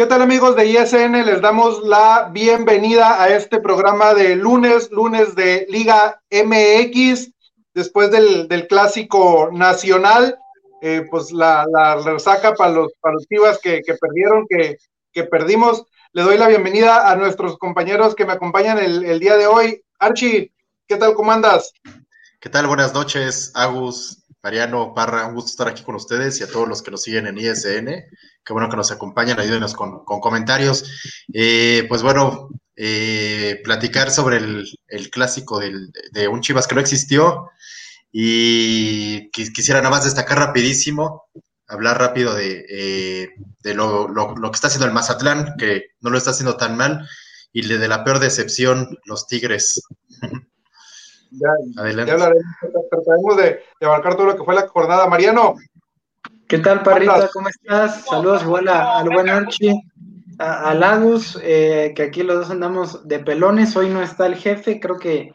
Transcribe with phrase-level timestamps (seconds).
[0.00, 1.26] ¿Qué tal amigos de ISN?
[1.26, 7.30] Les damos la bienvenida a este programa de lunes, lunes de Liga MX,
[7.74, 10.38] después del, clásico nacional,
[10.80, 11.66] eh, pues la,
[12.02, 13.14] resaca para los, para
[13.62, 14.78] que, perdieron, que,
[15.12, 15.84] que, perdimos.
[16.14, 19.84] Le doy la bienvenida a nuestros compañeros que me acompañan el, el día de hoy.
[19.98, 20.50] Archie,
[20.88, 21.12] ¿qué tal?
[21.12, 21.74] ¿Cómo andas?
[22.40, 22.66] ¿Qué tal?
[22.68, 26.80] Buenas noches, Agus, Mariano, Parra, un gusto estar aquí con ustedes y a todos los
[26.80, 28.06] que nos siguen en ISN.
[28.44, 30.84] Qué bueno que nos acompañan, ayúdenos con, comentarios.
[31.32, 37.50] Eh, pues bueno, eh, platicar sobre el, clásico de un Chivas que no existió
[38.12, 41.28] y quisiera nada más destacar rapidísimo,
[41.68, 43.28] hablar rápido de, eh,
[43.74, 47.08] lo, que está haciendo el Mazatlán, que no lo está haciendo tan mal,
[47.52, 49.82] y de la peor decepción, los Tigres.
[51.30, 52.12] Ya, Adelante.
[52.90, 55.06] trataremos de, abarcar todo lo que fue la jornada.
[55.06, 55.56] Mariano.
[56.50, 57.30] ¿Qué tal, Parrita?
[57.32, 58.04] ¿Cómo estás?
[58.06, 59.84] Saludos igual al buen Archie,
[60.40, 63.76] a, Lagos, eh, que aquí los dos andamos de pelones.
[63.76, 65.32] Hoy no está el jefe, creo que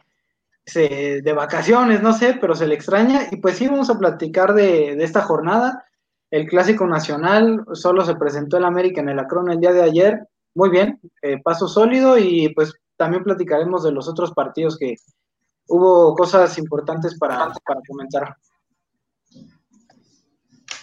[0.66, 3.28] se, de vacaciones, no sé, pero se le extraña.
[3.30, 5.86] Y pues sí, vamos a platicar de, esta jornada.
[6.30, 10.28] El clásico nacional solo se presentó en América en el Acron el día de ayer.
[10.54, 14.96] Muy bien, eh, paso sólido y pues también platicaremos de los otros partidos que,
[15.68, 18.36] hubo cosas importantes para, para comentar.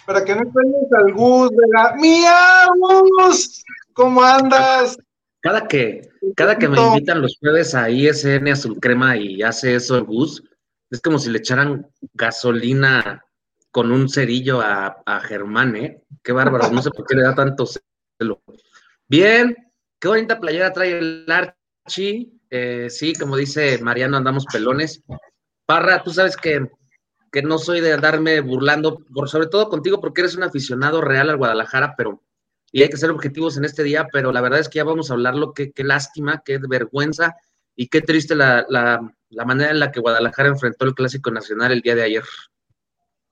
[0.06, 1.96] Para que no extrañes al Gus, ¿verdad?
[1.96, 3.64] ¡Mía, Gus!
[3.94, 4.98] ¿Cómo andas?
[5.42, 9.98] Cada que, cada que me invitan los jueves a ISN Azul Crema y hace eso
[9.98, 10.44] el Gus,
[10.90, 13.24] es como si le echaran gasolina
[13.72, 16.02] con un cerillo a, a Germán, ¿eh?
[16.24, 18.42] Qué bárbaro, no sé por qué le da tanto celo.
[19.08, 19.56] Bien,
[20.00, 22.32] qué bonita playera trae el Archie.
[22.50, 25.02] Eh, sí, como dice Mariano, andamos pelones.
[25.66, 26.70] Parra, tú sabes que,
[27.42, 31.38] no soy de andarme burlando, por, sobre todo contigo, porque eres un aficionado real al
[31.38, 32.22] Guadalajara, pero
[32.72, 35.10] y hay que ser objetivos en este día, pero la verdad es que ya vamos
[35.10, 37.36] a hablarlo, qué, qué lástima, qué vergüenza
[37.76, 38.66] y qué triste la,
[39.46, 42.24] manera en la que Guadalajara enfrentó el Clásico Nacional el día de ayer.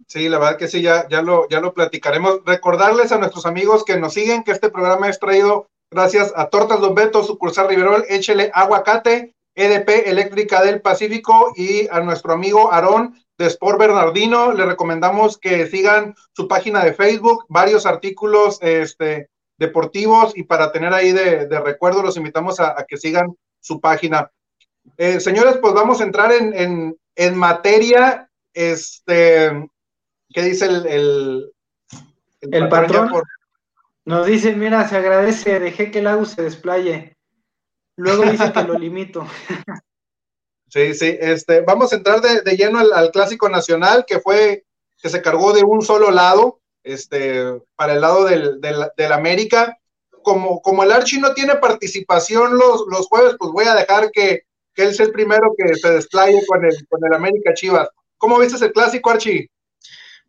[0.08, 2.42] Sí, la verdad que sí, ya, ya, lo, ya lo platicaremos.
[2.46, 6.80] Recordarles a nuestros amigos que nos siguen que este programa es traído Gracias a Tortas
[6.80, 13.16] Don Beto, sucursal Riverol, échele aguacate, EDP Eléctrica del Pacífico y a nuestro amigo Aarón
[13.38, 14.54] de Sport Bernardino.
[14.54, 20.94] Le recomendamos que sigan su página de Facebook, varios artículos este, deportivos y para tener
[20.94, 24.32] ahí de, recuerdo los invitamos a, que sigan su página.
[24.98, 26.98] Eh, señores, pues vamos a entrar en,
[27.36, 28.30] materia.
[28.54, 29.70] Este,
[30.34, 31.52] ¿Qué dice el, el,
[32.42, 33.12] el, patrón?
[34.06, 37.16] Nos dice, mira, se agradece, dejé que el agua se desplaye.
[37.98, 39.28] Luego dice que lo limito.
[40.74, 44.64] Sí, sí, este, vamos a entrar de, lleno al, clásico nacional que fue,
[45.02, 47.44] que se cargó de un solo lado, este,
[47.76, 49.78] para el lado del, del, América.
[50.24, 54.44] Como, como el Archie no tiene participación los, los jueves, pues voy a dejar que,
[54.74, 57.90] que él sea el primero que se desplaye con el, con el América Chivas.
[58.18, 59.50] ¿Cómo viste el clásico, Archie?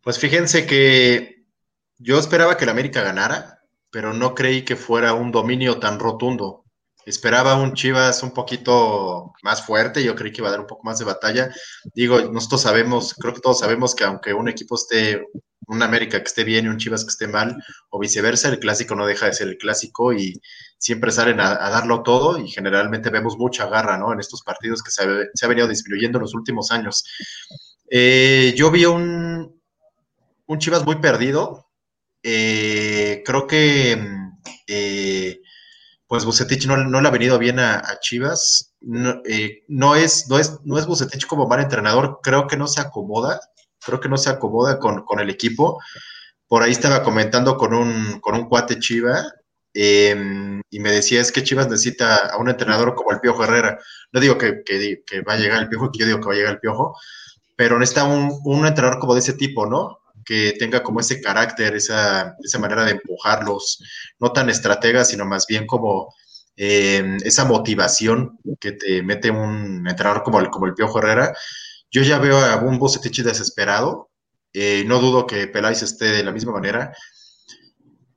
[0.01, 1.45] Pues fíjense que
[1.99, 6.62] yo esperaba que el América ganara, pero no creí que fuera un dominio tan rotundo.
[7.05, 10.83] Esperaba un Chivas un poquito más fuerte, yo creí que iba a dar un poco
[10.83, 11.49] más de batalla.
[11.93, 15.21] Digo, nosotros sabemos, creo que todos sabemos que aunque un equipo esté,
[15.67, 17.57] un América que esté bien y un Chivas que esté mal,
[17.89, 20.41] o viceversa, el clásico no deja de ser el clásico y
[20.77, 24.13] siempre salen a, darlo todo y generalmente vemos mucha garra, ¿no?
[24.13, 27.03] En estos partidos que se ha, venido disminuyendo en los últimos años.
[27.89, 29.61] Eh, yo vi un,
[30.45, 31.69] un Chivas muy perdido,
[32.21, 33.97] eh, creo que
[34.67, 35.41] eh,
[36.13, 38.75] pues Bucetich no, le ha venido bien a, Chivas.
[39.25, 42.81] Eh, no, es, no, es, no es Bucetich como mal entrenador, creo que no se
[42.81, 43.39] acomoda,
[43.83, 45.81] creo que no se acomoda con, el equipo.
[46.47, 49.23] Por ahí estaba comentando con un, con un cuate Chiva
[49.73, 53.79] em, y me decía es que Chivas necesita a un entrenador como el Piojo Herrera.
[54.11, 54.61] No digo que,
[55.27, 56.95] va a llegar el Piojo, que yo digo que va a llegar el Piojo,
[57.55, 60.02] pero necesita un, un entrenador como de ese tipo, ¿no?
[60.25, 63.79] Que tenga como ese carácter, esa, esa manera de empujarlos,
[64.19, 66.13] no tan estratega, sino más bien como
[66.55, 71.33] em, esa motivación que te mete un entrenador como el, como el Piojo Herrera.
[71.91, 74.09] Yo ya veo a un Bocetich desesperado,
[74.53, 76.93] eh, no dudo que Peláez esté de la misma manera.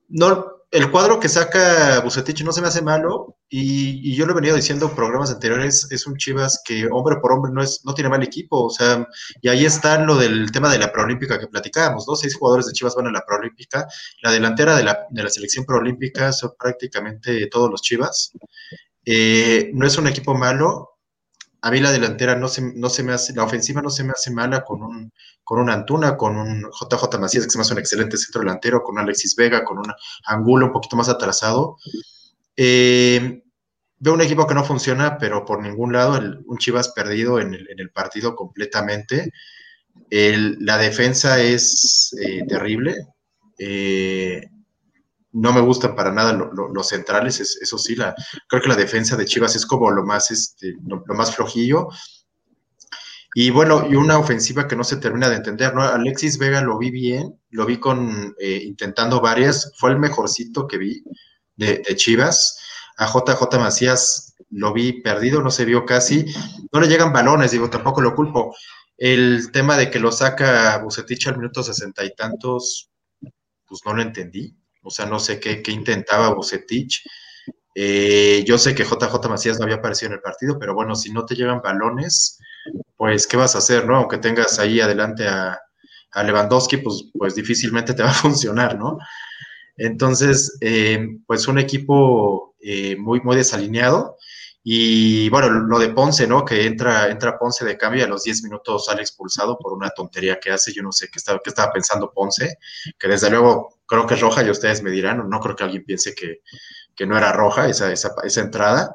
[0.08, 4.34] No, el cuadro que saca Bucetich no se me hace malo y, yo lo he
[4.34, 7.94] venido diciendo en programas anteriores, es un Chivas que hombre por hombre no, es, no
[7.94, 9.06] tiene mal equipo, o sea,
[9.40, 12.16] y ahí está lo del tema de la preolímpica que platicábamos, ¿no?
[12.16, 13.86] Seis jugadores de Chivas van a la preolímpica,
[14.22, 18.32] la delantera de la, de la selección preolímpica son prácticamente todos los Chivas.
[19.04, 20.95] Eh, no es un equipo malo,
[21.66, 24.12] a mí la delantera no se, no se me hace, la ofensiva no se me
[24.12, 27.72] hace mala con un, con un Antuna, con un JJ Macías, que se me hace
[27.72, 29.92] un excelente centro delantero, con Alexis Vega, con un
[30.26, 31.76] Angulo un poquito más atrasado.
[32.56, 33.42] Eh,
[33.98, 37.90] veo un equipo que no funciona, pero por ningún lado, un Chivas perdido en el,
[37.90, 39.32] partido completamente.
[40.08, 42.94] la defensa es eh, terrible.
[43.58, 44.40] Eh,
[45.36, 48.14] no me gustan para nada los centrales, eso sí, la,
[48.48, 51.88] creo que la defensa de Chivas es como lo más, este, lo, más flojillo.
[53.34, 55.82] Y bueno, y una ofensiva que no se termina de entender, ¿no?
[55.82, 60.78] Alexis Vega lo vi bien, lo vi con eh, intentando varias, fue el mejorcito que
[60.78, 61.04] vi
[61.54, 62.58] de, Chivas.
[62.96, 66.24] A JJ Macías lo vi perdido, no se vio casi,
[66.72, 68.56] no le llegan balones, digo, tampoco lo culpo.
[68.96, 72.88] El tema de que lo saca Bucetich al minuto sesenta y tantos,
[73.66, 74.56] pues no lo entendí.
[74.86, 77.02] O sea, no sé qué, intentaba Bucetich.
[77.74, 81.12] Eh, yo sé que JJ Macías no había aparecido en el partido, pero bueno, si
[81.12, 82.38] no te llevan balones,
[82.96, 83.96] pues ¿qué vas a hacer, no?
[83.96, 85.60] Aunque tengas ahí adelante a,
[86.24, 88.96] Lewandowski, pues, pues difícilmente te va a funcionar, ¿no?
[89.76, 94.16] Entonces, eh, pues un equipo eh, muy, muy desalineado.
[94.62, 96.44] Y bueno, lo de Ponce, ¿no?
[96.44, 99.90] Que entra, entra Ponce de cambio y a los 10 minutos sale expulsado por una
[99.90, 100.72] tontería que hace.
[100.72, 102.56] Yo no sé qué estaba, qué estaba pensando Ponce,
[102.98, 105.84] que desde luego creo que es roja y ustedes me dirán, no creo que alguien
[105.84, 106.40] piense que,
[107.06, 108.94] no era roja esa, esa, entrada.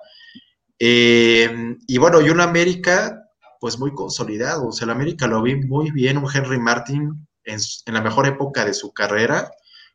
[0.80, 3.24] Eh, y bueno, y un América,
[3.60, 4.68] pues muy consolidado.
[4.68, 8.28] O sea, el América lo vi muy bien, un Henry Martin en, en la mejor
[8.28, 9.52] época de su carrera.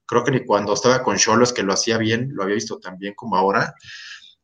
[0.06, 2.96] Creo que ni cuando estaba con Cholos, que lo hacía bien, lo había visto tan
[2.98, 3.74] bien como ahora.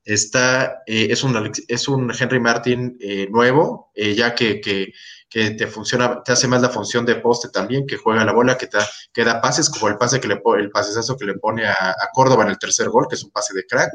[0.04, 4.92] Esta eh, es, un, es un Henry Martin eh, nuevo, ya que,
[5.32, 8.66] te funciona, te hace más la función de poste también, que juega la bola, que,
[8.66, 8.78] te,
[9.12, 10.70] que da pases, como el pase que le el
[11.18, 13.92] que le pone a, Córdoba en el tercer gol, que es un pase de crack,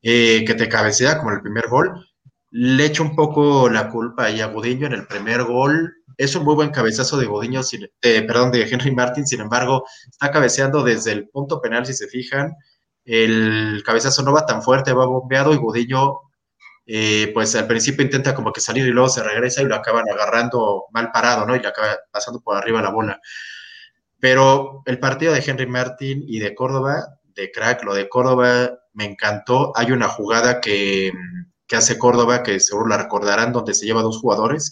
[0.00, 2.06] que te cabecea como el primer gol.
[2.50, 5.94] Le echo un poco la culpa ahí a Gudiño en el primer gol.
[6.16, 7.62] Es un muy buen cabezazo de Gudiño,
[8.00, 12.54] perdón, de Henry Martin, sin embargo, está cabeceando desde el punto penal, si se fijan
[13.04, 16.20] el cabezazo no va tan fuerte, va bombeado y Gudiño,
[16.86, 20.04] eh, pues al principio intenta como que salir y luego se regresa y lo acaban
[20.10, 21.54] agarrando mal parado, ¿no?
[21.54, 23.20] Y le acaba pasando por arriba la bola.
[24.18, 29.04] Pero el partido de Henry Martin y de Córdoba, de crack, lo de Córdoba me
[29.04, 29.72] encantó.
[29.76, 31.12] Hay una jugada que,
[31.72, 34.70] hace Córdoba, que seguro la recordarán, donde se lleva dos jugadores,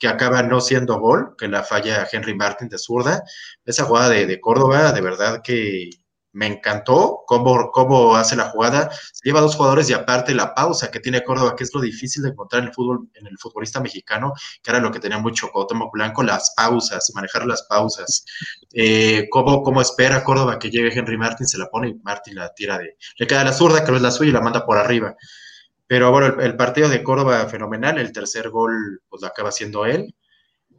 [0.00, 3.22] que acaba no siendo gol, que la falla Henry Martin de zurda.
[3.64, 5.90] Esa jugada de Córdoba, de verdad que
[6.32, 8.90] me encantó cómo, cómo hace la jugada.
[8.90, 12.22] Se lleva dos jugadores y aparte la pausa que tiene Córdoba, que es lo difícil
[12.22, 14.32] de encontrar en el fútbol, en el futbolista mexicano,
[14.62, 18.24] que era lo que tenía mucho Cuauhtémoc Blanco, las pausas, manejar las pausas.
[18.72, 22.52] Eh, cómo, cómo, espera Córdoba que llegue Henry Martin, se la pone y Martin la
[22.54, 22.96] tira de.
[23.16, 25.16] Le queda la zurda, que no es la suya, y la manda por arriba.
[25.88, 30.14] Pero bueno, el, partido de Córdoba fenomenal, el tercer gol pues lo acaba haciendo él.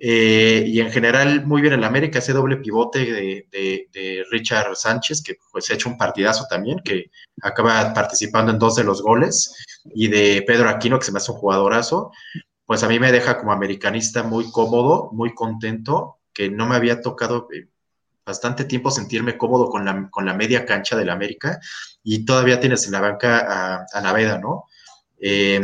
[0.02, 3.00] Eh, y en general, muy bien en América, ese doble pivote
[3.52, 7.12] de, Richard Sánchez, que pues ha hecho un partidazo también, que
[7.42, 9.54] acaba participando en dos de los goles,
[9.94, 12.12] y de Pedro Aquino, que se me hace un jugadorazo,
[12.66, 17.02] pues a mí me deja como americanista muy cómodo, muy contento, que no me había
[17.02, 17.68] tocado eh,
[18.26, 21.60] bastante tiempo sentirme cómodo con la, con la media cancha del América,
[22.04, 24.66] y todavía tienes en la banca a, a Naveda, ¿no?
[25.20, 25.60] Eh,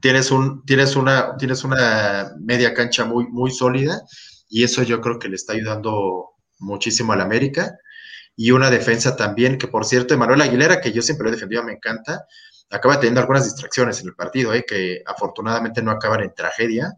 [0.00, 4.02] tienes, un, tienes, una, tienes una media cancha muy, muy sólida
[4.48, 7.76] y eso yo creo que le está ayudando muchísimo al América.
[8.36, 11.62] Y una defensa también, que por cierto, Emanuel Aguilera, que yo siempre lo he defendido,
[11.64, 12.26] me encanta,
[12.70, 14.64] acaba teniendo algunas distracciones en el partido, ¿eh?
[14.66, 16.92] que afortunadamente no acaban en tragedia,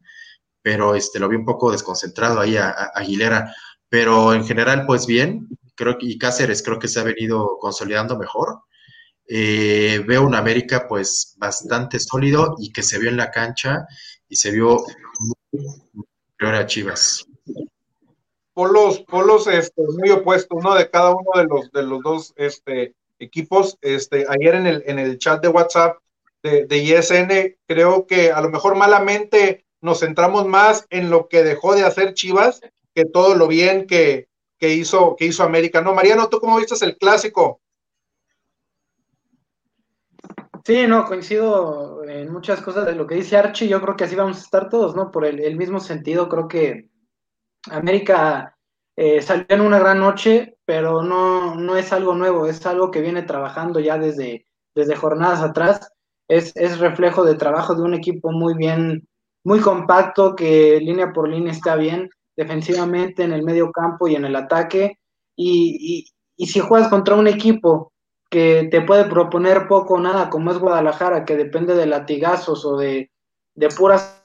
[0.63, 3.55] pero este, lo vi un poco desconcentrado ahí a, a Aguilera.
[3.89, 8.19] Pero en general, pues bien, creo que y Cáceres creo que se ha venido consolidando
[8.19, 8.63] mejor.
[9.29, 13.87] Eh, veo un América pues bastante sólido y que se vio en la cancha
[14.27, 14.83] y se vio
[15.53, 16.07] muy
[16.39, 17.27] peor a Chivas.
[18.55, 22.95] Polos, polos este, muy opuestos, uno de cada uno de los, de los dos este,
[23.19, 23.77] equipos.
[23.83, 25.99] Este, ayer en el, en el chat de WhatsApp
[26.43, 31.43] de, de ISN, creo que a lo mejor malamente nos centramos más en lo que
[31.45, 32.61] dejó de hacer Chivas
[32.95, 35.81] que todo lo bien que, que hizo, que hizo América.
[35.81, 37.61] No, Mariano, ¿tú cómo viste el clásico?
[40.69, 43.69] Sí, no, coincido en muchas cosas de lo que dice Archie.
[43.69, 45.11] Yo creo que así vamos a estar todos, ¿no?
[45.11, 46.91] Por el, mismo sentido, creo que
[47.71, 48.55] América
[48.95, 53.01] eh, salió en una gran noche, pero no, no es algo nuevo, es algo que
[53.01, 55.91] viene trabajando ya desde, desde jornadas atrás.
[56.29, 59.09] Es, es reflejo de trabajo de un equipo muy bien,
[59.45, 64.27] muy compacto, que línea por línea está bien, defensivamente, en el medio campo y en
[64.27, 64.99] el ataque.
[65.35, 66.05] y,
[66.37, 67.91] y si juegas contra un equipo
[68.31, 72.77] que te puede proponer poco o nada, como es Guadalajara, que depende de latigazos o
[72.77, 73.11] de,
[73.55, 74.23] de puras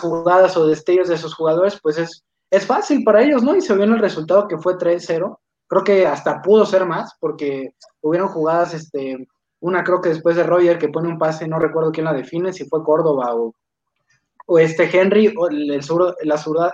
[0.00, 3.54] jugadas o destellos de sus jugadores, pues es, es fácil para ellos, ¿no?
[3.54, 5.38] Y se vio en el resultado que fue 3-0.
[5.66, 9.26] Creo que hasta pudo ser más, porque hubieron jugadas, este,
[9.60, 12.52] una creo que después de Roger que pone un pase, no recuerdo quién la define,
[12.52, 13.54] si fue Córdoba o,
[14.46, 15.82] o este Henry, o el, el,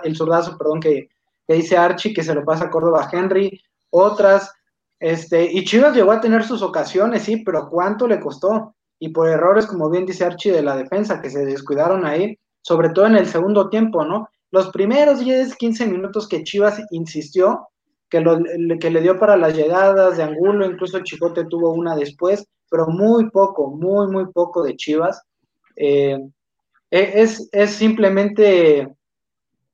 [0.03, 1.09] el zurdazo, perdón, que,
[1.47, 4.51] que, dice Archie, que se lo pasa a Córdoba a Henry, otras,
[4.99, 8.75] este, y Chivas llegó a tener sus ocasiones, sí, pero ¿cuánto le costó?
[8.99, 12.89] Y por errores, como bien dice Archie, de la defensa, que se descuidaron ahí, sobre
[12.89, 14.27] todo en el segundo tiempo, ¿no?
[14.51, 17.69] Los primeros 10, 15 minutos que Chivas insistió,
[18.09, 18.39] que, lo,
[18.79, 23.29] que le dio para las llegadas de Angulo, incluso Chicote tuvo una después, pero muy
[23.29, 25.21] poco, muy, muy poco de Chivas.
[25.75, 26.19] Eh,
[26.91, 28.93] e, es, es, simplemente,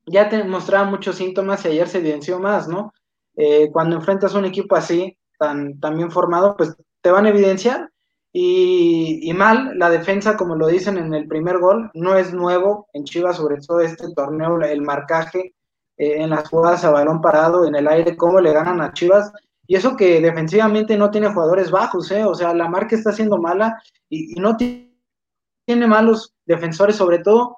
[0.06, 2.94] ya te mostraba muchos síntomas y ayer se evidenció más, ¿no?
[3.36, 7.90] Eh, cuando enfrentas un equipo así, tan, tan bien formado, pues te van a evidenciar
[8.38, 13.06] y, mal, la defensa, como lo dicen en el primer gol, no es nuevo en
[13.06, 15.54] Chivas, sobre todo este torneo, el marcaje
[15.96, 19.32] eh, en las jugadas a balón parado, en el aire, cómo le ganan a Chivas.
[19.68, 22.26] Y eso que defensivamente no tiene jugadores bajos, ¿eh?
[22.26, 27.56] o sea, la marca está siendo mala y, no tiene malos defensores, sobre todo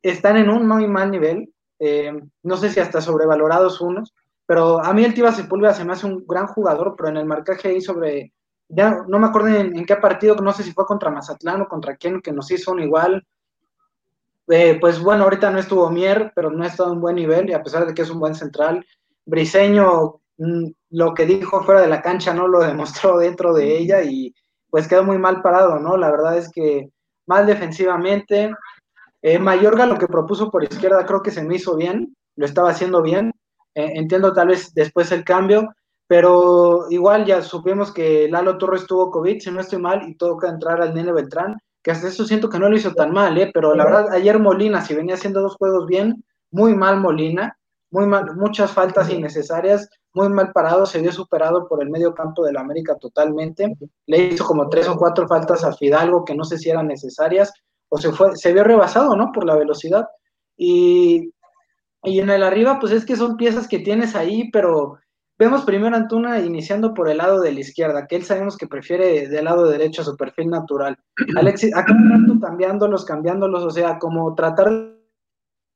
[0.00, 4.14] están en un muy mal nivel, eh, no sé si hasta sobrevalorados unos,
[4.46, 7.26] pero a mí el Tiva Sepúlveda se me hace un gran jugador, pero en el
[7.26, 8.32] marcaje ahí sobre
[8.68, 11.96] ya no me acuerdo en, qué partido, no sé si fue contra Mazatlán o contra
[11.96, 13.24] quién, que nos hizo un igual.
[14.48, 17.52] Eh, pues bueno, ahorita no estuvo Mier, pero no ha estado en buen nivel, y
[17.52, 18.84] a pesar de que es un buen central.
[19.24, 24.02] Briseño, mm, lo que dijo fuera de la cancha no lo demostró dentro de ella
[24.02, 24.34] y
[24.70, 25.96] pues quedó muy mal parado, ¿no?
[25.96, 26.90] La verdad es que
[27.26, 28.50] mal defensivamente.
[29.22, 32.70] Eh, Mayorga lo que propuso por izquierda creo que se me hizo bien, lo estaba
[32.70, 33.32] haciendo bien.
[33.76, 35.68] Eh, entiendo tal vez después el cambio,
[36.06, 40.48] pero igual ya supimos que Lalo Torres tuvo COVID, si no estoy mal, y toca
[40.48, 43.50] entrar al Nene Beltrán, que hasta eso siento que no lo hizo tan mal, ¿eh?
[43.52, 47.58] pero la verdad, ayer Molina, si venía haciendo dos juegos bien, muy mal Molina,
[47.90, 52.46] muy mal, muchas faltas innecesarias, muy mal parado, se vio superado por el medio campo
[52.46, 56.56] del América totalmente, le hizo como tres o cuatro faltas a Fidalgo que no sé
[56.56, 57.52] si eran necesarias,
[57.90, 59.30] o se fue, se vio rebasado, ¿no?
[59.32, 60.06] Por la velocidad.
[60.56, 61.30] Y,
[62.06, 64.98] y en el arriba, pues es que son piezas que tienes ahí, pero
[65.38, 68.66] Vemos primero a Antuna iniciando por el lado de la izquierda, que él sabemos que
[68.66, 70.96] prefiere del lado derecho a su perfil natural.
[71.36, 71.94] Alexis, acá
[72.40, 74.96] cambiándolos, cambiándolos, o sea, como tratar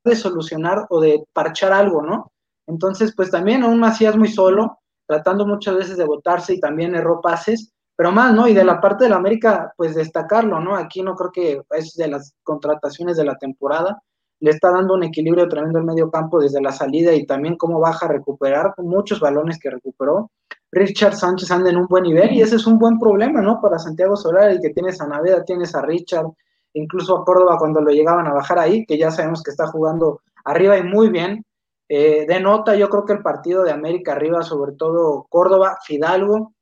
[0.03, 2.33] de solucionar o de parchar algo, ¿no?
[2.67, 7.21] Entonces, pues también aún Macías muy solo, tratando muchas veces de votarse y también erró
[7.21, 8.49] pases, pero más, ¿no?
[8.49, 10.75] Y de la parte de la América, pues destacarlo, ¿no?
[10.75, 14.01] Aquí no creo que es de las contrataciones de la temporada,
[14.41, 17.79] le está dando un equilibrio tremendo el medio campo desde la salida y también cómo
[17.79, 20.31] baja a recuperar muchos balones que recuperó.
[20.73, 23.61] Richard Sánchez anda en un buen nivel y ese es un buen problema, ¿no?
[23.61, 26.27] Para Santiago Solar, el que tienes a Naveda, tienes a Richard,
[26.73, 30.21] incluso a Córdoba cuando lo llegaban a bajar ahí, que ya sabemos que está jugando
[30.45, 31.45] arriba y muy bien.
[31.89, 36.55] Eh, de nota, yo creo que el partido de América arriba, sobre todo Córdoba, Fidalgo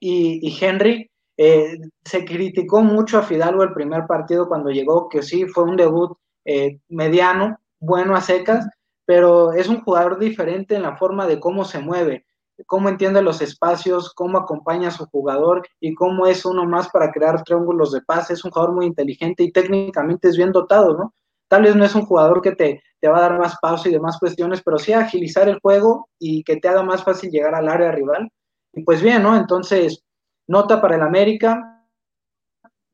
[0.00, 5.44] y, Henry, eh, se criticó mucho a Fidalgo el primer partido cuando llegó, que sí
[5.46, 8.66] fue un debut eh, mediano, bueno a secas,
[9.04, 12.24] pero es un jugador diferente en la forma de cómo se mueve,
[12.66, 17.10] cómo entiende los espacios, cómo acompaña a su jugador y cómo es uno más para
[17.10, 18.34] crear triángulos de pase.
[18.34, 21.14] Es un jugador muy inteligente y técnicamente es bien dotado, ¿no?
[21.48, 23.92] Tal vez no es un jugador que te, te va a dar más paso y
[23.92, 27.68] demás cuestiones, pero sí agilizar el juego y que te haga más fácil llegar al
[27.68, 28.30] área rival.
[28.72, 29.36] Y pues bien, ¿no?
[29.36, 30.02] Entonces,
[30.46, 31.71] nota para el América,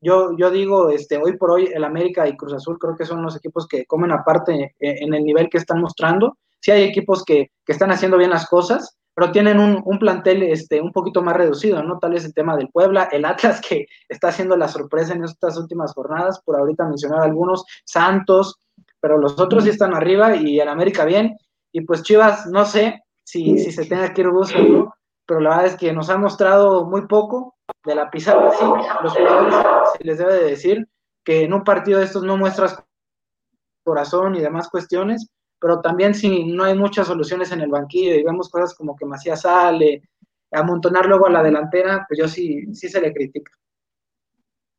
[0.01, 3.21] yo, yo digo, este, hoy por hoy el América y Cruz Azul creo que son
[3.21, 6.37] los equipos que comen aparte en el nivel que están mostrando.
[6.61, 10.43] Sí hay equipos que, que están haciendo bien las cosas, pero tienen un, un, plantel
[10.43, 11.99] este, un poquito más reducido, ¿no?
[11.99, 15.57] Tal vez el tema del Puebla, el Atlas que está haciendo la sorpresa en estas
[15.57, 18.57] últimas jornadas, por ahorita mencionar algunos, Santos,
[19.01, 21.37] pero los otros sí están arriba y el América bien.
[21.71, 24.93] Y pues Chivas, no sé si, si se tenga que ir o no,
[25.25, 28.65] pero la verdad es que nos ha mostrado muy poco de la pizarra, sí,
[29.03, 29.55] los jugadores
[29.97, 30.87] se les debe de decir
[31.23, 32.83] que en un partido de estos no muestras
[33.83, 38.23] corazón y demás cuestiones, pero también si no hay muchas soluciones en el banquillo y
[38.23, 40.03] vemos cosas como que Macías sale,
[40.51, 43.51] amontonar luego a la delantera, pues yo sí, sí se le critica.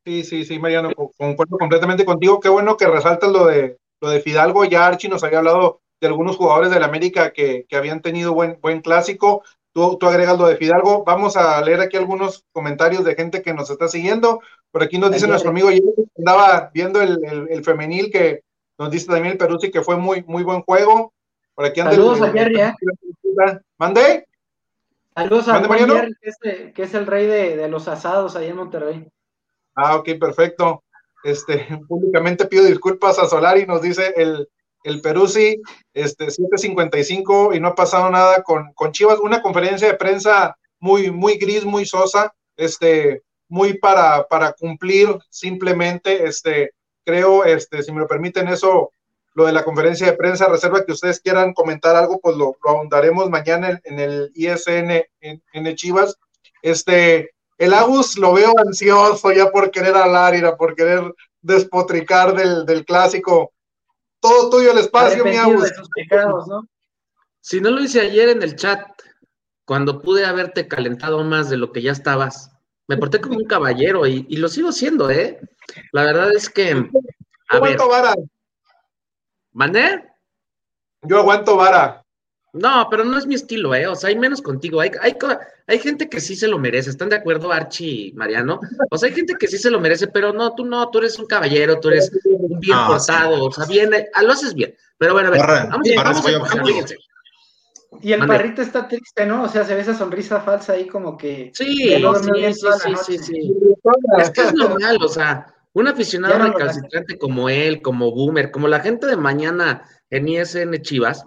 [0.05, 2.39] Sí, sí, sí, Mariano, concuerdo completamente contigo.
[2.39, 4.65] Qué bueno que resaltas lo de, lo de Fidalgo.
[4.65, 8.59] Ya Archie nos había hablado de algunos jugadores del América que, que habían tenido buen,
[8.61, 9.43] buen clásico.
[9.73, 11.03] Tú, tú agregas lo de Fidalgo.
[11.05, 14.41] Vamos a leer aquí algunos comentarios de gente que nos está siguiendo.
[14.71, 15.81] Por aquí nos dice nuestro amigo que
[16.17, 18.43] andaba viendo el, el, femenil que
[18.77, 21.13] nos dice también el Peruzzi que fue muy, muy buen juego.
[21.55, 22.73] Por aquí anda Saludos a Jerry, ¿eh?
[23.77, 24.27] ¿Mande?
[25.15, 26.37] Saludos a Jerry, que es,
[26.73, 29.07] que es, el rey de, de, los asados ahí en Monterrey.
[29.75, 30.83] Ah, ok, perfecto.
[31.23, 34.47] Este, públicamente pido disculpas a Solari, nos dice el,
[34.83, 35.61] el Peruzzi,
[35.93, 39.19] este, 7.55 y no ha pasado nada con, con Chivas.
[39.19, 46.25] Una conferencia de prensa muy, muy gris, muy sosa, este, muy para, para cumplir simplemente,
[46.25, 46.71] este,
[47.05, 48.91] creo, este, si me lo permiten, eso,
[49.33, 52.69] lo de la conferencia de prensa, reserva que ustedes quieran comentar algo, pues lo, lo
[52.69, 56.17] ahondaremos mañana en, el ISN en, en, Chivas.
[56.61, 62.65] Este, el Agus lo veo ansioso ya por querer hablar, y por querer despotricar del,
[62.65, 63.51] del clásico.
[64.21, 65.71] Todo tuyo el espacio, mi Agus.
[67.41, 68.87] Si no lo hice ayer en el chat,
[69.65, 72.51] cuando pude haberte calentado más de lo que ya estabas,
[72.87, 75.39] me porté como un caballero y, y lo sigo siendo, ¿eh?
[75.91, 76.71] La verdad es que.
[77.49, 78.13] A aguanto vara.
[79.53, 80.07] ¿Mandé?
[81.01, 82.00] Yo aguanto vara.
[82.53, 83.87] No, pero no es mi estilo, ¿eh?
[83.87, 84.81] O sea, hay menos contigo.
[84.81, 85.15] Hay, hay,
[85.67, 86.89] hay gente que sí se lo merece.
[86.89, 88.59] ¿Están de acuerdo, Archie y Mariano?
[88.89, 91.17] O sea, hay gente que sí se lo merece, pero no, tú no, tú eres
[91.17, 94.75] un caballero, tú eres un bien portado, o sea, bien, ah, lo haces bien.
[94.97, 96.95] Pero bueno, a ver, vamos, vamos, vamos,
[98.01, 99.43] y el perrito está triste, ¿no?
[99.43, 101.51] O sea, se ve esa sonrisa falsa ahí como que...
[101.53, 103.53] Sí, sí, sí, sí, sí,
[104.17, 108.79] Es que es normal, o sea, un aficionado recalcitrante como él, como Boomer, como la
[108.79, 111.25] gente de mañana en ISN Chivas,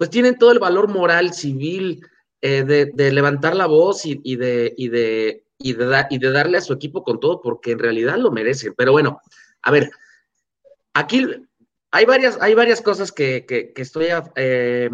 [0.00, 2.00] pues tienen todo el valor moral, civil,
[2.40, 6.62] eh, de, levantar la voz y, de, y, de, y, de y de darle a
[6.62, 8.72] su equipo con todo, porque en realidad lo merecen.
[8.74, 9.20] Pero bueno,
[9.60, 9.90] a ver,
[10.94, 11.28] aquí
[11.90, 13.44] hay varias, hay varias cosas que,
[13.76, 14.06] estoy...
[14.36, 14.88] Eh,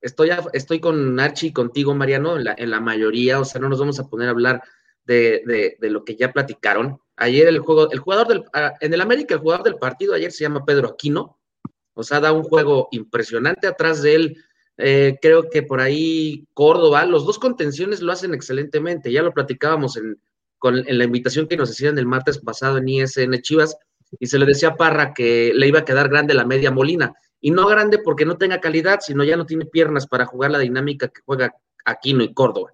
[0.00, 3.68] estoy, estoy con Archie y contigo, Mariano, en la, en la, mayoría, o sea, no
[3.68, 4.64] nos vamos a poner a hablar
[5.04, 6.98] de, de, lo que ya platicaron.
[7.14, 10.32] Ayer el juego, el jugador del, ah, en el América, el jugador del partido ayer
[10.32, 11.39] se llama Pedro Aquino,
[11.94, 14.44] o sea, da un juego impresionante atrás de él.
[14.76, 19.96] Eh, creo que por ahí Córdoba, los dos contenciones lo hacen excelentemente, ya lo platicábamos
[19.96, 20.20] en,
[20.58, 23.76] con, en la invitación que nos hacían el martes pasado en ISN Chivas,
[24.18, 27.14] y se le decía a Parra que le iba a quedar grande la media Molina
[27.40, 30.58] y no grande porque no tenga calidad, sino ya no tiene piernas para jugar la
[30.58, 31.54] dinámica que juega
[31.84, 32.70] Aquino y Córdoba.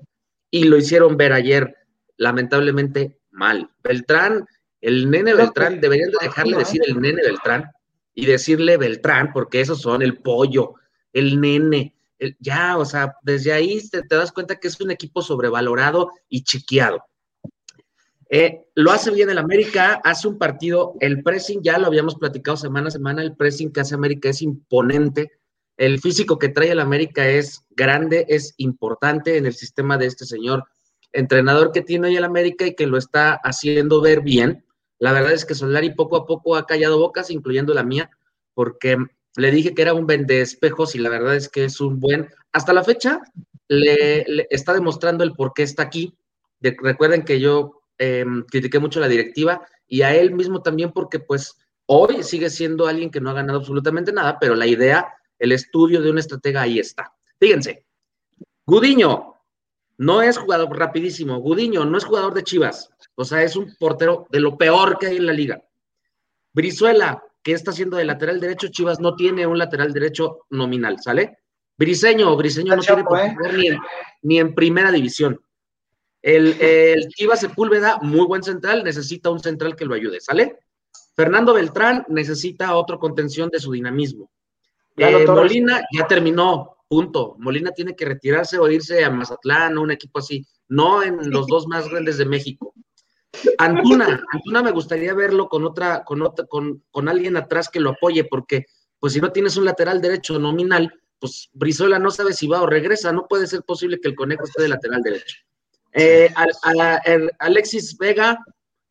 [0.50, 1.76] Y lo hicieron ver ayer,
[2.16, 3.70] lamentablemente, mal.
[3.82, 4.46] Beltrán,
[4.80, 7.70] el nene Beltrán, deberían de dejarle decir el nene Beltrán
[8.16, 10.74] y decirle Beltrán, porque esos son el pollo,
[11.12, 11.94] el nene.
[12.40, 17.04] ya, o sea, desde ahí te das cuenta que es un equipo sobrevalorado y chequeado.
[18.28, 22.56] Eh, lo hace bien el América, hace un partido, el pressing ya lo habíamos platicado
[22.56, 25.30] semana a semana, el pressing que hace América es imponente,
[25.76, 30.24] el físico que trae el América es grande, es importante en el sistema de este
[30.24, 30.64] señor
[31.12, 34.64] entrenador que tiene hoy el América y que lo está haciendo ver bien.
[34.98, 38.10] La verdad es que Solari poco a poco ha callado bocas, incluyendo la mía,
[38.54, 38.96] porque
[39.36, 42.28] le dije que era un vende espejos y la verdad es que es un buen,
[42.52, 43.20] hasta la fecha,
[43.68, 46.14] le, está demostrando el por qué está aquí.
[46.60, 51.18] De, recuerden que yo Em, critiqué mucho la directiva y a él mismo también porque
[51.18, 51.56] pues
[51.86, 56.02] hoy sigue siendo alguien que no ha ganado absolutamente nada, pero la idea, el estudio
[56.02, 57.14] de un estratega ahí está.
[57.38, 57.86] Fíjense,
[58.66, 59.34] Gudiño
[59.96, 64.26] no es jugador rapidísimo, Gudiño no es jugador de Chivas, o sea, es un portero
[64.30, 65.62] de lo peor que hay en la liga.
[66.52, 71.38] Brizuela, que está haciendo de lateral derecho, Chivas no tiene un lateral derecho nominal, ¿sale?
[71.76, 73.36] Briseño, Briseño no tiene por ¿eh?
[74.22, 75.40] ni en primera división.
[76.22, 80.58] El, el Sepúlveda, muy buen central, necesita un central que lo ayude, ¿sale?
[81.14, 84.30] Fernando Beltrán necesita otro contención de su dinamismo.
[84.96, 87.36] Eh, Molina ya terminó, punto.
[87.38, 91.46] Molina tiene que retirarse o irse a Mazatlán o un equipo así, no en los
[91.46, 92.74] dos más grandes de México.
[93.58, 97.90] Antuna, Antuna me gustaría verlo con otra, con otra, con, con alguien atrás que lo
[97.90, 98.66] apoye, porque
[98.98, 102.66] pues si no tienes un lateral derecho nominal, pues Brizuela no sabe si va o
[102.66, 105.36] regresa, no puede ser posible que el conejo esté de lateral derecho.
[105.92, 106.28] Eh,
[107.38, 108.38] Alexis Vega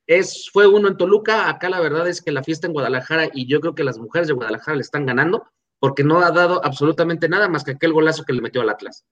[0.08, 1.50] es, fue uno en Toluca.
[1.50, 4.28] Acá la verdad es que la fiesta en Guadalajara y yo creo que las mujeres
[4.28, 5.46] de Guadalajara le están ganando
[5.80, 9.06] porque no ha dado absolutamente nada más que aquel golazo que le metió al Atlas.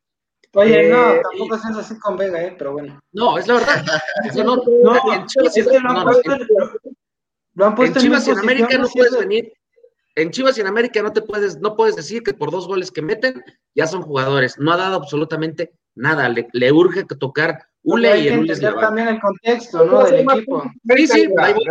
[0.56, 2.56] Oye, no, eh, tampoco es así con Vega, ¿eh?
[2.58, 3.00] pero bueno.
[3.12, 3.86] No, es la verdad.
[4.46, 6.38] no, no, en Chivas, es que lo han puesto,
[7.56, 9.54] lo han puesto en Chivas y en América no puedes venir.
[10.16, 12.92] En Chivas y en América no te puedes, no puedes decir que por dos goles
[12.92, 14.60] que meten ya son jugadores.
[14.60, 16.30] No ha dado absolutamente nada.
[16.30, 20.04] Le, le urge tocar Ule hay que entender también el contexto, ¿no?
[20.06, 20.64] Del equipo.
[20.96, 21.66] Sí, sí, ahí voy.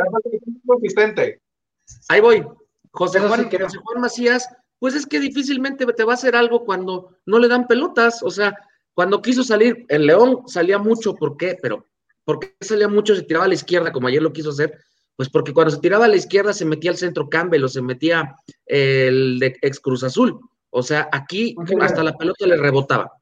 [2.09, 2.47] Ahí voy.
[2.91, 7.17] José Juan, José Juan Macías, pues es que difícilmente te va a hacer algo cuando
[7.25, 8.23] no le dan pelotas.
[8.23, 8.55] O sea,
[8.95, 11.57] cuando quiso salir, el León salía mucho, ¿por qué?
[11.61, 11.87] Pero,
[12.25, 13.15] ¿por qué salía mucho?
[13.15, 14.79] Se tiraba a la izquierda, como ayer lo quiso hacer.
[15.17, 17.83] Pues porque cuando se tiraba a la izquierda se metía al centro Campbell o se
[17.83, 18.35] metía
[18.67, 20.41] el de ex Cruz Azul.
[20.71, 23.13] O sea, aquí hasta la pelota le rebotaba.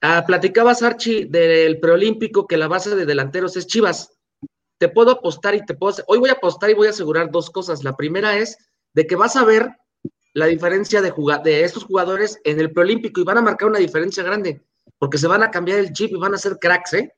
[0.00, 4.12] Ah, platicabas, Archie, del preolímpico, que la base de delanteros es Chivas.
[4.78, 7.30] te puedo apostar y te puedo hacer, hoy voy a apostar y voy a asegurar
[7.30, 7.82] dos cosas.
[7.82, 8.56] La primera es
[8.94, 9.70] de que vas a ver
[10.34, 11.12] la diferencia de,
[11.44, 14.62] de estos jugadores en el preolímpico y van a marcar una diferencia grande,
[14.98, 17.14] porque se van a cambiar el chip y van a ser cracks, ¿eh?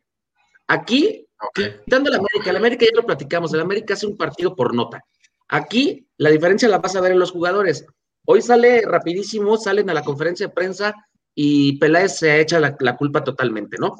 [0.69, 4.75] Aquí, quitando el América, el América ya lo platicamos, el América hace un partido por
[4.75, 5.05] nota.
[5.49, 7.85] Aquí la diferencia la vas a ver en los jugadores.
[8.27, 10.95] Hoy sale rapidísimo, salen a la conferencia de prensa
[11.35, 13.97] y Peláez se echa la, la culpa totalmente, ¿no?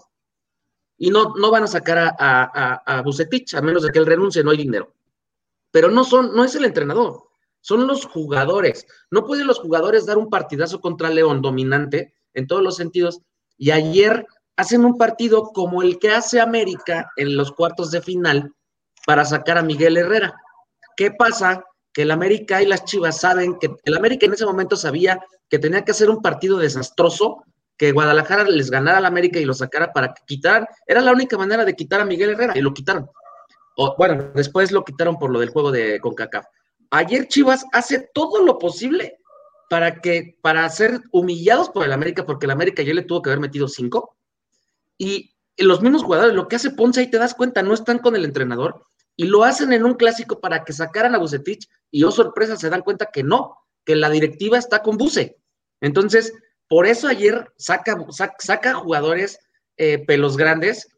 [0.97, 4.07] Y no, no van a sacar a, a, a, Bucetich, a menos de que él
[4.07, 4.95] renuncie, no hay dinero.
[5.71, 8.87] Pero no son, no es el entrenador, son los jugadores.
[9.11, 13.23] No pueden los jugadores dar un partidazo contra León dominante en todos los sentidos.
[13.61, 18.55] Y ayer hacen un partido como el que hace América en los cuartos de final
[19.07, 20.35] para sacar a Miguel Herrera.
[20.97, 21.63] ¿Qué pasa?
[21.93, 25.59] Que el América y las Chivas saben que el América en ese momento sabía que
[25.59, 27.45] tenía que hacer un partido desastroso,
[27.77, 30.67] que Guadalajara les ganara al América y lo sacara para quitar.
[30.87, 33.11] Era la única manera de quitar a Miguel Herrera y lo quitaron.
[33.77, 36.47] O, bueno, después lo quitaron por lo del juego de CONCACAF.
[36.93, 39.19] Ayer Chivas hace todo lo posible
[39.71, 43.31] para que, para ser humillados por el América, porque el América ya le tuvo que
[43.31, 44.17] haber metido cinco.
[44.99, 48.17] Y los mismos jugadores, lo que hace Ponce ahí te das cuenta, no están con
[48.17, 52.11] el entrenador y lo hacen en un clásico para que sacaran a Bucetich y oh
[52.11, 55.37] sorpresa se dan cuenta que no, que la directiva está con Buce.
[55.81, 56.33] Entonces,
[56.67, 57.97] por eso ayer saca,
[58.41, 59.39] saca, jugadores
[59.77, 60.89] eh, pelos grandes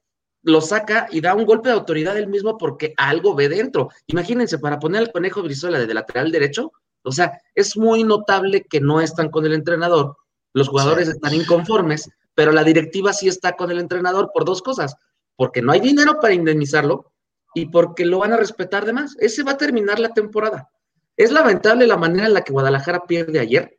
[0.45, 3.91] lo saca y da un golpe de autoridad él mismo porque algo ve dentro.
[4.07, 8.81] Imagínense, para poner al conejo Brizuela de lateral derecho, o sea, es muy notable que
[8.81, 10.17] no están con el entrenador,
[10.53, 14.97] los jugadores están inconformes, pero la directiva sí está con el entrenador por dos cosas,
[15.37, 17.13] porque no hay dinero para indemnizarlo
[17.55, 19.17] y porque lo van a respetar de más.
[19.19, 20.71] Ese va a terminar la temporada.
[21.17, 23.79] Es lamentable la manera en la que Guadalajara pierde ayer,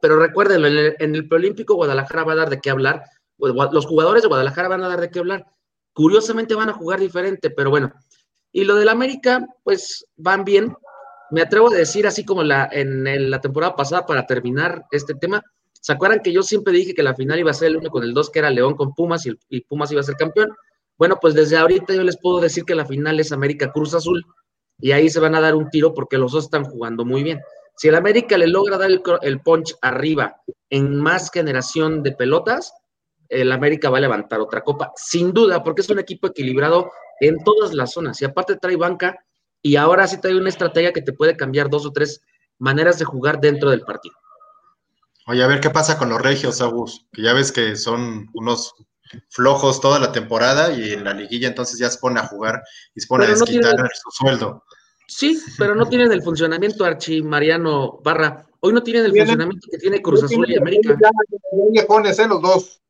[0.00, 3.04] pero recuérdenlo, en el, en el preolímpico Guadalajara va a dar de qué hablar,
[3.38, 5.46] los jugadores de Guadalajara van a dar de qué hablar
[5.92, 7.92] Curiosamente van a jugar diferente, pero bueno.
[8.50, 10.74] Y lo del América, pues van bien.
[11.32, 15.42] Me atrevo a decir, así como la, en, la temporada pasada, para terminar este tema,
[15.72, 18.02] ¿se acuerdan que yo siempre dije que la final iba a ser el 1 con
[18.02, 20.54] el 2, que era León con Pumas y, Pumas iba a ser campeón?
[20.98, 24.22] Bueno, pues desde ahorita yo les puedo decir que la final es América Cruz Azul
[24.78, 27.40] y ahí se van a dar un tiro porque los dos están jugando muy bien.
[27.76, 30.36] Si el América le logra dar el, el punch arriba
[30.68, 32.74] en más generación de pelotas,
[33.30, 36.90] el América va a levantar otra copa, sin duda, porque es un equipo equilibrado
[37.20, 38.20] en todas las zonas.
[38.20, 39.16] Y aparte trae banca
[39.62, 42.20] y ahora sí trae una estrategia que te puede cambiar dos o tres
[42.58, 44.14] maneras de jugar dentro del partido.
[45.26, 48.74] Oye, a ver qué pasa con los regios, Agus, que ya ves que son unos
[49.28, 52.62] flojos toda la temporada y en la liguilla entonces ya se pone a jugar
[52.94, 54.64] y se pone a desquitar su sueldo.
[55.06, 58.46] Sí, pero no tienen el funcionamiento Archi Mariano Barra.
[58.60, 60.96] Hoy no tienen el funcionamiento que tiene Cruz Azul y América.
[61.72, 62.26] Ya, pones, ¿eh?
[62.26, 62.80] Los dos.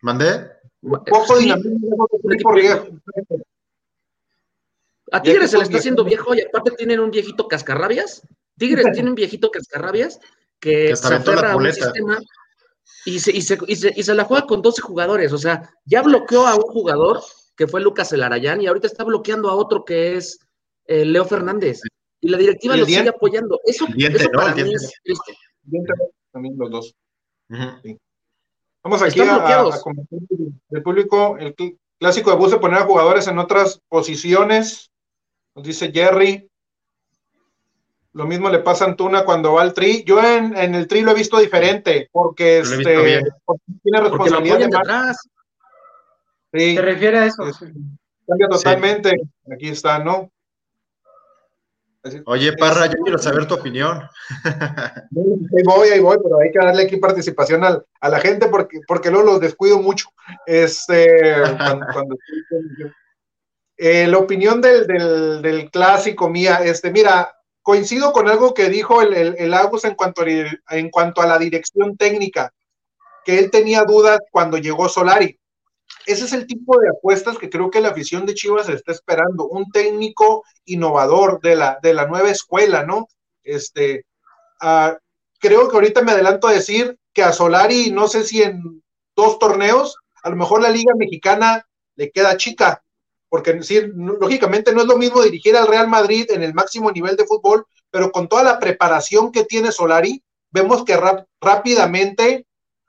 [0.00, 0.46] ¿Mandé?
[0.80, 1.38] Poco
[5.12, 8.26] A Tigres se le está haciendo viejo y aparte tienen un viejito cascarrabias.
[8.56, 10.18] Tigres tiene un viejito cascarrabias
[10.58, 12.18] que, se aferra a un sistema
[13.04, 15.32] y se, y, se, y, se, y se la juega con 12 jugadores.
[15.32, 17.20] O sea, ya bloqueó a un jugador
[17.56, 20.38] que fue Lucas Elarayán y ahorita está bloqueando a otro que es
[20.86, 21.80] eh, Leo Fernández.
[22.20, 23.60] Y la directiva lo sigue apoyando.
[23.64, 25.34] Eso, eso para mí es triste.
[26.30, 26.94] También los dos.
[28.84, 29.80] Vamos aquí a, a,
[30.70, 31.36] el público.
[31.38, 31.54] El
[31.98, 34.91] clásico de bus de poner a jugadores en otras posiciones.
[35.54, 36.48] Nos dice Jerry.
[38.14, 40.04] Lo mismo le pasa a Antuna cuando va al tri.
[40.04, 43.22] Yo en, en el tri lo he visto diferente, porque, este,
[43.82, 45.16] tiene responsabilidad de atrás.
[46.52, 47.44] Sí, ¿Te refiere a eso?
[48.26, 49.12] cambia totalmente.
[49.50, 50.30] Aquí está, ¿no?
[52.26, 54.02] Oye, Parra, yo quiero saber tu opinión.
[55.14, 59.10] Ahí voy, ahí voy, pero hay que darle aquí participación a la gente porque, porque
[59.10, 60.08] luego los descuido mucho.
[60.46, 61.34] Este,
[61.92, 62.16] cuando,
[63.76, 69.54] eh, la opinión del, clásico mía, este, mira, coincido con algo que dijo el, el,
[69.54, 72.52] Agus en cuanto, a, en cuanto a la dirección técnica,
[73.24, 75.38] que él tenía dudas cuando llegó Solari
[76.06, 79.46] ese es el tipo de apuestas que creo que la afición de Chivas está esperando,
[79.46, 83.08] un técnico innovador de la, de la nueva escuela, ¿no?
[83.42, 84.06] Este,
[84.62, 84.96] uh,
[85.38, 88.82] creo que ahorita me adelanto a decir que a Solari, no sé si en
[89.14, 92.82] dos torneos, a lo mejor la Liga Mexicana le queda chica,
[93.32, 97.16] porque decir, lógicamente no es lo mismo dirigir al Real Madrid en el máximo nivel
[97.16, 101.00] de fútbol, pero con toda la preparación que tiene Solari, vemos que
[101.40, 102.44] rápidamente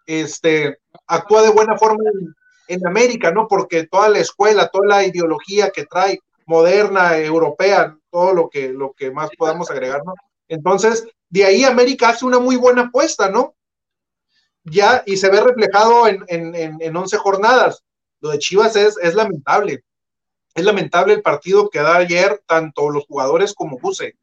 [0.05, 2.35] este, actúa de buena forma en,
[2.67, 3.47] en América, ¿no?
[3.47, 8.91] Porque toda la escuela, toda la ideología que trae moderna, europea, todo lo que, lo
[8.91, 10.13] que más podamos agregar, ¿no?
[10.49, 13.55] Entonces, de ahí América hace una muy buena apuesta, ¿no?
[14.65, 17.81] Ya, y se ve reflejado en, en, en, 11 jornadas.
[18.19, 19.85] Lo de Chivas es, es lamentable.
[20.53, 24.15] Es lamentable el partido que da ayer tanto los jugadores como Buse.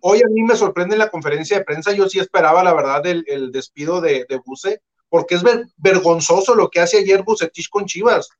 [0.00, 3.06] Hoy a mí me sorprende en la conferencia de prensa, yo sí esperaba la verdad
[3.06, 5.42] el, despido de, de Buse, porque es
[5.76, 8.30] vergonzoso lo que hace ayer Bucetich con Chivas.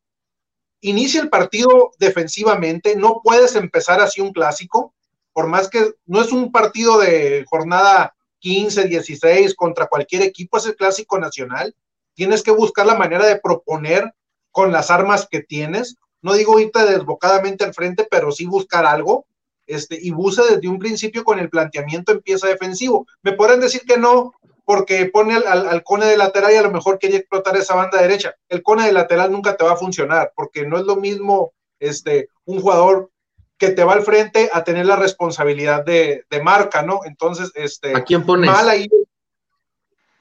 [0.81, 4.95] Inicia el partido defensivamente, no puedes empezar así un clásico,
[5.33, 10.67] por más que no es un partido de jornada 15, 16 contra cualquier equipo, es
[10.67, 11.75] el clásico nacional.
[12.15, 14.13] Tienes que buscar la manera de proponer
[14.51, 15.97] con las armas que tienes.
[16.23, 19.27] No digo irte desbocadamente al frente, pero sí buscar algo.
[19.67, 23.07] Este, y Buse desde un principio con el planteamiento empieza defensivo.
[23.23, 24.33] Me podrán decir que no,
[24.65, 28.35] porque pone al, cone de lateral y a lo mejor quería explotar esa banda derecha.
[28.49, 32.29] El cone de lateral nunca te va a funcionar, porque no es lo mismo este,
[32.45, 33.11] un jugador
[33.59, 37.01] que te va al frente a tener la responsabilidad de, marca, ¿no?
[37.05, 37.97] Entonces, este.
[37.97, 38.51] ¿A quién pones?
[38.51, 38.89] Mal ahí.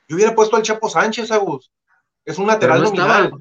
[0.08, 1.72] Yo hubiera puesto al Chapo Sánchez, Agus.
[2.26, 3.32] Es un lateral nominal.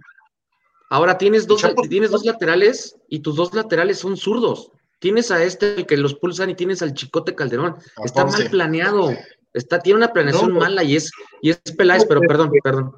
[0.90, 4.72] Ahora tienes dos, tienes dos laterales y tus dos laterales son zurdos.
[4.98, 7.76] Tienes a este que los pulsan y tienes al Chicote Calderón.
[8.04, 9.10] Está mal planeado.
[9.54, 12.92] Está, tiene una planeación mala y es, y es Peláez, pero perdón, perdón.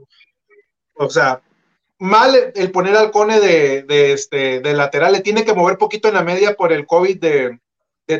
[0.94, 1.42] O sea,
[1.98, 6.14] mal el poner al Cone de, este, de lateral, le tiene que mover poquito en
[6.14, 7.58] la media por el COVID de,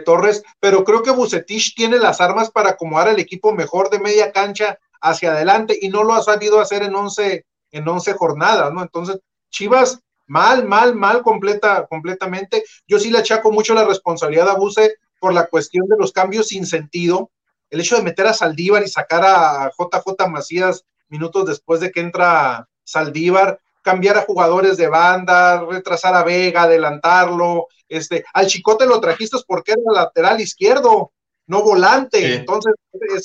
[0.07, 4.33] Torres, pero creo que Bucetich tiene las armas para acomodar el equipo mejor de media
[4.33, 8.81] cancha hacia adelante y no lo ha sabido hacer en 11, en 11 jornadas, ¿no?
[8.81, 9.19] Entonces,
[9.53, 12.65] Chivas, mal, mal, mal completa, completamente.
[12.89, 16.49] Yo sí le achaco mucho la responsabilidad a Buse por la cuestión de los cambios
[16.49, 17.31] sin sentido,
[17.71, 22.01] el hecho de meter a Saldívar y sacar a JJ Macías minutos después de que
[22.01, 29.01] entra Saldívar, cambiar a jugadores de banda, retrasar a Vega, adelantarlo, este, al Chicote lo
[29.01, 31.13] trajiste porque era lateral izquierdo,
[31.47, 32.75] no volante, entonces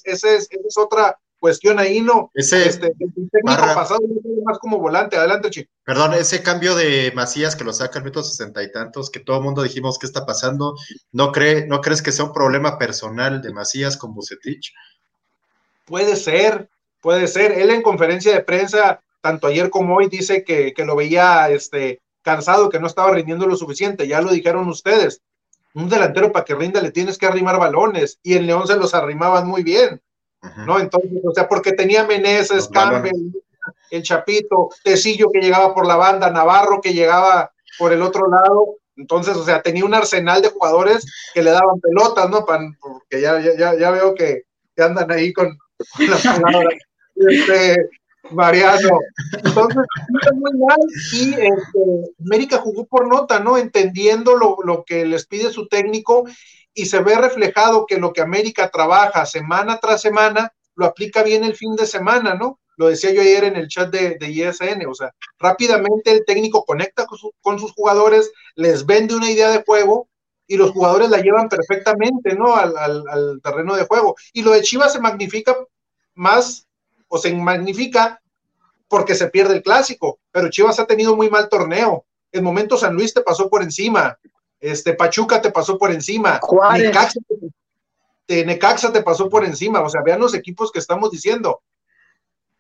[0.03, 2.32] esa es, otra cuestión ahí, ¿no?
[2.34, 4.00] Ese este, el técnico pasado
[4.43, 5.71] más como volante, adelante, Chico.
[5.84, 9.38] Perdón, ese cambio de Macías que lo saca al minuto sesenta y tantos, que todo
[9.38, 10.76] el mundo dijimos qué está pasando,
[11.12, 14.73] ¿no, cree, ¿no crees que sea un problema personal de Macías con Bucetich?
[15.86, 16.69] Puede ser,
[17.02, 17.54] puede ser.
[17.54, 22.69] Él en conferencia de prensa, tanto ayer como hoy, dice que, lo veía este, cansado,
[22.69, 25.21] que no estaba rindiendo lo suficiente, ya lo dijeron ustedes.
[25.73, 28.93] Un delantero para que rinda le tienes que arrimar balones, y en León se los
[28.93, 30.02] arrimaban muy bien
[30.65, 30.80] ¿no?
[30.80, 33.32] Entonces, o sea, porque tenía Meneses, Campbell,
[33.91, 38.78] el Chapito, Tecillo que llegaba por la banda, Navarro que llegaba por el otro lado.
[38.95, 42.45] Entonces, o sea, tenía un arsenal de jugadores que le daban pelotas, ¿no?
[42.45, 44.43] porque ya, ya, ya veo que,
[44.78, 45.58] andan ahí con,
[46.00, 46.73] las palabras.
[47.19, 47.76] Este,
[48.30, 49.00] Mariano.
[49.43, 49.84] Entonces,
[50.36, 50.78] muy mal
[51.13, 53.58] y este, América jugó por nota, ¿no?
[53.58, 56.26] Entendiendo lo, lo, que les pide su técnico
[56.77, 61.43] y se ve reflejado que lo que América trabaja semana tras semana, lo aplica bien
[61.43, 62.59] el fin de semana, ¿no?
[62.75, 66.63] Lo decía yo ayer en el chat de, de ISN, o sea, rápidamente el técnico
[66.65, 67.07] conecta
[67.41, 70.07] con, sus jugadores, les vende una idea de juego
[70.45, 72.55] y los jugadores la llevan perfectamente, ¿no?
[72.55, 74.15] Al, al terreno de juego.
[74.31, 75.57] Y lo de Chivas se magnifica
[76.13, 76.67] más
[77.07, 78.21] o se magnifica
[78.87, 82.05] porque se pierde el clásico, pero Chivas ha tenido muy mal torneo.
[82.31, 84.19] En momento San Luis te pasó por encima,
[84.60, 86.39] este, Pachuca te pasó por encima.
[86.78, 87.20] Necaxa
[88.26, 89.82] te, Necaxa te pasó por encima.
[89.82, 91.62] O sea, vean los equipos que estamos diciendo.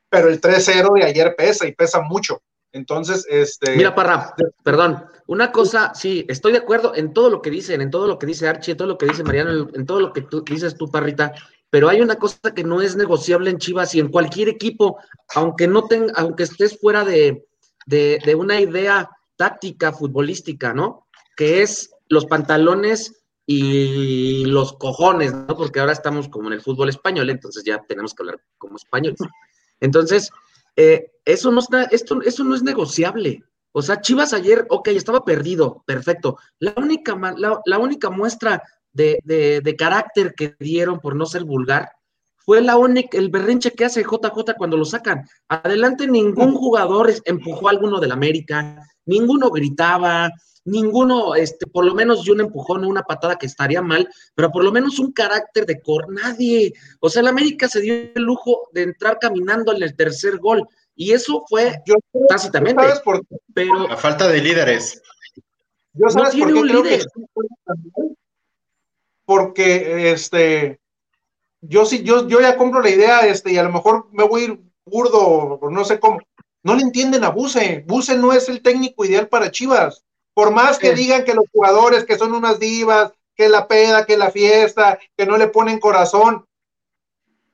[0.09, 2.41] Pero el 3-0 de ayer pesa y pesa mucho.
[2.71, 3.75] Entonces, este.
[3.75, 5.05] Mira, Parra, perdón.
[5.25, 8.27] Una cosa, sí, estoy de acuerdo en todo lo que dicen, en todo lo que
[8.27, 10.89] dice Archie, en todo lo que dice Mariano, en todo lo que tú dices tú,
[10.89, 11.33] Parrita,
[11.69, 14.99] pero hay una cosa que no es negociable en Chivas y en cualquier equipo,
[15.35, 17.45] aunque no tenga, aunque estés fuera de,
[17.85, 21.06] de una idea táctica futbolística, ¿no?
[21.37, 25.55] Que es los pantalones y los cojones, ¿no?
[25.55, 29.19] Porque ahora estamos como en el fútbol español, entonces ya tenemos que hablar como españoles.
[29.79, 30.31] Entonces,
[30.75, 33.43] eh, eso no está, esto, eso no es negociable.
[33.71, 36.37] O sea, Chivas ayer, ok, estaba perdido, perfecto.
[36.59, 41.91] La única, la, única muestra de, de, carácter que dieron, por no ser vulgar,
[42.37, 45.27] fue la única, el berrinche que hace JJ cuando lo sacan.
[45.47, 50.31] Adelante ningún jugador empujó a alguno del América, ninguno gritaba,
[50.67, 54.51] ninguno, este, por lo menos yo un empujón o una patada que estaría mal, pero
[54.51, 56.73] por lo menos un carácter de cor, nadie.
[56.99, 60.67] O sea, el América se dio el lujo de entrar caminando en el tercer gol,
[60.95, 61.95] y eso fue yo,
[62.27, 62.83] tácitamente.
[63.03, 65.01] por Pero, La falta de líderes.
[65.93, 67.05] Yo sabes no por qué líder.
[69.25, 70.79] porque este
[71.61, 74.41] yo sí, yo, yo ya compro la idea, este, y a lo mejor me voy
[74.41, 76.19] a ir burdo, o no sé cómo.
[76.63, 77.83] No le entienden a Buse.
[77.87, 80.03] Buse no es el técnico ideal para Chivas.
[80.37, 84.15] Por más que digan que los jugadores que son unas divas, que la peda, que
[84.15, 86.45] la fiesta, que no le ponen corazón,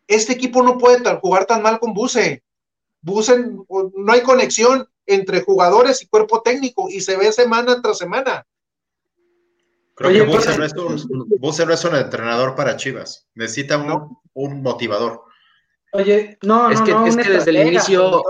[0.06, 2.44] este equipo no puede jugar tan mal con Buse.
[3.02, 8.46] Buse, no hay conexión entre jugadores y cuerpo técnico y se ve semana tras semana.
[9.96, 13.30] Creo que Buse no, es un, no es un entrenador para Chivas.
[13.34, 15.24] Necesita un, un motivador.
[15.94, 18.22] Oye, no, es no, que, no, es que desde el inicio,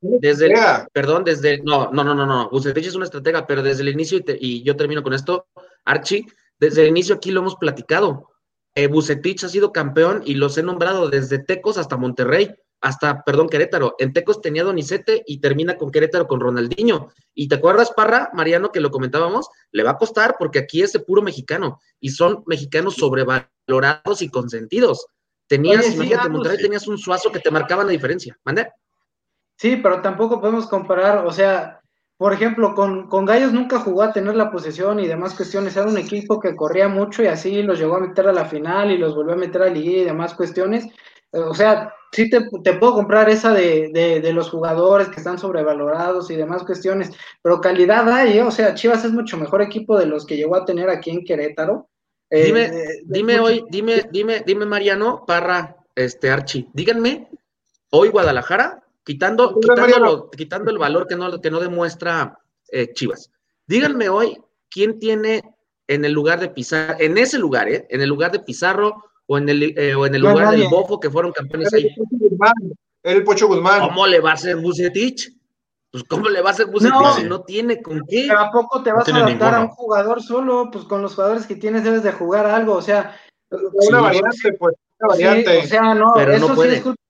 [0.00, 0.52] desde el,
[0.92, 4.18] perdón, desde, no, no, no, no, no, Bucetich es una estratega, pero desde el inicio,
[4.18, 5.46] y, te- y yo termino con esto,
[5.84, 6.26] Archie,
[6.58, 8.30] desde el inicio aquí lo hemos platicado.
[8.74, 13.48] Eh, Bucetich ha sido campeón y los he nombrado desde Tecos hasta Monterrey, hasta, perdón,
[13.48, 13.94] Querétaro.
[13.98, 17.08] En Tecos tenía Donizete y termina con Querétaro con Ronaldinho.
[17.34, 20.92] Y te acuerdas, Parra, Mariano, que lo comentábamos, le va a costar porque aquí es
[20.92, 25.06] de puro mexicano y son mexicanos sobrevalorados y consentidos.
[25.48, 26.62] Tenías, Oye, sí, imagínate, Agus, Monterrey sí.
[26.64, 28.38] tenías un suazo que te marcaba la diferencia.
[28.44, 28.68] ¿Mande?
[29.56, 31.80] Sí, pero tampoco podemos comparar, o sea,
[32.18, 35.86] por ejemplo, con, con Gallos nunca jugó a tener la posesión y demás cuestiones, era
[35.86, 38.98] un equipo que corría mucho y así los llegó a meter a la final y
[38.98, 40.86] los volvió a meter a liguilla y demás cuestiones.
[41.32, 45.16] Eh, O sea, sí te, te puedo comprar esa de, de, de los jugadores que
[45.16, 47.10] están sobrevalorados y demás cuestiones,
[47.42, 48.42] pero calidad hay, ¿eh?
[48.42, 51.24] o sea, Chivas es mucho mejor equipo de los que llegó a tener aquí en
[51.24, 51.88] Querétaro.
[52.30, 57.28] Eh, Dime, eh, dime hoy, dime, dime, dime, Mariano, Parra, este Archie, díganme,
[57.90, 62.36] hoy Guadalajara, quitando, quitando, quitando el valor que no, que no demuestra
[62.72, 63.30] eh, Chivas,
[63.66, 64.36] díganme hoy
[64.68, 65.42] quién tiene
[65.86, 67.86] en el lugar de Pizarro, en ese lugar, ¿eh?
[67.88, 68.92] En el lugar de Pizarro
[69.26, 70.70] o en el, eh, o en el No lugar del nadie.
[70.70, 71.94] Bofo que fueron campeones El ahí.
[71.94, 72.52] Pocho Guzmán.
[73.04, 73.80] El Pocho Guzmán.
[73.88, 75.32] ¿Cómo le va a hacer Bucetich?
[75.92, 77.14] Pues ¿cómo le va a hacer Bucetich No.
[77.14, 78.24] si no tiene con qué?
[78.26, 80.68] Pero ¿a poco te No vas a adaptar a un jugador solo?
[80.72, 83.16] Pues con los jugadores que tienes debes de jugar algo, o sea,
[83.50, 83.92] Una Sí.
[83.92, 84.74] variante, pues.
[84.98, 85.58] Una Sí, variante.
[85.58, 87.00] o sea, no, Pero eso no sí es culpa.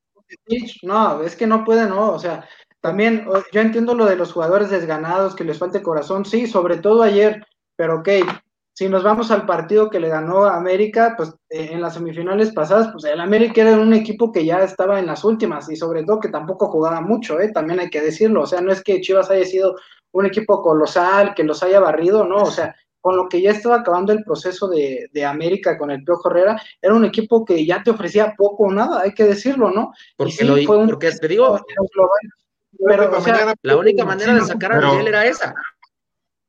[0.82, 2.12] No, es que no puede, no.
[2.12, 2.44] O sea,
[2.80, 7.02] también yo entiendo lo de los jugadores desganados, que les falte corazón, sí, sobre todo
[7.02, 7.44] ayer,
[7.76, 8.08] pero ok,
[8.74, 12.52] si nos vamos al partido que le ganó a América, pues eh, en las semifinales
[12.52, 16.04] pasadas, pues el América era un equipo que ya estaba en las últimas y sobre
[16.04, 17.50] todo que tampoco jugaba mucho, ¿eh?
[17.52, 18.42] También hay que decirlo.
[18.42, 19.76] O sea, no es que Chivas haya sido
[20.12, 22.74] un equipo colosal, que los haya barrido, no, o sea,
[23.06, 26.60] con lo que ya estaba acabando el proceso de, de América con el Piojo Herrera,
[26.82, 29.92] era un equipo que ya te ofrecía poco o nada, hay que decirlo, ¿no?
[30.16, 31.52] Porque, sí, lo, fue un- porque te digo,
[31.94, 32.20] global.
[32.84, 35.54] Pero, o sea, Mañana- la única manera de sacar a Pero- Miguel era esa.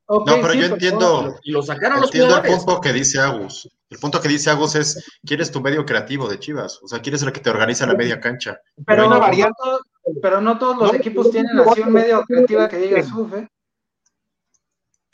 [0.09, 2.63] No, pero sí, yo entiendo, Y lo sacaron los entiendo el jugadores.
[2.65, 3.69] punto que dice Agus.
[3.91, 6.79] El punto que dice Agus es, ¿quieres tu medio creativo de Chivas?
[6.81, 8.59] O sea, ¿quieres el que te organiza la media cancha?
[8.83, 9.53] Pero, una no variante.
[9.63, 9.81] todos-
[10.23, 13.31] pero no todos los No, equipos tienen así un medio no, creativa que diga suf,
[13.35, 13.47] ¿eh?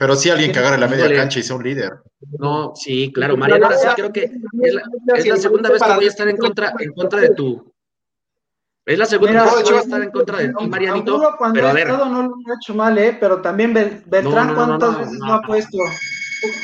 [0.03, 1.93] Pero sí alguien que agarre la media cancha y sea un líder.
[2.37, 4.23] No, sí, claro, Mariano, ahora sí creo que
[4.61, 4.83] es la,
[5.15, 7.73] es la segunda vez que voy a estar en contra, en contra de tu.
[8.85, 11.35] Es la segunda Mira, vez que voy a estar en contra de ti, Marianito.
[11.37, 13.15] Cuando Pero a ha ver, estado no lo ha hecho mal, ¿eh?
[13.17, 15.25] Pero también Bel- Beltrán, No, ¿cuántas no, veces no.
[15.27, 15.77] no ha puesto?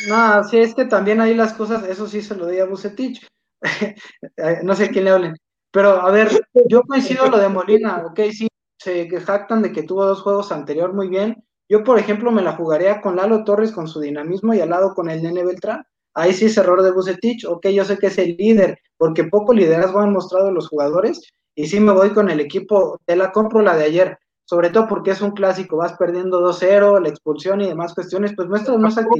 [0.10, 3.26] No, sí, es que también ahí las cosas, eso sí se lo di a Bucetich.
[4.36, 5.36] Eh, no sé a quién le hablen.
[5.72, 6.30] Pero, a ver,
[6.68, 10.94] yo coincido lo de Molina, ok, sí, se jactan de que tuvo dos juegos anterior
[10.94, 11.42] muy bien.
[11.70, 14.94] Yo, por ejemplo, me la jugaría con Lalo Torres con su dinamismo y al lado
[14.96, 15.86] con el Nene Beltrán.
[16.16, 19.54] Ahí sí es error de Bucetich, ok, yo sé que es el líder, porque poco
[19.54, 21.22] liderazgo han mostrado los jugadores,
[21.54, 24.88] y sí me voy con el equipo, te la compro la de ayer, sobre todo
[24.88, 28.98] porque es un clásico, vas perdiendo 2-0, la expulsión y demás cuestiones, pues muestras más
[28.98, 29.20] actitud.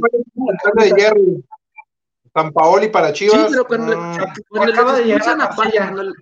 [0.74, 1.44] de Jerry.
[2.34, 3.48] San Paoli para sí, Chivas.
[3.50, 4.16] pero cuando, mm,
[4.48, 6.12] cuando les expulsan a cuando,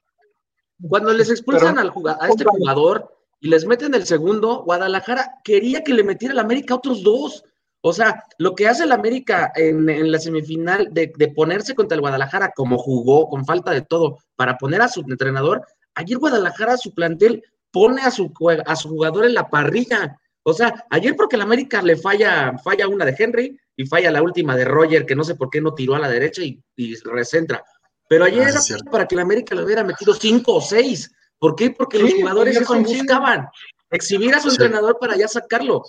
[0.89, 5.35] cuando les expulsan Pero- al juga- a este jugador y les meten el segundo, Guadalajara
[5.45, 7.45] quería que le metiera al América otros dos.
[7.81, 11.95] O sea, lo que hace el América en, en la semifinal de, de ponerse contra
[11.95, 15.63] el Guadalajara como jugó, con falta de todo, para poner a su entrenador,
[15.95, 18.33] ayer Guadalajara, su plantel, pone a su,
[18.67, 20.19] a su jugador en la parrilla.
[20.43, 24.23] O sea, ayer porque el América le falla, falla una de Henry y falla la
[24.23, 26.95] última de Roger, que no sé por qué no tiró a la derecha y, y
[27.05, 27.63] recentra.
[28.09, 31.13] Pero ayer Ah, era para que el América le hubiera metido cinco o seis.
[31.39, 31.71] ¿Por qué?
[31.71, 33.49] Porque los jugadores eso buscaban.
[33.91, 34.57] Exhibir a su Sí.
[34.57, 35.83] entrenador para ya sacarlo.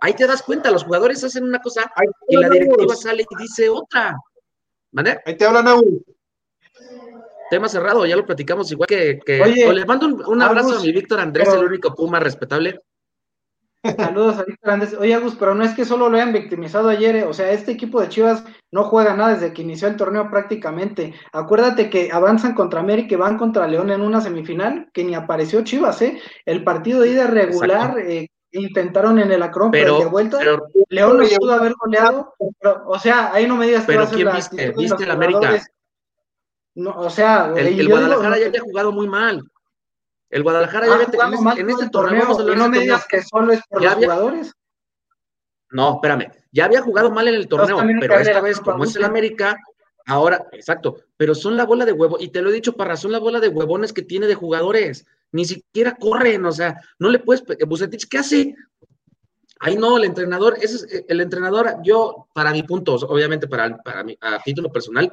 [0.00, 3.00] Ahí te das cuenta, los jugadores hacen una cosa ahí y la directiva Agus.
[3.02, 4.16] sale y dice otra.
[4.92, 5.20] ¿Vale?
[5.24, 5.84] Ahí te hablan, Agus.
[7.50, 9.18] Tema cerrado, ya lo platicamos igual que.
[9.24, 11.66] que- Oye, o le mando un, un abrazo Agus, a mi Víctor Andrés, pero- el
[11.68, 12.80] único Puma respetable.
[13.82, 14.96] Saludos a Víctor Andrés.
[14.98, 17.72] Oye, Agus, pero no es que solo lo hayan victimizado ayer, eh, o sea, este
[17.72, 21.14] equipo de Chivas no juega nada desde que inició el torneo prácticamente.
[21.32, 25.62] Acuérdate que avanzan contra América y van contra León en una semifinal, que ni apareció
[25.62, 26.20] Chivas, ¿eh?
[26.44, 31.20] El partido de ida regular eh, intentaron en el Acrón, pero, de vuelta pero León
[31.20, 34.16] Oye, pudo haber goleado, pero, o sea, ahí no me digas que va a ser
[34.16, 34.56] ¿quién la viste?
[34.56, 35.62] actitud de ¿Viste los el América?
[36.74, 39.42] No, o sea, el, el Guadalajara digo, ya había jugado muy mal.
[40.30, 43.22] El Guadalajara ya había, jugado en, este- en este torneo, no este me digas que
[43.22, 44.52] solo es por Ya los había- jugadores.
[45.70, 49.04] No, espérame, ya había jugado mal en el torneo, pero esta vez, como es el.
[49.04, 49.56] América,
[50.06, 53.12] ahora, exacto, pero son la bola de huevo, y te lo he dicho, para son
[53.12, 57.18] la bola de huevones que tiene de jugadores, ni siquiera corren, o sea, no le
[57.18, 58.54] puedes, Bucetich, ¿qué hace?
[59.60, 63.76] Ahí no, el entrenador, ese es, eh, el entrenador, yo, para mi punto, obviamente para,
[63.78, 65.12] para mi, a título personal,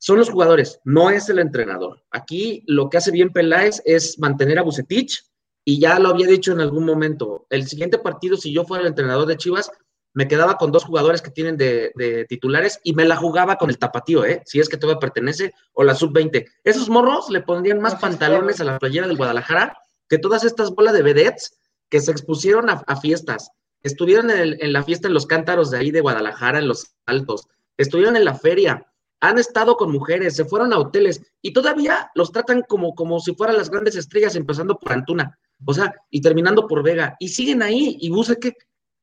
[0.00, 2.02] son los jugadores, no es el entrenador.
[2.10, 5.30] Aquí lo que hace bien Peláez es mantener a Bucetich,
[5.64, 7.46] y ya lo había dicho en algún momento.
[7.50, 9.70] El siguiente partido, si yo fuera el entrenador de Chivas,
[10.12, 13.78] me quedaba con dos jugadores que tienen de, titulares y me la jugaba con el
[13.78, 14.42] tapatío, ¿eh?
[14.46, 16.46] Si es que todo pertenece, o la sub-20.
[16.64, 19.76] Esos morros le pondrían más pantalones a la playera del Guadalajara
[20.08, 23.50] que todas estas bolas de vedettes que se expusieron a, fiestas.
[23.82, 27.46] Estuvieron en, la fiesta en los cántaros de ahí de Guadalajara, en los altos.
[27.76, 28.86] Estuvieron en la feria.
[29.20, 33.34] Han estado con mujeres, se fueron a hoteles y todavía los tratan como, como si
[33.34, 35.38] fueran las grandes estrellas, empezando por Antuna.
[35.66, 37.16] O sea, y terminando por Vega.
[37.18, 37.96] Y siguen ahí.
[38.00, 38.54] Y Buse que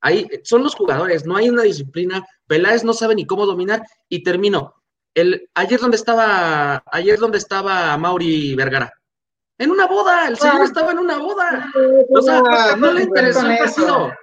[0.02, 2.26] ahí son los jugadores, no hay una disciplina.
[2.48, 3.84] Peláez no sabe ni cómo dominar.
[4.10, 4.76] Y termino.
[5.14, 8.94] El, ayer donde estaba, ayer donde estaba Mauri Vergara.
[9.60, 10.66] En una boda, el señor ah.
[10.66, 11.72] estaba en una boda.
[12.10, 14.14] O sea, no, le interesó el partido.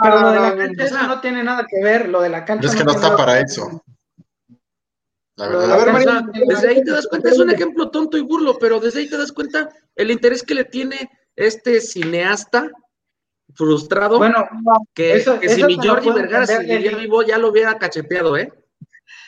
[0.00, 2.68] Pero lo de la cancha no tiene nada que ver, lo de la cancha.
[2.68, 3.82] Es que no, está para eso.
[5.50, 6.24] La verdad.
[6.32, 9.16] desde ahí te das cuenta, es un ejemplo tonto y burlo, pero desde ahí te
[9.16, 12.70] das cuenta el interés que le tiene este cineasta
[13.54, 14.48] frustrado, bueno,
[14.94, 18.52] que, si mi Jorge Vergara seguiría vivo ya lo hubiera cacheteado, ¿eh?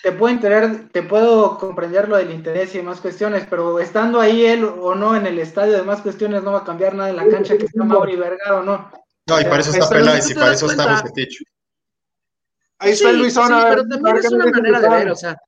[0.02, 4.44] Te puedo entender, te puedo comprender lo del interés y demás cuestiones, pero estando ahí
[4.44, 7.16] él o no en el estadio de más cuestiones no va a cambiar nada en
[7.16, 8.90] la cancha que está Mauri Vergara o no.
[9.26, 11.42] No, y para eso está Peláez y para eso está Bucetich.
[12.78, 15.38] Ahí está Luis Sí, pero también es una manera de ver, o sea,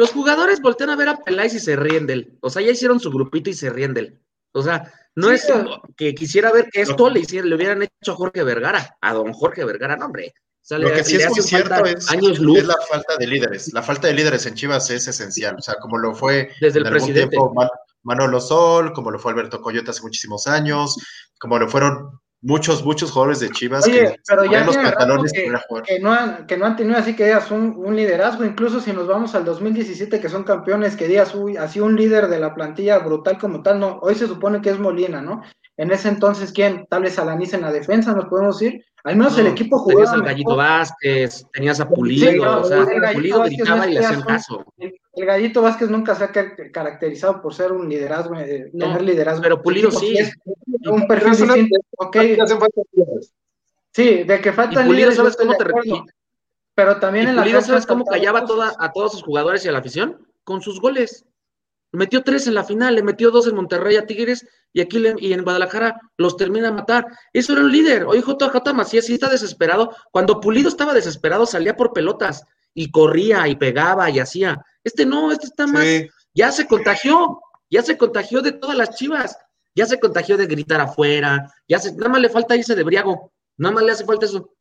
[0.00, 2.38] los jugadores voltean a ver a Peláez y se ríen de él.
[2.40, 4.20] O sea, ya hicieron su grupito y se ríen de él.
[4.52, 5.46] O sea, no es
[5.94, 9.34] que quisiera ver que esto le, hicieran, le hubieran hecho a Jorge Vergara, a don
[9.34, 10.32] Jorge Vergara, no, hombre.
[10.70, 13.74] Lo que sí es muy cierto es, es, la falta de líderes.
[13.74, 15.56] La falta de líderes en Chivas es esencial.
[15.58, 17.36] O sea, como lo fue desde el presidente.
[17.36, 17.54] Tiempo
[18.02, 20.96] Manolo Sol, como lo fue Alberto Coyote hace muchísimos años,
[21.38, 25.52] como lo fueron muchos, muchos jugadores de Chivas que pero ya los pantalones que,
[25.86, 28.92] que, no han, que no han tenido así que digas un, un, liderazgo, incluso si
[28.92, 32.54] nos vamos al 2017 que son campeones, que digas uy, así un líder de la
[32.54, 35.42] plantilla brutal como tal, no, hoy se supone que es Molina, ¿no?
[35.76, 36.86] En ese entonces, ¿quién?
[36.90, 38.84] Tal vez Alanis en la defensa, nos podemos ir.
[39.02, 40.02] Al menos el equipo jugaba.
[40.02, 42.84] Tenías al Gallito Vázquez, tenías a Pulido, o sea,
[43.14, 44.62] Pulido gritaba y le hacían caso.
[44.76, 46.32] El, Gallito Vázquez nunca se ha
[46.72, 49.42] caracterizado por ser un liderazgo, eh, tener liderazgo.
[49.42, 50.14] Pero Pulido sí.
[50.86, 51.80] un perfil distinto.
[51.96, 52.38] Okay.
[53.92, 55.64] Sí, de que faltan Pulido, ¿sabes cómo te
[56.74, 59.72] Pero también en la Pulido, ¿sabes cómo callaba toda, a todos sus jugadores y a
[59.72, 60.26] la afición?
[60.44, 61.26] Con sus goles.
[61.92, 65.32] Metió tres en la final, le metió dos en Monterrey a Tigres y aquí y
[65.32, 67.06] en Guadalajara los termina a matar.
[67.32, 68.04] Eso era un líder.
[68.04, 68.72] Oye, J.
[68.72, 69.94] Macías sí está desesperado.
[70.12, 72.44] Cuando Pulido estaba desesperado, salía por pelotas
[72.74, 74.64] y corría y pegaba y hacía.
[74.84, 75.84] Este no, este está más.
[76.34, 79.36] Ya se contagió, ya se contagió de todas las chivas.
[79.74, 81.52] Ya se contagió de gritar afuera.
[81.68, 83.32] Ya se, nada más le falta irse de briago.
[83.56, 84.52] Nada más le hace falta eso.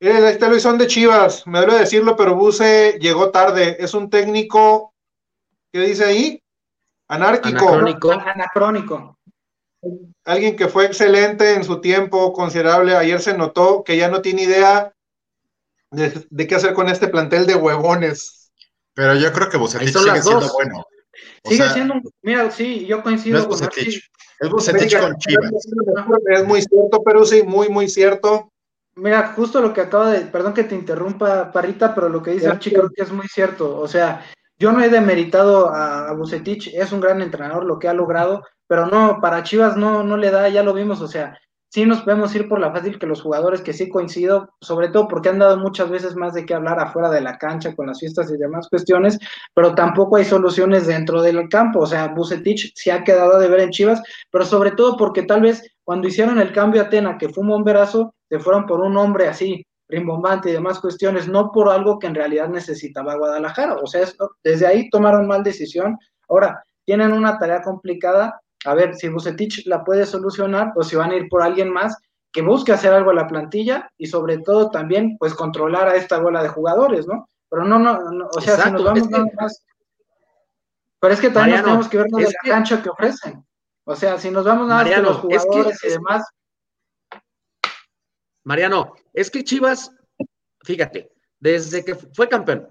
[0.00, 3.76] Miren, ahí está Luisón de Chivas, me duele decirlo, pero Buse llegó tarde.
[3.78, 4.94] Es un técnico,
[5.72, 6.42] ¿qué dice ahí?
[7.08, 7.68] Anárquico.
[7.68, 8.12] Anacrónico.
[8.12, 9.18] Anacrónico.
[10.24, 12.96] Alguien que fue excelente en su tiempo, considerable.
[12.96, 14.92] Ayer se notó que ya no tiene idea
[15.90, 18.52] de, qué hacer con este plantel de huevones.
[18.94, 20.84] Pero yo creo que Bucetich sigue siendo bueno.
[21.44, 23.36] sigue siendo, mira, sí, yo coincido.
[23.36, 24.10] No es Bucetich,
[24.40, 25.50] es Bucetich con Chivas.
[26.30, 28.50] Es muy cierto, pero sí, muy, muy cierto.
[28.94, 32.48] Mira, justo lo que acaba de, perdón que te interrumpa, Parrita, pero lo que dice
[32.48, 33.78] Archie creo que es muy cierto.
[33.78, 34.24] O sea,
[34.58, 38.42] yo no he demeritado a, a Bucetich, es un gran entrenador lo que ha logrado,
[38.66, 42.02] pero no, para Chivas no, no le da, ya lo vimos, o sea, sí nos
[42.02, 45.38] podemos ir por la fácil que los jugadores, que sí coincido, sobre todo porque han
[45.38, 48.36] dado muchas veces más de qué hablar afuera de la cancha con las fiestas y
[48.36, 49.18] demás cuestiones,
[49.54, 51.80] pero tampoco hay soluciones dentro del campo.
[51.80, 55.42] O sea, Bucetich se ha quedado de ver en Chivas, pero sobre todo porque tal
[55.42, 58.96] vez cuando hicieron el cambio a Atena, que fue un bomberazo, se fueron por un
[58.96, 63.76] hombre así, rimbombante y demás cuestiones, no por algo que en realidad necesitaba Guadalajara.
[63.76, 64.06] O sea,
[64.42, 65.96] desde ahí tomaron mal decisión.
[66.28, 71.12] Ahora, tienen una tarea complicada a ver si Bucetich la puede solucionar o si van
[71.12, 71.96] a ir por alguien más
[72.32, 76.18] que busque hacer algo a la plantilla y sobre todo también pues controlar a esta
[76.18, 77.28] bola de jugadores, ¿no?
[77.48, 79.64] Pero no, no, o sea, si nos vamos nada más.
[80.98, 83.46] Pero es que también tenemos que ver la cancha que ofrecen.
[83.84, 86.24] O sea, si nos vamos nada más de los jugadores y demás.
[88.42, 89.92] Mariano, es que Chivas,
[90.62, 92.68] fíjate, desde que fue campeón,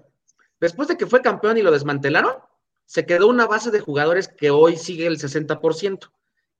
[0.60, 2.34] después de que fue campeón y lo desmantelaron,
[2.86, 6.10] se quedó una base de jugadores que hoy sigue el 60%.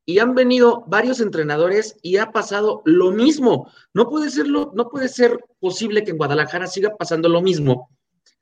[0.05, 3.73] Y han venido varios entrenadores y ha pasado lo mismo.
[3.93, 7.91] No puede, serlo, no puede ser posible que en Guadalajara siga pasando lo mismo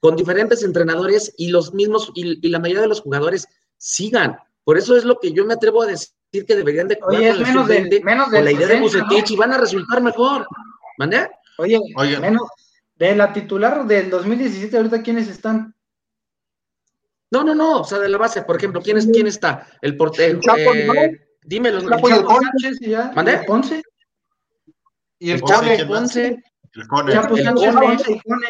[0.04, 4.36] con diferentes entrenadores y los mismos y, la mayoría de los jugadores sigan.
[4.62, 7.30] Por eso es lo que yo me atrevo a decir que deberían de jugar Oye,
[7.30, 10.46] es menos de, menos de la idea de Bucetich y van a resultar mejor.
[10.98, 11.30] ¿Mandé?
[11.56, 11.80] Oye,
[12.20, 12.42] menos
[12.96, 15.74] de la titular del 2017, ahorita quiénes están?
[17.34, 19.66] No, no, no, o sea, de la base, por ejemplo, ¿quién, es, quién está?
[19.82, 20.38] El portero.
[20.56, 21.80] Eh, dímelo.
[21.80, 23.10] El Chapo, Sánchez y ya.
[23.12, 23.38] ¿Mandé?
[23.38, 23.82] Ponce.
[25.18, 26.40] Y el, Chapo Ponce.
[26.74, 27.12] El Cone.
[27.12, 28.46] Chapo Sánchez Ponce y Cone.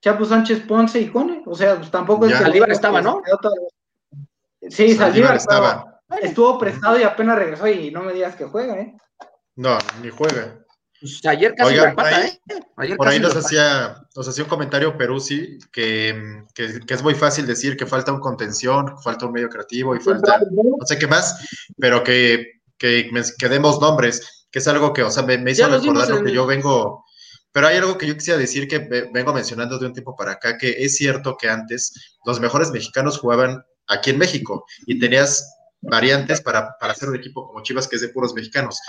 [0.00, 1.42] Chapo Sánchez Ponce y Cone.
[1.46, 2.38] O sea, pues tampoco es que.
[2.38, 3.22] Saldívar estaba, ¿no?
[4.68, 6.00] Sí, Saldívar estaba.
[6.20, 8.96] Estuvo prestado y apenas regresó y no me digas que juega, ¿eh?
[9.54, 10.65] No, ni juega.
[11.00, 12.40] Pues ayer casi Oiga, empata, ¿eh?
[12.96, 17.46] por ahí nos hacía, nos hacía un comentario Peruzzi que, que, que, es muy fácil
[17.46, 21.46] decir que falta un contención, falta un medio creativo y falta no sé qué más,
[21.78, 26.08] pero que, que, que demos nombres, que es algo que, o sea, me, hizo recordar
[26.08, 27.04] lo que yo vengo,
[27.52, 28.78] pero hay algo que yo quisiera decir que
[29.12, 33.18] vengo mencionando de un tiempo para acá, que es cierto que antes los mejores mexicanos
[33.18, 35.46] jugaban aquí en México y tenías
[35.82, 38.80] variantes para, para hacer un equipo como Chivas que es de puros mexicanos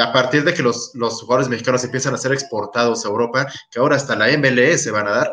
[0.00, 3.78] a partir de que los, los, jugadores mexicanos empiezan a ser exportados a Europa, que
[3.78, 5.32] ahora hasta la MLS van a dar,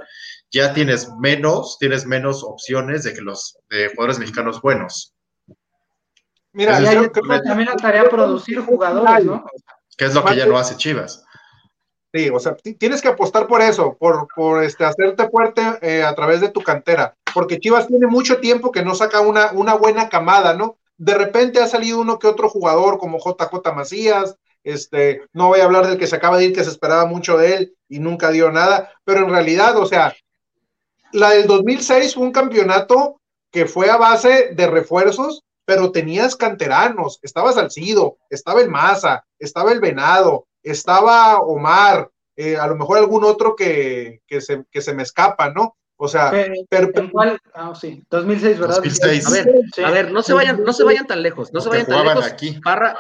[0.51, 5.13] ya tienes menos, tienes menos opciones de que los de jugadores mexicanos buenos.
[6.53, 9.45] Mira, yo creo que también la tarea producir jugadores, ¿no?
[9.97, 11.23] Que es lo que ya no hace Chivas.
[12.13, 16.15] Sí, o sea, tienes que apostar por eso, por, por este, hacerte fuerte eh, a
[16.15, 20.07] través de tu cantera, porque Chivas tiene mucho tiempo que no saca una, una buena
[20.09, 20.77] camada, ¿no?
[20.97, 24.37] De repente ha salido uno que otro jugador como JJ Macías,
[24.67, 27.37] este, no voy a hablar del que se acaba de ir, que se esperaba mucho
[27.37, 30.13] de él y nunca dio nada, pero en realidad, o sea,
[31.13, 37.19] la del 2006 fue un campeonato que fue a base de refuerzos, pero tenías canteranos,
[37.21, 43.23] estaba Salcido, estaba el Maza, estaba el Venado, estaba Omar, eh, a lo mejor algún
[43.23, 45.77] otro que, se, que se me escapa, ¿no?
[45.95, 46.31] O sea,
[46.69, 47.39] pero, ¿cuál?
[47.55, 48.75] Ah, sí, 2006, ¿verdad?
[48.75, 49.25] 2006.
[49.25, 49.47] A ver,
[49.85, 52.25] a ver, no se vayan, no se vayan tan lejos, no se vayan tan lejos.
[52.25, 52.59] Aquí.
[52.63, 52.95] Parra,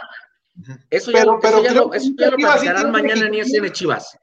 [0.89, 4.17] eso ya, pero, eso ya, lo, eso ya lo platicarán mañana en ISN Chivas.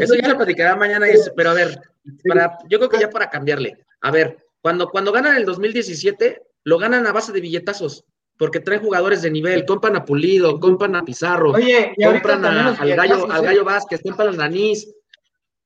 [0.00, 1.80] eso ya lo platicarán mañana, pero a ver,
[2.28, 3.84] para, yo creo que ya para cambiarle.
[4.02, 8.04] A ver, cuando, cuando ganan el 2017, lo ganan a base de billetazos,
[8.36, 13.42] porque traen jugadores de nivel, compran a Pulido, compran a Pizarro, compran al, gallo, al
[13.42, 14.92] Gallo Vázquez, compran a Nanís,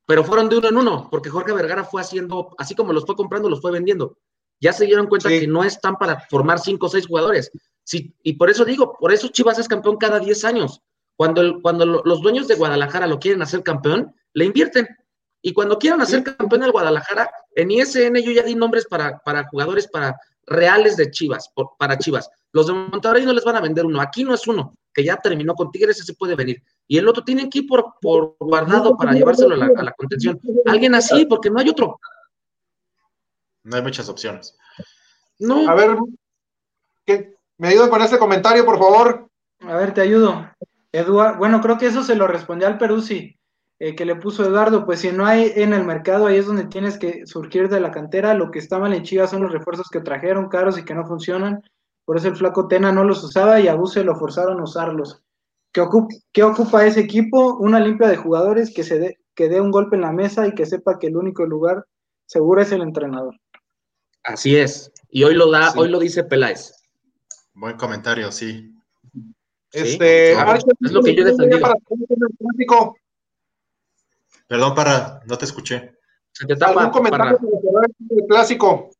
[0.06, 3.16] pero fueron de uno en uno, porque Jorge Vergara fue haciendo, así como los fue
[3.16, 4.18] comprando, los fue vendiendo.
[4.60, 7.50] Ya se dieron cuenta que no están para formar cinco o seis jugadores,
[7.84, 10.82] Sí, y por eso digo, por eso Chivas es campeón cada 10 años.
[11.16, 14.88] Cuando, cuando los dueños de Guadalajara lo quieren hacer campeón, le invierten.
[15.42, 19.46] Y cuando quieran hacer campeón al Guadalajara, en ISN yo ya di nombres para, para
[19.48, 20.16] jugadores para
[20.46, 22.30] reales de Chivas, para Chivas.
[22.52, 24.00] Los de Monterrey no les van a vender uno.
[24.00, 26.62] Aquí no es uno, que ya terminó con Tigres, ese puede venir.
[26.86, 29.92] Y el otro tiene que ir por, por guardado para llevárselo a la, a la
[29.92, 30.40] contención.
[30.66, 32.00] Alguien así, porque no hay otro.
[33.62, 34.56] No hay muchas opciones.
[35.38, 35.68] No.
[35.68, 35.96] A ver,
[37.06, 39.28] ¿qué, ¿Me ayudan con este comentario, por favor?
[39.61, 40.48] A ver, te ayudo.
[40.92, 43.38] Eduardo, bueno, creo que eso se lo respondió al Peruzzi,
[43.78, 46.64] eh, que le puso Eduardo, pues si no hay en el mercado, ahí es donde
[46.64, 49.90] tienes que surgir de la cantera, lo que está mal en Chivas son los refuerzos
[49.90, 51.62] que trajeron caros y que no funcionan,
[52.06, 55.22] por eso el flaco Tena no los usaba y a Buse lo forzaron a usarlos.
[55.70, 55.82] ¿Qué,
[56.32, 57.58] ¿Qué ocupa ese equipo?
[57.58, 60.54] Una limpia de jugadores que, se dé, que dé un golpe en la mesa y
[60.54, 61.84] que sepa que el único lugar
[62.24, 63.34] seguro es el entrenador.
[64.24, 66.79] Así es, y hoy lo da, hoy lo dice Peláez.
[67.61, 68.74] Buen comentario, sí.
[69.70, 71.58] Este, es lo que yo defendí.
[74.48, 75.92] Perdón, para, no te escuché.
[76.32, 77.86] Se te tapa, ¿Algún comentario para...
[77.86, 78.90] el clásico?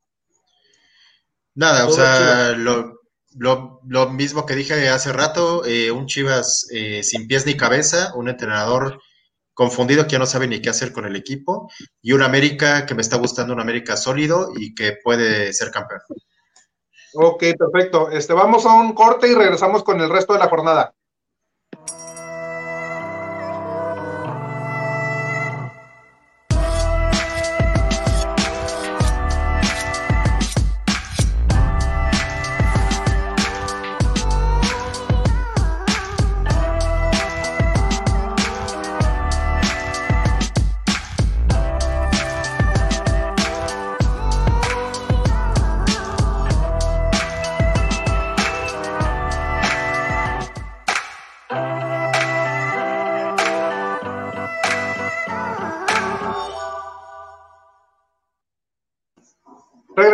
[1.55, 3.01] Nada, o sea, lo,
[3.39, 8.29] lo, mismo que dije hace rato, eh, un Chivas eh, sin pies ni cabeza, un
[8.29, 9.01] entrenador
[9.55, 12.95] confundido que ya no sabe ni qué hacer con el equipo, y un América que
[12.95, 16.03] me está gustando, un América sólido y que puede ser campeón.
[17.15, 18.11] Ok, perfecto.
[18.11, 20.95] Este, vamos a un corte y regresamos con el resto de la jornada.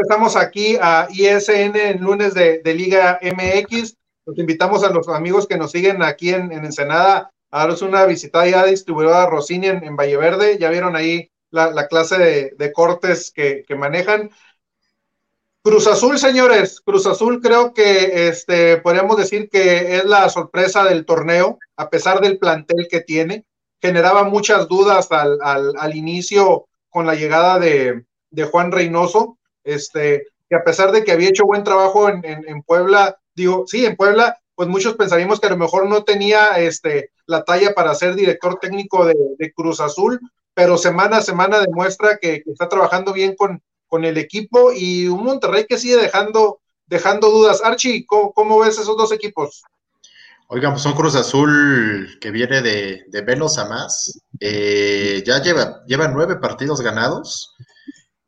[0.09, 3.97] Estamos aquí a ISN en lunes de, Liga MX.
[4.25, 8.47] Los invitamos a los amigos que nos siguen aquí en, Ensenada a daros una visita
[8.47, 10.59] ya distribuidora Rossini en, en Valle Verde.
[10.61, 14.31] Ya vieron ahí la, clase de, cortes que, manejan.
[15.65, 21.05] Cruz Azul, señores, Cruz Azul creo que este, podríamos decir que es la sorpresa del
[21.05, 23.45] torneo, a pesar del plantel que tiene.
[23.83, 29.36] Generaba muchas dudas al, al, inicio con la llegada de, de, Juan Reynoso,
[29.67, 33.85] este, que a pesar de que había hecho buen trabajo en, en, Puebla, digo, sí,
[33.85, 37.95] en Puebla, pues muchos pensaríamos que a lo mejor no tenía este, la talla para
[37.95, 40.21] ser director técnico de, Cruz Azul,
[40.55, 45.25] pero semana a semana demuestra que, está trabajando bien con, con el equipo y un
[45.25, 47.61] Monterrey que sigue dejando, dejando dudas.
[47.63, 49.63] Archie, ¿cómo, ves esos dos equipos?
[50.49, 54.23] Oigan, pues un Cruz Azul que viene de, de menos a más.
[54.39, 57.55] Eh, ya lleva, lleva nueve partidos ganados.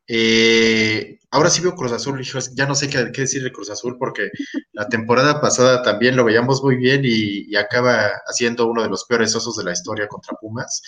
[0.05, 2.21] Eh, ahora sí veo Cruz Azul,
[2.55, 4.29] ya no sé qué, decir de Cruz Azul porque
[4.73, 9.35] la temporada pasada también lo veíamos muy bien y, acaba haciendo uno de los peores
[9.35, 10.81] osos de la historia contra Pumas.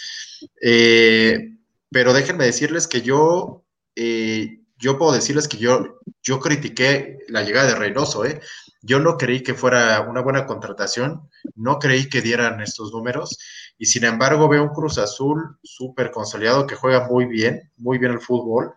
[0.62, 1.58] Eh,
[1.90, 3.66] pero déjenme decirles que yo
[4.82, 8.42] yo puedo decirles que yo, yo critiqué la llegada de Reynoso, ¿eh?
[8.82, 13.38] Yo no creí que fuera una buena contratación, no creí que dieran estos números,
[13.78, 18.12] y sin embargo veo un Cruz Azul súper consolidado que juega muy bien, muy bien
[18.14, 18.74] el fútbol.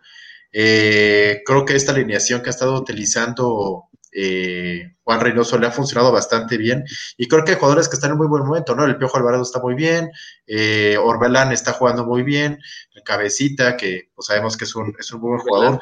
[0.57, 6.13] Eh, creo que esta alineación que ha estado utilizando eh, Juan Reynoso le ha funcionado
[6.13, 6.85] bastante bien
[7.17, 8.85] y creo que hay jugadores que están en muy buen momento, ¿no?
[8.85, 10.09] El Piojo Alvarado está muy bien,
[10.47, 12.57] eh, Orbelán está jugando muy bien,
[12.93, 15.81] el Cabecita, que pues, sabemos que es un, es un buen jugador.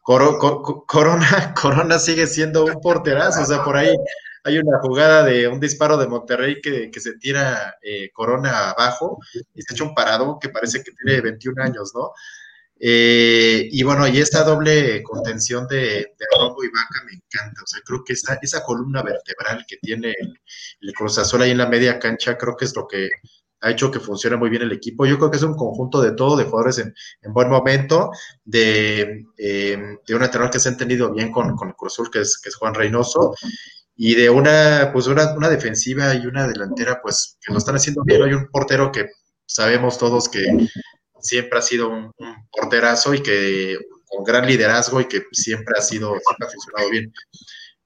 [0.00, 3.94] Corona, Corona sigue siendo un porterazo, o sea, por ahí
[4.44, 9.18] hay una jugada de un disparo de Monterrey que, se tira eh, Corona abajo
[9.54, 12.12] y se echa un parado que parece que tiene 21 años, ¿no?
[12.78, 16.26] Eh, y bueno, y esa doble contención de, de
[16.64, 17.62] y Vaca me encanta.
[17.62, 20.14] O sea, creo que esa, esa columna vertebral que tiene
[20.80, 23.08] el, Cruz Azul ahí en la media cancha, creo que es lo que
[23.60, 25.06] ha hecho que funcione muy bien el equipo.
[25.06, 26.92] Yo creo que es un conjunto de todo, de jugadores en,
[27.32, 28.10] buen momento,
[28.44, 32.10] de, eh, de un entrenador que se ha entendido bien con, con el Cruz Azul,
[32.10, 33.34] que es, que es Juan Reynoso,
[33.96, 38.02] y de una, pues una, una defensiva y una delantera, pues que lo están haciendo
[38.04, 38.22] bien.
[38.22, 39.06] Hay un portero que
[39.46, 40.44] sabemos todos que
[41.24, 42.12] siempre ha sido un,
[42.52, 47.12] porterazo y que con gran liderazgo y que siempre ha sido, siempre ha funcionado bien.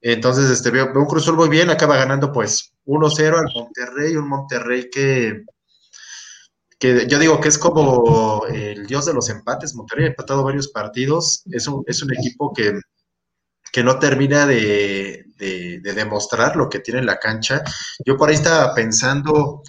[0.01, 4.91] Entonces, este, veo, un Cruz muy bien, acaba ganando pues 1-0 al Monterrey, un Monterrey
[4.91, 5.45] que,
[6.79, 10.69] que yo digo que es como el dios de los empates, Monterrey ha empatado varios
[10.69, 12.81] partidos, es un, es un equipo que,
[13.73, 17.63] que no termina de, de, de, demostrar lo que tiene en la cancha.
[18.05, 19.63] Yo por ahí estaba pensando,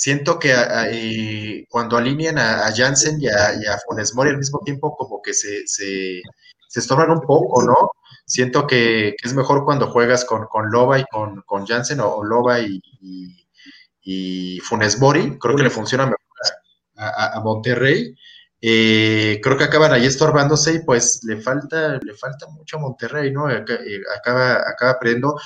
[0.00, 5.20] siento que cuando alinean a, Jansen y a, y Funes Mori al mismo tiempo, como
[5.20, 6.22] que se, se,
[6.68, 7.90] se estorban un poco, ¿no?
[8.24, 12.60] Siento que, es mejor cuando juegas con, con Loba y con, con Jansen o, Loba
[12.60, 12.80] y,
[14.00, 16.18] y, Funes Mori, creo que le funciona mejor
[16.96, 18.14] a, Monterrey.
[18.62, 23.30] Eh, creo que acaban ahí estorbándose y pues le falta, le falta mucho a Monterrey,
[23.32, 23.50] ¿no?
[23.50, 23.62] Eh,
[24.16, 25.38] acaba, acaba aprendiendo.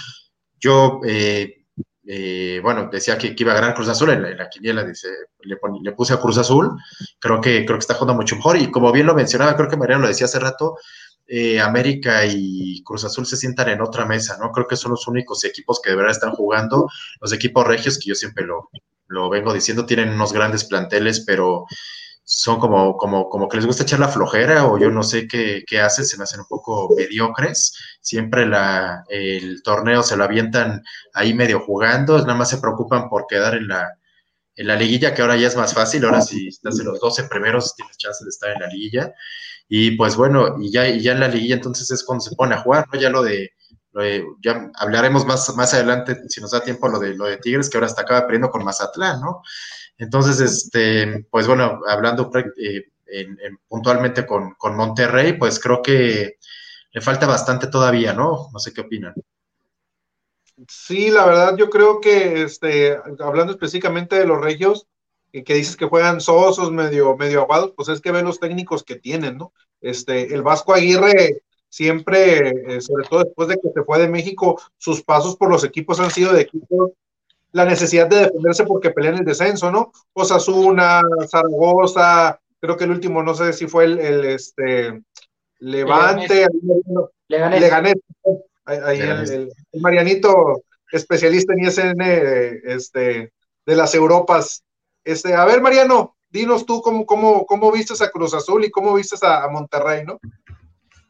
[0.60, 1.63] Yo eh,
[2.06, 5.08] eh, bueno, decía que, iba a ganar Cruz Azul la, quiniela, dice,
[5.40, 6.70] le, le, puse a Cruz Azul,
[7.18, 8.56] creo que, creo que está jugando mucho mejor.
[8.58, 10.76] Y como bien lo mencionaba, creo que Mariano lo decía hace rato,
[11.26, 14.52] eh, América y Cruz Azul se sientan en otra mesa, ¿no?
[14.52, 16.88] Creo que son los únicos equipos que de verdad están jugando,
[17.20, 18.68] los equipos regios que yo siempre lo,
[19.06, 21.64] lo vengo diciendo, tienen unos grandes planteles, pero
[22.24, 25.62] son como, como, como que les gusta echar la flojera o yo no sé qué,
[25.66, 27.76] qué hacen, se me hacen un poco mediocres.
[28.00, 33.26] Siempre la, el torneo se lo avientan ahí medio jugando, nada más se preocupan por
[33.26, 33.98] quedar en la,
[34.56, 37.24] en la liguilla, que ahora ya es más fácil, ahora si estás en los 12
[37.24, 39.12] primeros tienes chance de estar en la liguilla.
[39.68, 42.54] Y pues bueno, y ya, y ya en la liguilla entonces es cuando se pone
[42.54, 42.98] a jugar, ¿no?
[42.98, 43.50] Ya lo de,
[44.42, 47.76] ya hablaremos más, más adelante, si nos da tiempo, lo de, lo de Tigres, que
[47.76, 49.42] ahora está acaba perdiendo con Mazatlán, ¿no?
[49.98, 52.84] Entonces, este, pues bueno, hablando eh,
[53.68, 56.38] puntualmente con, Monterrey, pues creo que
[56.92, 58.48] le falta bastante todavía, ¿no?
[58.52, 59.14] No sé qué opinan.
[60.68, 64.86] Sí, la verdad, yo creo que, este, hablando específicamente de los regios,
[65.32, 68.96] que dices que juegan sosos, medio, medio aguados, pues es que ven los técnicos que
[68.96, 69.52] tienen, ¿no?
[69.80, 74.60] Este, el Vasco Aguirre siempre, eh, sobre todo después de que se fue de México,
[74.78, 76.92] sus pasos por los equipos han sido de equipos
[77.54, 79.92] la necesidad de defenderse porque pelean el descenso, ¿no?
[80.12, 81.00] Osasuna,
[81.30, 85.00] Zaragoza, creo que el último, no sé si fue el, el este,
[85.60, 86.48] Levante,
[87.28, 87.94] Leganés.
[88.64, 92.00] Ahí, el, Marianito, especialista en ISN
[92.64, 93.32] este,
[93.64, 94.64] de las Europas.
[95.04, 98.94] Este, a ver, Mariano, dinos tú cómo, cómo, cómo vistes a Cruz Azul y cómo
[98.94, 100.18] vistes a, Monterrey, ¿no?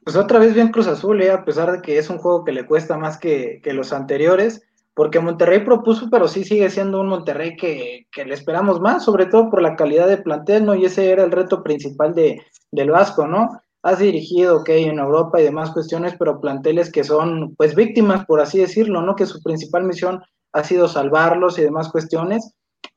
[0.03, 1.31] Pues otra vez bien Cruz Azul, ¿eh?
[1.31, 4.67] a pesar de que es un juego que le cuesta más que, que los anteriores
[4.95, 9.51] porque Monterrey propuso, pero sí sigue siendo un Monterrey que, le esperamos más, sobre todo
[9.51, 10.75] por la calidad de plantel, ¿no?
[10.75, 12.41] Y ese era el reto principal de,
[12.71, 13.61] del Vasco, ¿no?
[13.83, 18.41] has dirigido, ok, en Europa y demás cuestiones, pero planteles que son, pues, víctimas, por
[18.41, 19.15] así decirlo, ¿no?
[19.15, 20.23] Que su principal misión
[20.53, 22.55] ha sido salvarlos y demás cuestiones.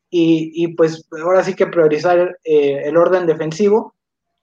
[0.10, 3.95] Y, y pues ahora sí que priorizar eh, el orden defensivo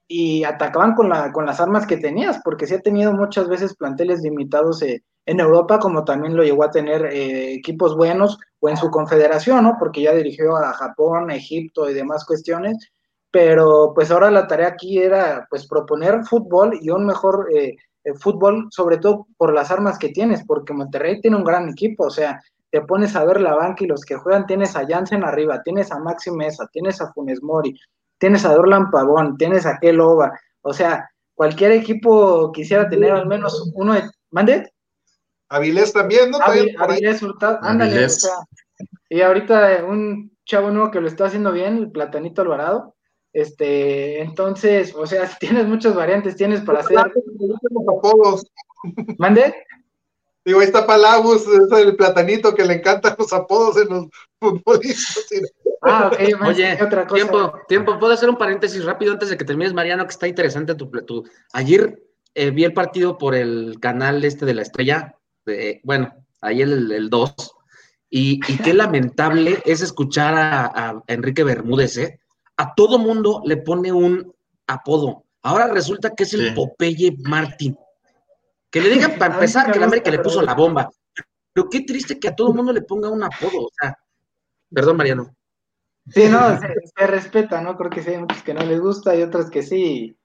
[0.07, 3.75] y atacaban con, la, con las armas que tenías, porque sí ha tenido muchas veces
[3.75, 8.69] planteles limitados eh, en Europa, como también lo llegó a tener eh, equipos buenos o
[8.69, 9.77] en su confederación, ¿no?
[9.79, 12.93] Porque ya dirigió a Japón, Egipto y demás cuestiones,
[13.31, 17.77] pero pues ahora la tarea aquí era pues proponer fútbol y un mejor eh,
[18.21, 22.11] fútbol, sobre todo por las armas que tienes, porque Monterrey tiene un gran equipo, o
[22.11, 25.63] sea, te pones a ver la banca y los que juegan, tienes a Jansen arriba,
[25.63, 27.79] tienes a Maxi Mesa, tienes a Funes Mori,
[28.19, 33.71] tienes a Dorlan Pavón, tienes a Keloba, o sea, cualquier equipo quisiera tener al menos
[33.75, 34.03] uno de...
[34.31, 34.74] ¿Mande?
[35.49, 36.39] Avilés también, ¿no?
[36.41, 38.33] Avilés Hurtado, ándale, o sea,
[39.09, 42.95] y ahorita un chavo nuevo que lo está haciendo bien, el Platanito Alvarado,
[43.35, 46.99] este, entonces, o sea, tienes muchas variantes, tienes para hacer...
[49.19, 49.55] ¿Mande?
[50.45, 54.07] Digo, ahí está Palabus, es el platanito que le encantan los apodos en los
[54.39, 55.25] futbolistas.
[55.81, 57.15] Ah, ok, Oye, otra cosa.
[57.15, 60.75] Tiempo, tiempo, ¿puedo hacer un paréntesis rápido antes de que termines, Mariano, que está interesante
[60.75, 60.91] tu...
[61.07, 61.25] tu...
[61.55, 62.03] Ayer
[62.35, 67.09] eh, vi el partido por el canal este de la estrella, de, bueno, ahí el
[67.11, 67.35] 2,
[68.17, 72.21] y, y, qué lamentable es escuchar a, Enrique Bermúdez, ¿eh?
[72.57, 74.33] A todo mundo le pone un
[74.69, 75.25] apodo.
[75.43, 77.77] Ahora resulta que es el Popeye Martín.
[78.71, 80.89] Que le digan para empezar que el América le puso la bomba.
[81.53, 83.65] Pero qué triste que a todo mundo le ponga un apodo.
[83.65, 83.99] O sea,
[84.73, 85.35] perdón, Mariano.
[86.09, 87.77] Sí, no, se, respeta, ¿no?
[87.77, 90.17] Creo que sí hay muchos que no les gusta y otros que sí.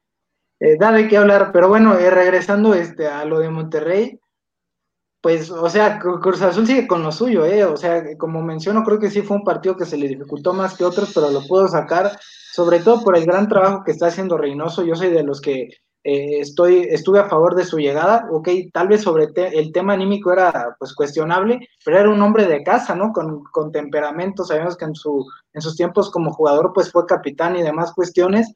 [0.60, 4.20] Eh, da de qué hablar, pero bueno, eh, regresando este, a lo de Monterrey,
[5.22, 7.66] pues, o sea, Cruz Azul sigue con lo suyo, ¿eh?
[7.66, 10.78] O sea, como menciono, creo que sí fue un partido que se le dificultó más
[10.78, 12.18] que otros, pero lo pudo sacar,
[12.54, 14.84] sobre todo por el gran trabajo que está haciendo Reynoso.
[14.84, 15.70] Yo soy de los que
[16.04, 20.32] eh, estoy, estuve a favor de su llegada, ok, tal vez sobre el tema anímico
[20.32, 23.12] era pues cuestionable, pero era un hombre de casa, ¿no?
[23.12, 27.58] Con, con temperamento, sabemos que en, su, en sus tiempos como jugador pues fue capitán
[27.58, 28.54] y demás cuestiones,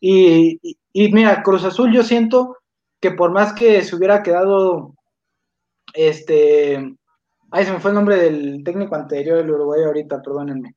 [0.00, 0.58] y,
[0.92, 2.56] y, mira, Cruz Azul yo siento
[3.00, 4.94] que por más que se hubiera quedado,
[5.94, 6.96] este,
[7.50, 10.74] ay, se me fue el nombre del técnico anterior del Uruguay ahorita, perdónenme.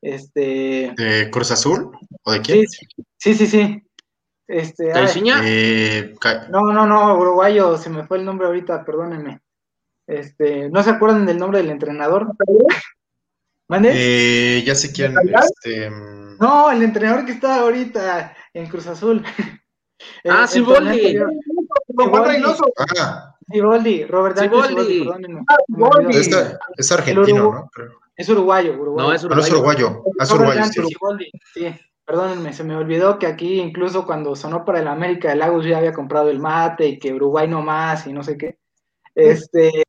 [0.00, 0.92] Este.
[0.96, 1.90] ¿De Cruz Azul?
[2.24, 2.66] ¿O de quién?
[3.16, 3.46] sí, sí.
[3.46, 3.82] sí.
[4.52, 6.14] Este, eh,
[6.50, 9.40] no, no, no, uruguayo, se me fue el nombre ahorita, perdónenme.
[10.06, 12.32] Este, ¿no se acuerdan del nombre del entrenador?
[13.68, 13.92] ¿Mande?
[13.94, 15.14] Eh, ya sé quién.
[15.24, 15.90] Este...
[16.38, 19.24] No, el entrenador que está ahorita en Cruz Azul.
[20.28, 21.18] ah, Siboldi.
[21.94, 22.64] Juan Reynoso.
[22.98, 23.31] Ah.
[23.50, 25.08] Siboldi, Robert Siboldi.
[25.48, 25.56] Ah,
[26.10, 26.30] es,
[26.76, 27.70] es, argentino, ¿no?
[28.16, 29.08] Es uruguayo, uruguayo.
[29.08, 30.02] No, es uruguayo.
[30.04, 30.64] No, es uruguayo.
[30.64, 31.26] Es uruguayo.
[31.54, 31.74] sí.
[32.04, 35.78] Perdónenme, se me olvidó que aquí incluso cuando sonó para el América de Lagos ya
[35.78, 38.58] había comprado el mate y que Uruguay no más y no sé qué.
[39.14, 39.84] Este,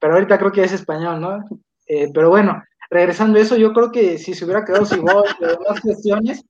[0.00, 1.44] pero ahorita creo que es español, ¿no?
[1.86, 5.44] Eh, pero bueno, regresando a eso, yo creo que si se hubiera quedado gol y
[5.44, 6.44] demás cuestiones,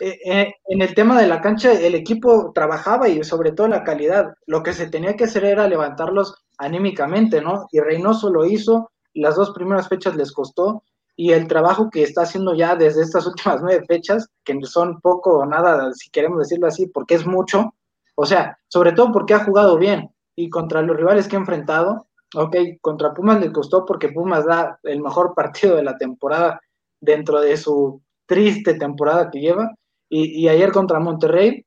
[0.00, 3.84] eh, eh, en el tema de la cancha el equipo trabajaba y sobre todo la
[3.84, 4.34] calidad.
[4.46, 7.66] Lo que se tenía que hacer era levantarlos anímicamente, ¿no?
[7.72, 10.82] Y Reynoso lo hizo, las dos primeras fechas les costó,
[11.16, 15.38] y el trabajo que está haciendo ya desde estas últimas nueve fechas, que son poco
[15.38, 17.74] o nada, si queremos decirlo así, porque es mucho,
[18.14, 22.06] o sea, sobre todo porque ha jugado bien y contra los rivales que ha enfrentado,
[22.34, 26.60] ok, contra Pumas le costó porque Pumas da el mejor partido de la temporada
[27.00, 28.00] dentro de su
[28.30, 29.74] triste temporada que lleva,
[30.08, 31.66] y, y ayer contra Monterrey,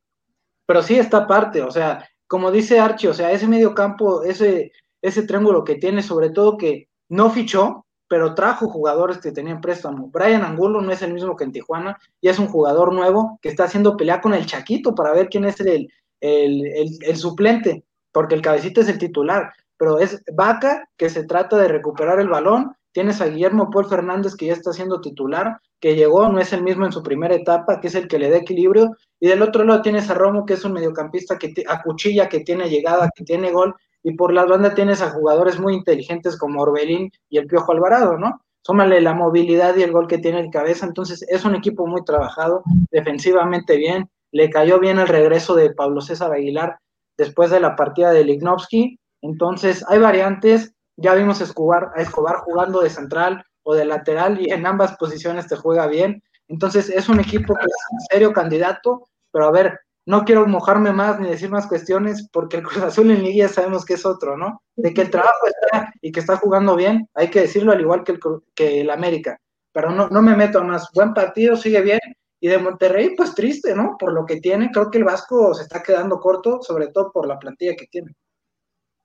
[0.66, 4.72] pero sí está parte, o sea, como dice Archie, o sea, ese medio campo, ese,
[5.02, 10.10] ese triángulo que tiene, sobre todo que no fichó, pero trajo jugadores que tenían préstamo.
[10.10, 13.50] Brian Angulo no es el mismo que en Tijuana, y es un jugador nuevo que
[13.50, 15.90] está haciendo pelea con el Chaquito para ver quién es el,
[16.22, 21.68] el, suplente, porque el cabecito es el titular, pero es Vaca que se trata de
[21.68, 22.76] recuperar el balón.
[22.94, 26.64] Tienes a Guillermo Paul Fernández que ya está siendo titular, que llegó, no es el
[26.64, 28.96] mismo en su primera etapa, que es el que le da equilibrio.
[29.20, 32.42] Y del otro lado tienes a Romo, que es un mediocampista que a cuchilla, que
[32.42, 36.62] tiene llegada, que tiene gol, y por la banda tienes a jugadores muy inteligentes como
[36.62, 38.42] Orbelín y el Piojo Alvarado, ¿no?
[38.62, 42.04] Súmale la movilidad y el gol que tiene el cabeza, entonces es un equipo muy
[42.06, 46.78] trabajado, defensivamente bien, le cayó bien el regreso de Pablo César Aguilar
[47.18, 52.38] después de la partida de Lignovsky, entonces hay variantes, ya vimos a Escobar, a Escobar
[52.38, 57.10] jugando de central o de lateral y en ambas posiciones te juega bien, entonces es
[57.10, 61.30] un equipo que es un serio candidato, pero a ver, no quiero mojarme más ni
[61.30, 64.62] decir más cuestiones porque el Cruz Azul en Liga sabemos que es otro, ¿no?
[64.76, 68.04] De que el trabajo está y que está jugando bien, hay que decirlo al igual
[68.04, 68.20] que el,
[68.54, 69.40] que el América,
[69.72, 70.90] pero no, no me meto más.
[70.94, 72.00] Buen partido, sigue bien
[72.40, 73.96] Y de Monterrey, pues triste, ¿no?
[73.98, 77.26] Por lo que tiene, creo que el Vasco se está quedando corto, sobre todo por
[77.26, 78.14] la plantilla que tiene.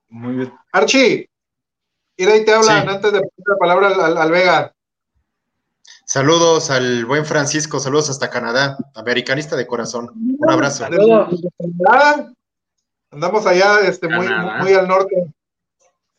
[0.09, 0.53] Muy bien.
[0.73, 1.31] Archie,
[2.19, 4.75] y de ahí te hablan antes de poner la palabra al, Vega.
[6.05, 10.11] Saludos al buen Francisco, saludos hasta Canadá, americanista de corazón.
[10.15, 10.85] Un abrazo.
[13.11, 14.27] Andamos allá este, muy,
[14.61, 15.33] muy al norte.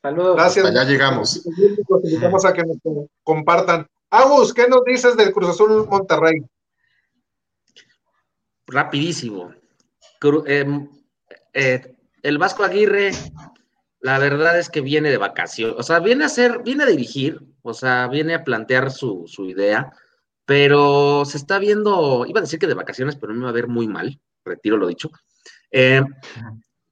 [0.01, 0.37] Saludos.
[0.37, 0.65] Gracias.
[0.65, 1.45] Hasta allá llegamos.
[1.89, 2.77] Los invitamos a que nos
[3.23, 3.85] compartan.
[4.09, 6.41] Agus, ¿qué nos dices del Cruz Azul Monterrey?
[8.67, 9.53] Rapidísimo.
[10.45, 10.89] Em,
[11.53, 11.93] eh,
[12.23, 13.11] el Vasco Aguirre,
[14.01, 17.41] la verdad es que viene de vacaciones, o sea, viene a hacer, viene a dirigir,
[17.61, 19.91] o sea, viene a plantear su, idea,
[20.45, 23.67] pero se está viendo, iba a decir que de vacaciones, pero me va a ver
[23.67, 25.11] muy mal, retiro lo dicho.
[25.71, 26.01] Eh,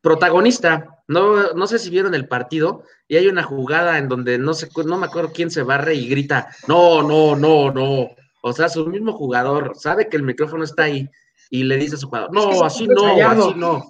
[0.01, 4.53] protagonista, no, no sé si vieron el partido, y hay una jugada en donde no
[4.53, 8.09] sé, no me acuerdo quién se barre y grita, no, no, no, no.
[8.41, 11.09] O sea, su mismo jugador sabe que el micrófono está ahí
[11.49, 13.89] y le dice a su jugador, no, así no, así no.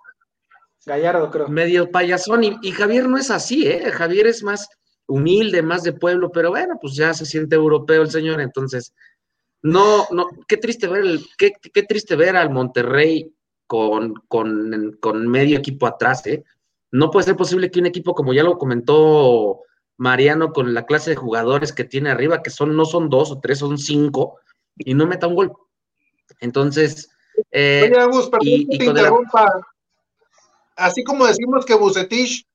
[0.87, 1.49] Gallardo, creo.
[1.49, 3.91] Medio payasón, y, Javier no es así, ¿eh?
[3.91, 4.69] Javier es más
[5.05, 8.93] humilde, más de pueblo, pero bueno, pues ya se siente europeo el señor, entonces,
[9.61, 13.33] no, no, qué triste ver, el, qué, qué triste ver al Monterrey
[13.67, 16.45] con, con, con medio equipo atrás, ¿eh?
[16.89, 19.59] No puede ser posible que un equipo, como ya lo comentó
[19.97, 23.39] Mariano, con la clase de jugadores que tiene arriba, que son, no son dos o
[23.41, 24.39] tres, son cinco,
[24.77, 25.53] y no meta un gol.
[26.39, 27.09] Entonces,
[27.51, 29.51] eh, Oye, y, te interrumpa.
[30.77, 32.47] Así como decimos que Bucetich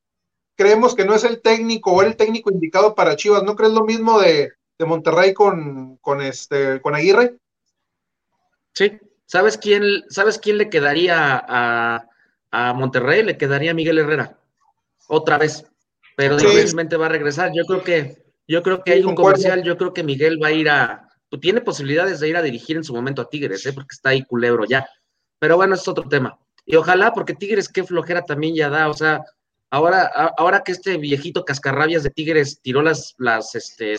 [0.57, 3.85] creemos que no es el técnico o el técnico indicado para Chivas, ¿no crees lo
[3.85, 7.37] mismo de, Monterrey con, con, este, con Aguirre?
[8.73, 12.09] Sí, ¿sabes quién, ¿sabes quién le quedaría a,
[12.53, 14.39] a Monterrey le quedaría Miguel Herrera.
[15.09, 15.65] Otra vez.
[16.17, 17.51] Pero difícilmente va a regresar.
[17.55, 20.53] Yo creo que, yo creo que hay un comercial, yo creo que Miguel va a
[20.53, 21.09] ir a.
[21.31, 23.73] Pues, tiene posibilidades de ir a dirigir en su momento a Tigres, ¿eh?
[23.73, 24.87] porque está ahí culebro ya.
[25.39, 26.39] Pero bueno, es otro tema.
[26.73, 28.89] Y ojalá, porque Tigres qué flojera también ya da.
[28.89, 29.23] O sea,
[29.71, 33.95] ahora, ahora que este viejito cascarrabias de Tigres tiró las, las, este,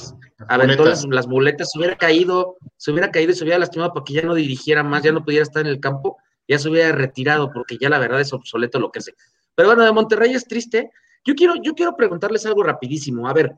[0.50, 4.14] aventó las, las, muletas, se hubiera caído, se hubiera caído y se hubiera lastimado porque
[4.14, 6.18] ya no dirigiera más, ya no pudiera estar en el campo
[6.48, 9.14] ya se hubiera retirado porque ya la verdad es obsoleto lo que hace.
[9.56, 10.92] Pero bueno, de Monterrey es triste.
[11.26, 13.28] Yo quiero, yo quiero preguntarles algo rapidísimo.
[13.28, 13.54] A ver,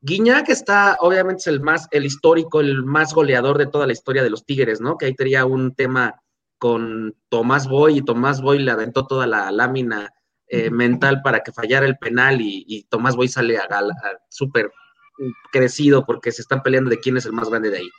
[0.00, 4.22] Guiñac está, obviamente, es el más, el histórico, el más goleador de toda la historia
[4.22, 4.96] de los Tigres, ¿no?
[4.96, 6.22] Que ahí tenía un tema
[6.62, 10.14] con Tomás Boy y Tomás Boy le aventó toda la lámina
[10.46, 13.66] eh, mental para que fallara el penal y, Tomás Boy sale a,
[14.28, 14.70] súper
[15.50, 17.90] crecido porque se están peleando de quién es el más grande de ahí.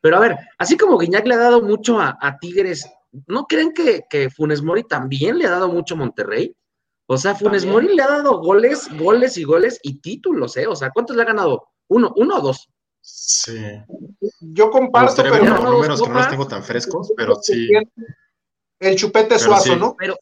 [0.00, 2.90] Pero a ver, así como Guiñac le ha dado mucho a, a Tigres
[3.26, 6.56] ¿no creen que, que, Funes Mori también le ha dado mucho a Monterrey?
[7.04, 10.66] O sea, Funes Mori le ha dado goles, goles y goles y títulos, ¿eh?
[10.66, 11.68] O sea, ¿cuántos le ha ganado?
[11.88, 12.70] ¿Uno, uno o dos?
[13.08, 13.56] Sí.
[14.40, 17.68] Yo comparto, pero no, números que no los tengo tan frescos, pero sí.
[18.80, 19.94] El chupete suazo, ¿no?
[19.96, 20.18] Pero,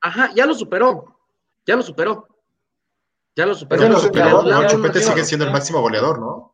[0.00, 1.18] ajá, ya lo superó.
[1.66, 2.28] Ya lo superó.
[3.34, 3.88] Ya lo superó.
[3.88, 6.52] No, el chupete sigue siendo el máximo goleador, ¿no?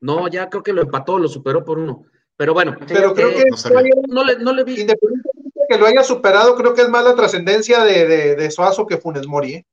[0.00, 2.04] No, ya creo que lo empató, lo superó por uno.
[2.36, 3.44] Pero bueno, pero creo que
[4.08, 4.80] no, le, no le vi.
[4.80, 8.50] Independientemente de que lo haya superado, creo que es más la trascendencia de, de, de,
[8.52, 9.54] Suazo que Funes Mori.
[9.54, 9.66] ¿eh?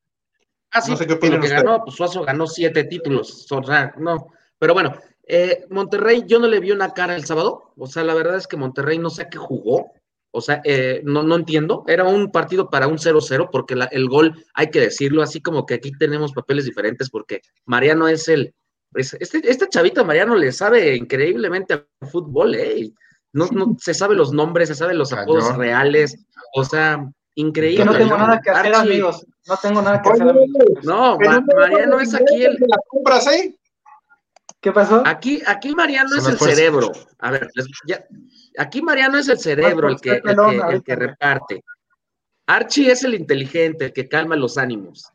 [0.72, 3.52] Ah, sí, no sé qué opinan ganó, pues Suazo ganó siete títulos.
[3.52, 4.28] O sea, no.
[4.58, 4.96] Pero bueno,
[5.28, 7.74] eh, Monterrey, yo no le vi una cara el sábado.
[7.78, 9.92] O sea, la verdad es que Monterrey no sé a qué jugó.
[10.34, 11.84] O sea, eh, no, no entiendo.
[11.88, 15.74] Era un partido para un 0-0, porque el gol, hay que decirlo, así como que
[15.74, 18.54] aquí tenemos papeles diferentes, porque Mariano es el,
[18.94, 22.92] este, este chavito Mariano le sabe increíblemente al fútbol, ¿eh?
[23.34, 27.86] No, no, se sabe los nombres, se sabe los apodos reales, o sea, increíble.
[27.86, 29.26] no tengo nada que hacer, amigos.
[29.48, 30.36] No tengo nada que hacer,
[30.84, 32.58] No, Mariano es aquí el.
[32.68, 33.56] ¿La compras, eh?
[34.60, 35.02] ¿Qué pasó?
[35.06, 36.92] Aquí, aquí Mariano es el cerebro.
[37.18, 37.50] A ver,
[37.88, 38.06] ya,
[38.58, 41.64] aquí Mariano es el cerebro el que, el que, el que reparte.
[42.46, 45.12] Archie es el inteligente, el que calma los ánimos.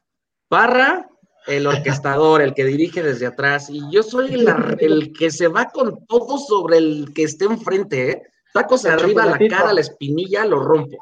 [0.48, 1.08] Parra
[1.46, 6.04] el orquestador, el que dirige desde atrás, y yo soy el, que se va con
[6.06, 8.22] todo sobre el que esté enfrente, ¿eh?
[8.52, 10.96] Tacos arriba, la cara, la espinilla, lo rompo.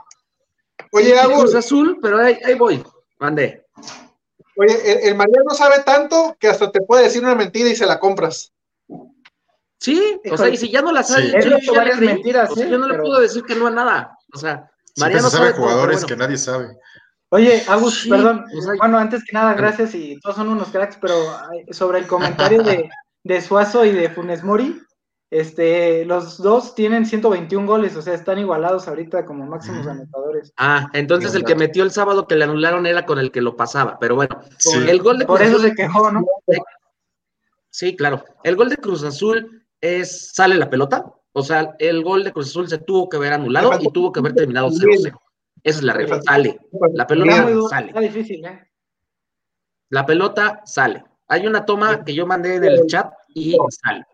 [0.95, 1.55] Oye, Agus.
[1.57, 2.81] azul, pero ahí, voy,
[3.19, 3.67] mande.
[4.57, 7.99] Oye, el, Mariano sabe tanto que hasta te puede decir una mentira y se la
[7.99, 8.53] compras.
[9.81, 12.69] Sí, o sea, y si ya no la sabe, yo, varias mentiras, ¿eh?
[12.71, 14.17] yo no le puedo decir que no a nada.
[14.33, 16.79] O sea, Mariano sabe, jugadores que nadie sabe.
[17.31, 18.45] Oye, Agus, perdón,
[18.79, 21.17] bueno, antes que nada, gracias y todos son unos cracks, pero
[21.73, 22.89] sobre el comentario de,
[23.25, 24.81] de Suazo y de Funes Mori,
[25.35, 30.53] este, los dos tienen 121 goles, o sea, están igualados ahorita como máximos anotadores.
[30.57, 33.57] Ah, entonces el que metió el sábado que le anularon era con el que lo
[33.57, 34.39] pasaba, pero bueno,
[34.87, 36.25] el gol de Cruz Por eso se quejó, ¿no?
[37.69, 38.25] Sí, claro.
[38.45, 42.51] El gol de Cruz Azul es, sale la pelota, O sea, el gol de Cruz
[42.51, 45.19] Azul se tuvo que haber anulado y tuvo que haber terminado 0-0.
[45.65, 46.23] Esa es la regla.
[46.23, 46.61] Sale.
[46.93, 47.89] La pelota sale.
[47.89, 48.71] Está difícil, ¿eh?
[49.89, 51.03] La pelota sale.
[51.27, 54.07] Hay una toma que yo mandé en el chat y sale.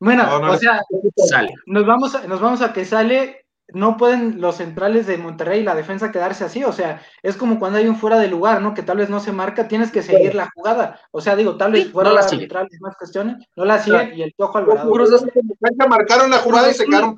[0.00, 0.82] Bueno, o sea,
[1.16, 1.52] sale.
[1.66, 3.44] Nos vamos, a, nos vamos a que sale.
[3.70, 6.64] No pueden los centrales de Monterrey y la defensa quedarse así.
[6.64, 8.72] O sea, es como cuando hay un fuera de lugar, ¿no?
[8.72, 10.98] Que tal vez no se marca, tienes que seguir la jugada.
[11.10, 14.22] O sea, digo, tal vez fuera no la centrales más cuestiones, no la siguen y
[14.22, 14.90] el Piojo Alvarado.
[14.90, 15.30] Cruz Azul
[15.88, 17.14] marcaron la jugada y se quedaron.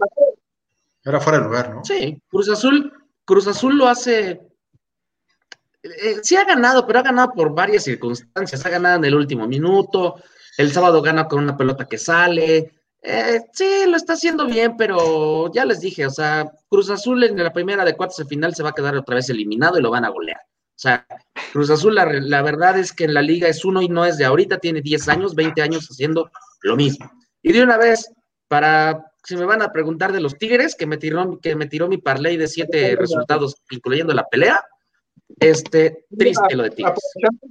[1.04, 1.84] Era fuera de lugar, ¿no?
[1.84, 2.92] Sí, Cruz Azul,
[3.24, 4.40] Cruz Azul lo hace
[5.82, 8.64] eh, sí ha ganado, pero ha ganado por varias circunstancias.
[8.64, 10.16] Ha ganado en el último minuto,
[10.60, 12.72] el sábado gana con una pelota que sale.
[13.02, 17.42] Eh, sí, lo está haciendo bien, pero ya les dije, o sea, Cruz Azul en
[17.42, 19.90] la primera de cuartos de final se va a quedar otra vez eliminado y lo
[19.90, 20.38] van a golear.
[20.38, 21.06] O sea,
[21.52, 24.26] Cruz Azul, la, verdad es que en la liga es uno y no es de
[24.26, 26.30] ahorita, tiene 10 años, 20 años haciendo
[26.60, 27.10] lo mismo.
[27.42, 28.12] Y de una vez,
[28.48, 31.88] para, si me van a preguntar de los Tigres, que me tiró, que me tiró
[31.88, 34.62] mi parlay de siete resultados, incluyendo la pelea,
[35.38, 36.84] este, triste lo de ti.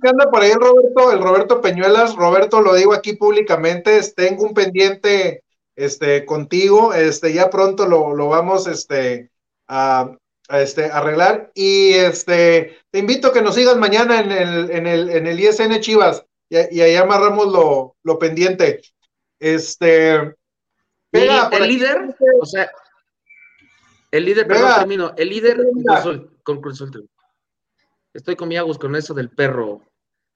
[0.02, 4.44] que anda por ahí el Roberto, el Roberto Peñuelas, Roberto, lo digo aquí públicamente, tengo
[4.44, 5.44] un pendiente
[5.76, 9.32] este, contigo, este, ya pronto lo, lo vamos este,
[9.68, 10.16] a,
[10.50, 11.52] este, arreglar.
[11.54, 15.40] Y este, te invito a que nos sigas mañana en el, en el, en el
[15.40, 18.82] ISN Chivas y, y ahí amarramos lo, lo pendiente.
[19.40, 20.16] Este.
[21.14, 22.70] el líder, o sea,
[24.12, 25.60] el líder, perdón, termino, el líder
[26.44, 26.84] con Cruz
[28.14, 29.82] Estoy con mi Agus con eso del perro.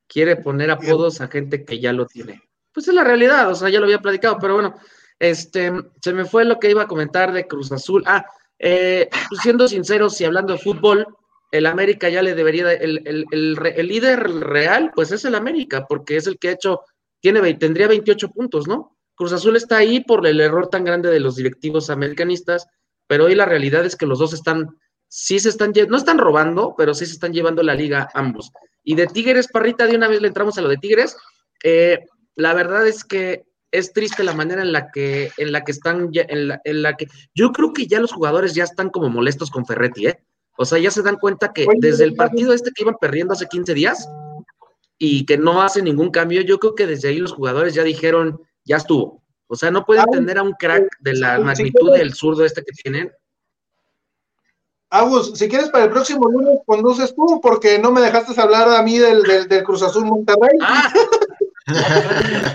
[0.08, 2.42] Quiere poner apodos a gente que ya lo tiene.
[2.72, 4.76] Pues es la realidad, o sea, ya lo había platicado, pero bueno,
[5.20, 5.72] este,
[6.02, 8.04] se me fue lo que iba a comentar de Cruz Azul.
[8.06, 8.26] Ah,
[8.60, 11.08] eh, pues siendo sinceros y hablando de fútbol,
[11.52, 16.18] el América ya le debería, el, el, el, líder real, pues es el América, porque
[16.18, 16.82] es el que ha hecho,
[17.20, 18.98] tiene, tendría 28 puntos, ¿no?
[19.16, 22.68] Cruz Azul está ahí por el error tan grande de los directivos americanistas,
[23.06, 24.76] pero hoy la realidad es que los dos están
[25.16, 28.52] sí se están, no están robando, pero sí se están llevando la liga ambos.
[28.84, 31.16] Y de Tigres, Parrita, de una vez le entramos a lo de Tigres.
[31.64, 32.00] Eh,
[32.34, 36.10] la verdad es que es triste la manera en la que, en la que están,
[36.14, 37.06] en la, en la que
[37.36, 40.20] yo creo que ya los jugadores ya están como molestos con Ferretti, ¿eh?
[40.58, 43.46] O sea, ya se dan cuenta que desde el partido este que iban perdiendo hace
[43.46, 44.10] 15 días
[44.98, 48.42] y que no hace ningún cambio, yo creo que desde ahí los jugadores ya dijeron,
[48.66, 49.24] ya estuvo.
[49.46, 52.72] O sea, no pueden tener a un crack de la magnitud del zurdo este que
[52.72, 53.12] tienen
[54.94, 58.84] Agus, si quieres para el próximo lunes conduces tú, porque no me dejaste hablar a
[58.84, 60.56] mí del, del, Cruz Azul Monterrey.
[60.62, 60.94] Ah.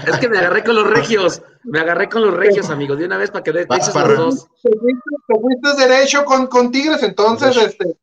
[0.07, 3.17] es que me agarré con los regios, me agarré con los regios, amigos, de una
[3.17, 4.47] vez para que le eches los dos.
[4.63, 7.97] Te fuiste, derecho con, con, Tigres, entonces, este,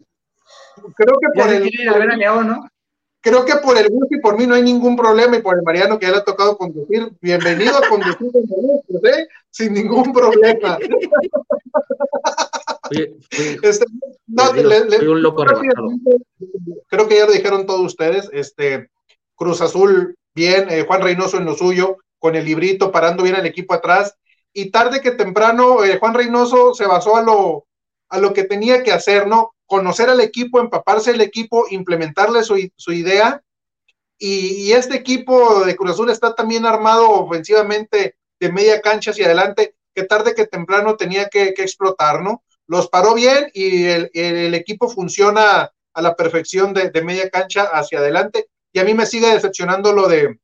[0.96, 1.72] creo que por el,
[3.22, 5.64] Creo que por el bus y por mí no hay ningún problema, y por el
[5.64, 8.30] Mariano que ya le ha tocado conducir, bienvenido a conducir
[9.06, 9.28] ¿eh?
[9.50, 10.78] sin ningún problema.
[12.92, 13.86] Este,
[15.08, 15.44] un loco
[16.88, 18.30] creo, que ya lo dijeron todos ustedes.
[18.32, 18.90] Este,
[19.36, 23.46] Cruz Azul, bien, eh, Juan Reynoso en lo suyo, con el librito, parando bien el
[23.46, 24.16] equipo atrás.
[24.54, 27.68] Y tarde que temprano, eh, Juan Reynoso se basó a lo,
[28.10, 29.54] a lo que tenía que hacer, ¿no?
[29.66, 33.42] Conocer al equipo, empaparse el equipo, implementarle su, idea.
[34.18, 39.76] Y, este equipo de Cruz Azul está también armado ofensivamente de media cancha hacia adelante,
[39.94, 42.44] que tarde que temprano tenía que, que explotar, ¿no?
[42.68, 48.48] Los paró bien y el, equipo funciona a la perfección de, media cancha hacia adelante.
[48.74, 50.40] Y a mí me sigue decepcionando lo de,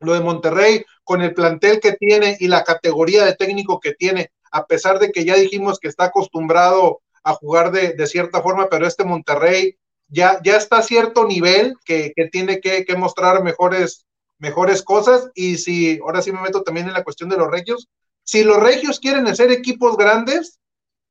[0.00, 4.30] lo de Monterrey con el plantel que tiene y la categoría de técnico que tiene,
[4.50, 8.86] a pesar de que ya dijimos que está acostumbrado a jugar de, cierta forma, pero
[8.86, 9.76] este Monterrey
[10.08, 14.04] ya, ya está a cierto nivel que, tiene que, que, mostrar mejores,
[14.38, 15.30] mejores cosas.
[15.34, 17.88] Y si, ahora sí me meto también en la cuestión de los regios,
[18.24, 20.58] si los regios quieren hacer equipos grandes,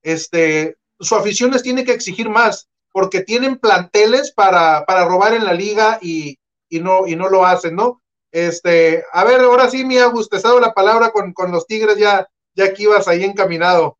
[0.01, 5.45] este, su afición les tiene que exigir más, porque tienen planteles para, para robar en
[5.45, 6.37] la liga y,
[6.69, 8.01] y, no, y no lo hacen, ¿no?
[8.31, 12.27] Este, a ver, ahora sí, me ha gustado la palabra con, con, los Tigres, ya,
[12.55, 13.97] ya que ibas ahí encaminado.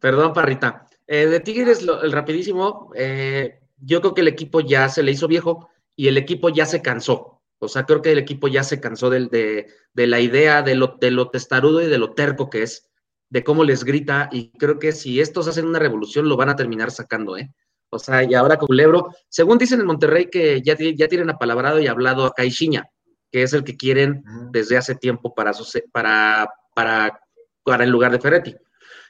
[0.00, 0.86] Perdón, Parrita.
[1.06, 5.28] Eh, de Tigres, el rapidísimo, eh, yo creo que el equipo ya se le hizo
[5.28, 7.42] viejo y el equipo ya se cansó.
[7.58, 10.74] O sea, creo que el equipo ya se cansó de, de, de la idea de
[10.74, 12.88] lo, de lo testarudo y de lo terco que es
[13.34, 16.54] de cómo les grita y creo que si estos hacen una revolución lo van a
[16.54, 17.52] terminar sacando, ¿eh?
[17.90, 21.80] O sea, y ahora con Lebro, según dicen en Monterrey que ya, ya tienen apalabrado
[21.80, 22.88] y hablado a Caixinha,
[23.32, 24.22] que es el que quieren
[24.52, 25.50] desde hace tiempo para,
[25.90, 27.20] para, para,
[27.64, 28.54] para el lugar de Ferretti.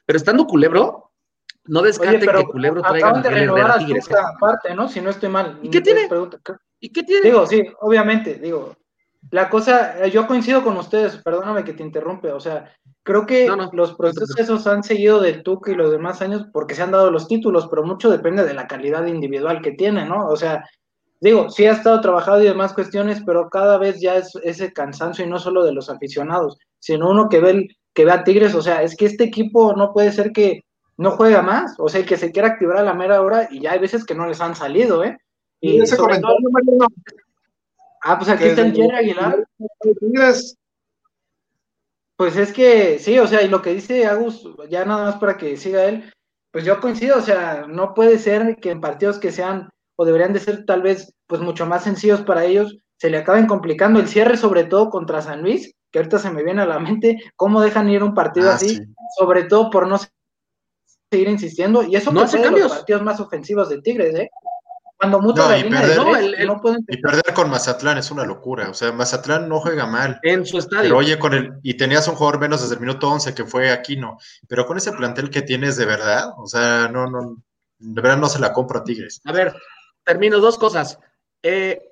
[0.07, 1.13] Pero estando Culebro,
[1.67, 4.11] no descarten que Culebro traiga a Miguel Herrera Tigres.
[4.11, 4.15] ¿eh?
[4.41, 4.89] Parte, ¿no?
[4.89, 5.59] Si no estoy mal.
[5.63, 6.09] ¿Y qué tiene?
[6.81, 7.29] ¿Y qué tiene?
[7.29, 8.75] Digo, sí, obviamente, digo,
[9.31, 12.73] la cosa, yo coincido con ustedes, perdóname que te interrumpe, o sea,
[13.03, 16.91] creo que los procesos han seguido del Tuca y los demás años porque se han
[16.91, 20.29] dado los títulos, pero mucho depende de la calidad individual que tiene, ¿no?
[20.29, 20.65] O sea,
[21.21, 25.25] digo, sí ha estado trabajado y demás cuestiones, pero cada vez ya es ese cansancio
[25.25, 28.55] y no solo de los aficionados, sino uno que ve, el, que ve a Tigres,
[28.55, 30.65] o sea, es que este equipo no puede ser que
[30.97, 33.73] no juega más, o sea, que se quiera activar a la mera hora y ya
[33.73, 35.17] hay veces que no les han salido, ¿eh?
[35.61, 36.39] Y, ese comentario,
[38.05, 39.49] Ah, pues aquí está el Jerry Aguilar.
[42.17, 45.37] Pues es que, sí, o sea, y lo que dice Agus, ya nada más para
[45.39, 46.13] que siga él,
[46.53, 50.35] pues yo coincido, o sea, no puede ser que en partidos que sean, o deberían
[50.35, 54.07] de ser tal vez, pues mucho más sencillos para ellos, se le acaben complicando el
[54.07, 57.63] cierre, sobre todo contra San Luis, que ahorita se me viene a la mente, cómo
[57.63, 58.81] dejan ir un partido ah, así,
[59.19, 59.99] sobre todo por no
[61.11, 64.31] seguir insistiendo, y eso no que los partidos más ofensivos de Tigres, ¿eh?
[65.11, 68.71] Cuando no, y perder, no y perder con Mazatlán es una locura.
[68.71, 70.19] O sea, Mazatlán no juega mal.
[70.23, 70.83] En su estadio.
[70.83, 73.71] Pero oye, con el, y tenías un jugador menos desde el minuto 11 que fue
[73.71, 74.19] Aquino.
[74.49, 77.37] Pero con ese plantel que tienes de verdad, o sea, no, no,
[77.79, 79.21] de verdad no se la compro a Tigres.
[79.25, 79.55] A ver,
[80.05, 80.99] termino dos cosas.
[81.43, 81.91] Eh,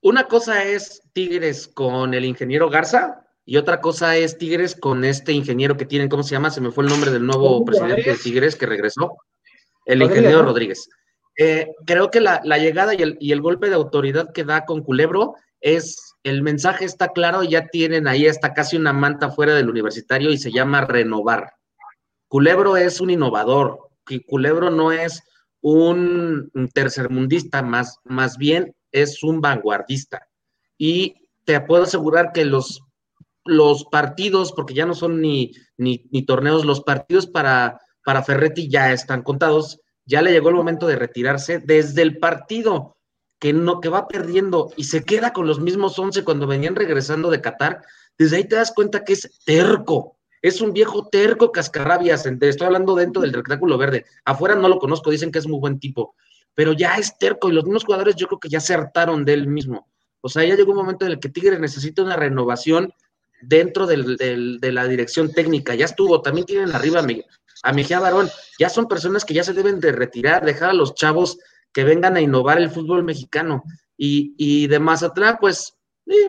[0.00, 5.32] una cosa es Tigres con el ingeniero Garza y otra cosa es Tigres con este
[5.32, 6.50] ingeniero que tienen, ¿cómo se llama?
[6.50, 9.16] Se me fue el nombre del nuevo presidente de Tigres que regresó.
[9.84, 10.88] El ingeniero Rodríguez.
[11.40, 16.16] Eh, creo que la, llegada y el, golpe de autoridad que da con Culebro es,
[16.24, 20.30] el mensaje está claro y ya tienen ahí hasta casi una manta fuera del universitario
[20.30, 21.52] y se llama renovar.
[22.26, 23.78] Culebro es un innovador,
[24.26, 25.22] Culebro no es
[25.60, 30.26] un tercermundista, más, más bien es un vanguardista.
[30.76, 32.82] Y te puedo asegurar que los,
[33.44, 38.68] los partidos, porque ya no son ni, ni, ni torneos, los partidos para, para Ferretti
[38.68, 42.96] ya están contados ya le llegó el momento de retirarse desde el partido
[43.38, 47.30] que no que va perdiendo y se queda con los mismos 11 cuando venían regresando
[47.30, 47.82] de Qatar,
[48.16, 50.16] desde ahí te das cuenta que es terco.
[50.40, 52.24] Es un viejo terco cascarrabias.
[52.24, 54.06] Estoy hablando dentro del rectángulo verde.
[54.24, 56.14] Afuera no lo conozco, dicen que es muy buen tipo,
[56.54, 59.34] pero ya es terco y los mismos jugadores yo creo que ya se hartaron de
[59.34, 59.88] él mismo.
[60.22, 62.94] O sea, ya llegó un momento en el que Tigre necesita una renovación
[63.42, 65.74] dentro de la dirección técnica.
[65.74, 67.02] Ya estuvo, también tienen arriba
[67.62, 68.28] a Mejía Barón,
[68.58, 71.38] ya son personas que ya se deben de retirar, dejar a los chavos
[71.72, 73.62] que vengan a innovar el fútbol mexicano.
[73.96, 75.76] Y, de Mazatlán, pues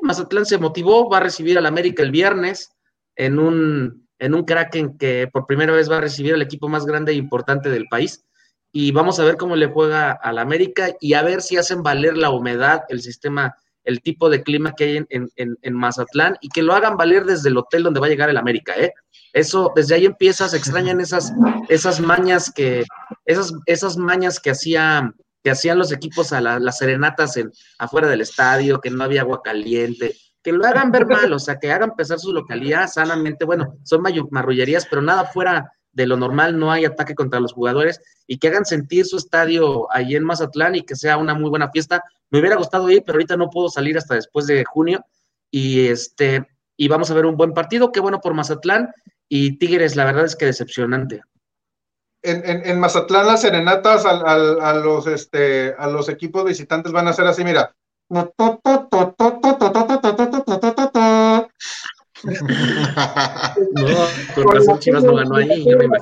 [0.01, 2.71] Mazatlán se motivó, va a recibir al América el viernes
[3.15, 6.85] en un, en un Kraken que por primera vez va a recibir al equipo más
[6.85, 8.25] grande e importante del país.
[8.71, 12.17] Y vamos a ver cómo le juega al América y a ver si hacen valer
[12.17, 16.49] la humedad, el sistema, el tipo de clima que hay en, en, en Mazatlán y
[16.49, 18.93] que lo hagan valer desde el hotel donde va a llegar el América, ¿eh?
[19.33, 21.33] Eso, desde ahí empiezas, extrañan esas,
[21.67, 22.83] esas mañas que,
[23.25, 28.21] esas, esas mañas que hacían, que hacían los equipos a las serenatas en, afuera del
[28.21, 31.95] estadio, que no había agua caliente, que lo hagan ver mal, o sea, que hagan
[31.95, 34.01] pesar su localidad sanamente, bueno, son
[34.31, 38.47] marrullerías, pero nada fuera de lo normal, no hay ataque contra los jugadores y que
[38.47, 42.03] hagan sentir su estadio ahí en Mazatlán y que sea una muy buena fiesta.
[42.29, 45.03] Me hubiera gustado ir, pero ahorita no puedo salir hasta después de junio
[45.51, 48.93] y este y vamos a ver un buen partido, qué bueno por Mazatlán
[49.27, 51.21] y Tigres, la verdad es que decepcionante.
[52.21, 57.43] En, Mazatlán las serenatas a, los, este, a los equipos visitantes van a ser así,
[57.43, 57.75] mira.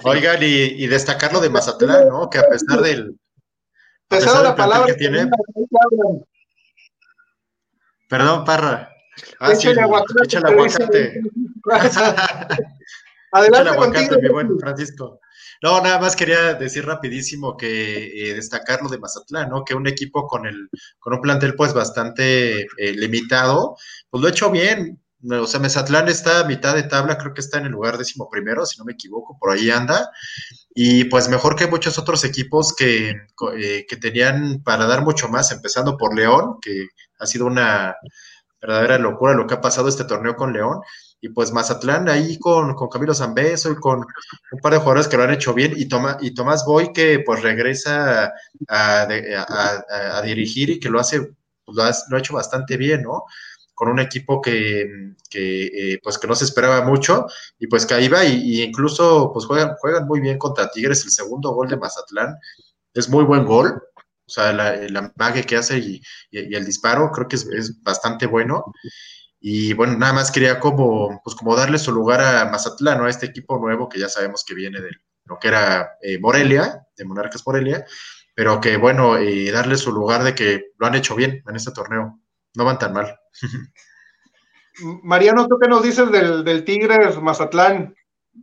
[0.04, 2.30] Oigan, y, destacar lo de Mazatlán, ¿no?
[2.30, 3.20] Que a pesar del.
[4.10, 5.30] A pesar la palabra que tiene.
[8.10, 8.90] Perdón, Parra.
[9.40, 11.22] Ah, échale aguacate.
[13.32, 15.20] Adelante aguacate, mi buen Francisco.
[15.62, 19.66] No, nada más quería decir rapidísimo que eh, destacar lo de Mazatlán, ¿no?
[19.66, 20.70] Que un equipo con el,
[21.00, 23.76] con un plantel pues bastante eh, limitado,
[24.10, 25.02] pues lo ha hecho bien.
[25.24, 28.30] O sea, Mazatlán está a mitad de tabla, creo que está en el lugar décimo
[28.30, 30.12] primero, si no me equivoco, por ahí anda.
[30.76, 33.16] Y pues mejor que muchos otros equipos que,
[33.58, 36.88] eh, que tenían para dar mucho más, empezando por León, que
[37.20, 37.96] ha sido una
[38.62, 40.82] verdadera locura lo que ha pasado este torneo con León
[41.22, 44.00] y pues Mazatlán ahí con, con Camilo Zambeso y con
[44.52, 47.20] un par de jugadores que lo han hecho bien y, Toma, y Tomás Boy que
[47.26, 48.34] pues regresa
[48.68, 51.22] a, dirigir y que lo hace,
[51.66, 53.24] pues, lo, ha, hecho bastante bien, ¿no?
[53.78, 57.28] Con un equipo que, eh, pues que no se esperaba mucho
[57.60, 61.12] y pues que ahí va y, incluso pues juegan, juegan muy bien contra Tigres, el
[61.12, 62.36] segundo gol de Mazatlán
[62.96, 66.02] es muy buen gol, o sea, la, la que hace y,
[66.32, 68.66] el disparo creo que es, es bastante bueno.
[69.40, 73.06] Y bueno, nada más quería como, pues como darle su lugar a Mazatlán, ¿no?
[73.06, 74.90] A este equipo nuevo que ya sabemos que viene de
[75.26, 77.86] lo que era eh, Morelia, de Monarcas Morelia,
[78.34, 81.72] pero que bueno, y darle su lugar de que lo han hecho bien en este
[81.72, 82.20] torneo.
[82.58, 83.16] No van tan mal.
[85.04, 87.96] Mariano, ¿tú qué nos dices del, del Tigres Mazatlán?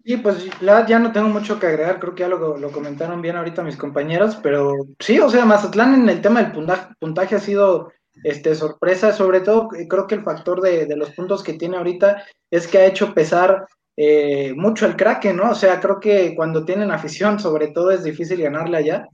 [0.05, 3.36] Sí, pues ya no tengo mucho que agregar, creo que ya lo, lo, comentaron bien
[3.36, 7.41] ahorita mis compañeros, pero sí, o sea, Mazatlán en el tema del puntaje, puntaje ha
[7.41, 7.93] sido
[8.24, 12.24] este, sorpresa, sobre todo creo que el factor de, de, los puntos que tiene ahorita
[12.51, 13.66] es que ha hecho pesar
[13.97, 15.51] eh, mucho el crack, ¿no?
[15.51, 19.09] O sea, creo que cuando tienen afición, sobre todo, es difícil ganarle allá.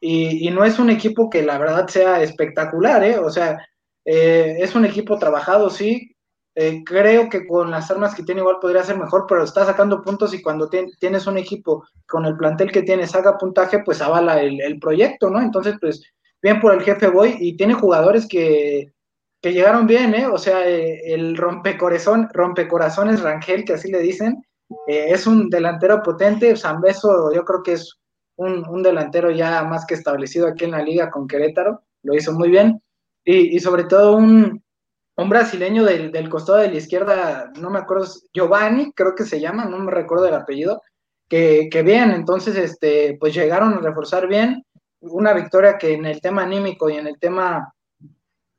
[0.00, 3.18] Y, y no es un equipo que la verdad sea espectacular, ¿eh?
[3.18, 3.58] O sea,
[4.12, 6.16] eh, es un equipo trabajado, sí,
[6.56, 10.02] eh, creo que con las armas que tiene igual podría ser mejor, pero está sacando
[10.02, 14.42] puntos y cuando tienes un equipo con el plantel que tienes haga puntaje, pues avala
[14.42, 15.40] el, proyecto, ¿no?
[15.40, 16.02] Entonces, pues
[16.42, 18.92] bien por el jefe voy y tiene jugadores que,
[19.40, 20.26] que llegaron bien, ¿eh?
[20.26, 24.42] O sea, eh, el rompecorazón, rompecorazones Rangel, que así le dicen,
[24.88, 27.96] eh, es un delantero potente, Zambeso yo creo que es
[28.34, 32.32] un, un, delantero ya más que establecido aquí en la liga con Querétaro, lo hizo
[32.32, 32.82] muy bien,
[33.24, 34.62] y, y sobre todo un,
[35.16, 39.40] un brasileño del, del, costado de la izquierda, no me acuerdo, Giovanni, creo que se
[39.40, 40.82] llama, no me recuerdo el apellido,
[41.28, 44.64] que, que, bien, entonces, este, pues llegaron a reforzar bien,
[45.00, 47.72] una victoria que en el tema anímico y en el tema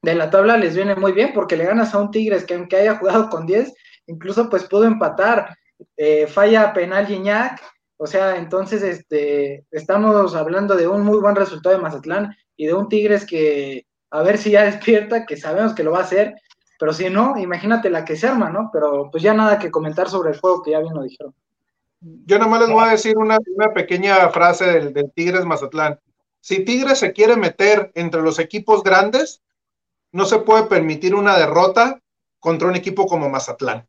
[0.02, 2.78] de la tabla les viene muy bien, porque le ganas a un Tigres que aunque
[2.78, 3.74] haya jugado con 10,
[4.08, 5.56] incluso pues pudo empatar,
[5.98, 7.62] eh, falla penal Gignac,
[7.98, 12.74] o sea, entonces, este, estamos hablando de un muy buen resultado de Mazatlán y de
[12.74, 16.36] un Tigres que, a ver si ya despierta, que sabemos que lo va a hacer,
[16.78, 18.70] pero si no, imagínate la que se arma, ¿no?
[18.74, 21.34] Pero pues ya nada que comentar sobre el juego, que ya bien lo dijeron.
[22.02, 26.00] Yo nada más les voy a decir una, una pequeña frase del, del, Tigres Mazatlán.
[26.40, 29.42] Si Tigres se quiere meter entre los equipos grandes,
[30.12, 32.02] no se puede permitir una derrota
[32.40, 33.88] contra un equipo como Mazatlán.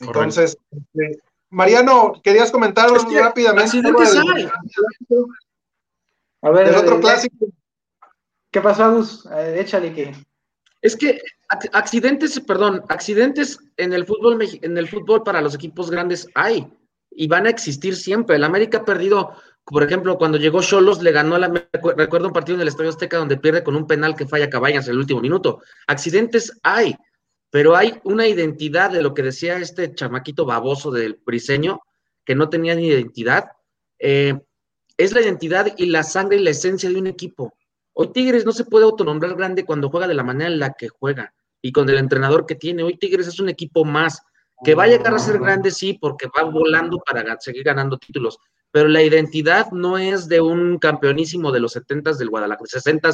[0.00, 3.80] Entonces, este, Mariano, querías comentar es que rápidamente.
[3.80, 4.50] Del,
[6.42, 7.46] a ver, del otro clásico.
[8.56, 9.28] ¿Qué pasó, Agus?
[9.36, 10.14] Eh, échale.
[10.80, 11.20] Es que
[11.74, 16.66] accidentes, perdón, accidentes en el fútbol en el fútbol para los equipos grandes hay
[17.10, 18.36] y van a existir siempre.
[18.36, 19.34] El América ha perdido,
[19.66, 21.48] por ejemplo, cuando llegó Cholos le ganó la
[21.98, 24.86] recuerdo un partido en el Estadio Azteca donde pierde con un penal que falla Cabañas
[24.86, 25.60] en el último minuto.
[25.86, 26.96] Accidentes hay,
[27.50, 31.82] pero hay una identidad de lo que decía este chamaquito baboso del briseño
[32.24, 33.50] que no tenía ni identidad.
[33.98, 34.32] Eh,
[34.96, 37.52] es la identidad y la sangre y la esencia de un equipo.
[37.98, 40.88] Hoy Tigres no se puede autonombrar grande cuando juega de la manera en la que
[40.88, 41.32] juega
[41.62, 42.82] y con el entrenador que tiene.
[42.82, 44.20] Hoy Tigres es un equipo más
[44.62, 48.38] que va a llegar a ser grande, sí, porque va volando para seguir ganando títulos,
[48.70, 53.10] pero la identidad no es de un campeonísimo de los 70 del Guadalajara, 60,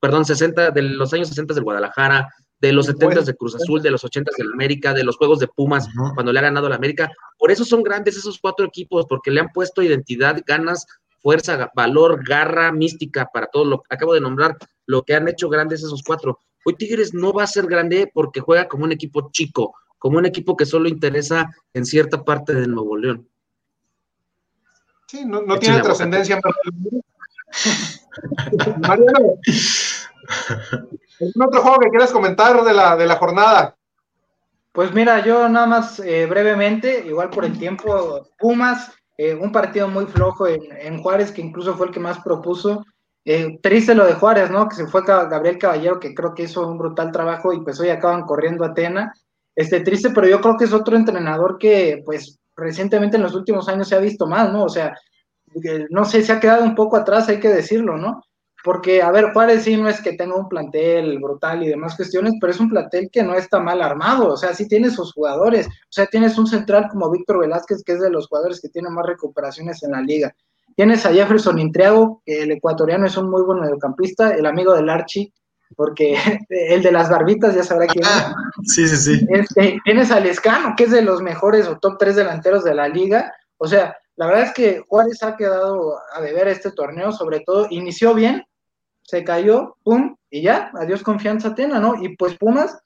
[0.00, 2.28] perdón, 60 de los años 60 del Guadalajara,
[2.58, 5.46] de los 70 de Cruz Azul, de los 80 del América, de los Juegos de
[5.46, 7.08] Pumas, cuando le ha ganado la América.
[7.38, 10.86] Por eso son grandes esos cuatro equipos, porque le han puesto identidad, ganas,
[11.24, 15.48] fuerza, valor, garra, mística para todo lo que acabo de nombrar, lo que han hecho
[15.48, 16.38] grandes esos cuatro.
[16.66, 20.26] Hoy Tigres no va a ser grande porque juega como un equipo chico, como un
[20.26, 23.26] equipo que solo interesa en cierta parte de Nuevo León.
[25.06, 26.38] Sí, no, no tiene trascendencia.
[28.80, 29.38] Mariano,
[31.20, 33.74] ¿algún otro juego que quieras comentar de la, de la jornada?
[34.72, 39.88] Pues mira, yo nada más eh, brevemente, igual por el tiempo, Pumas eh, un partido
[39.88, 42.84] muy flojo en, Juárez, que incluso fue el que más propuso.
[43.24, 44.68] Eh, triste lo de Juárez, ¿no?
[44.68, 47.88] Que se fue Gabriel Caballero, que creo que hizo un brutal trabajo y pues hoy
[47.88, 49.14] acaban corriendo a Atena.
[49.54, 53.68] Este, triste, pero yo creo que es otro entrenador que pues recientemente en los últimos
[53.68, 54.64] años se ha visto más, ¿no?
[54.64, 54.94] O sea,
[55.90, 58.22] no sé, se ha quedado un poco atrás, hay que decirlo, ¿no?
[58.64, 62.32] Porque, a ver, Juárez sí no es que tenga un plantel brutal y demás cuestiones,
[62.40, 65.66] pero es un plantel que no está mal armado, o sea, sí tiene sus jugadores,
[65.66, 68.88] o sea, tienes un central como Víctor Velázquez, que es de los jugadores que tiene
[68.88, 70.34] más recuperaciones en la liga.
[70.76, 75.30] Tienes a Jefferson Intriago, el ecuatoriano es un muy buen mediocampista, el amigo del Archie,
[75.76, 76.16] porque
[76.48, 78.72] el de las barbitas ya sabrá quién es.
[78.74, 79.26] Sí, sí, sí.
[79.28, 82.88] Este, tienes a Lescano, que es de los mejores o top tres delanteros de la
[82.88, 87.40] liga, o sea, la verdad es que Juárez ha quedado a deber este torneo, sobre
[87.40, 88.42] todo inició bien,
[89.04, 92.02] se cayó, pum, y ya, adiós confianza Atena, ¿no?
[92.02, 92.78] Y pues Pumas,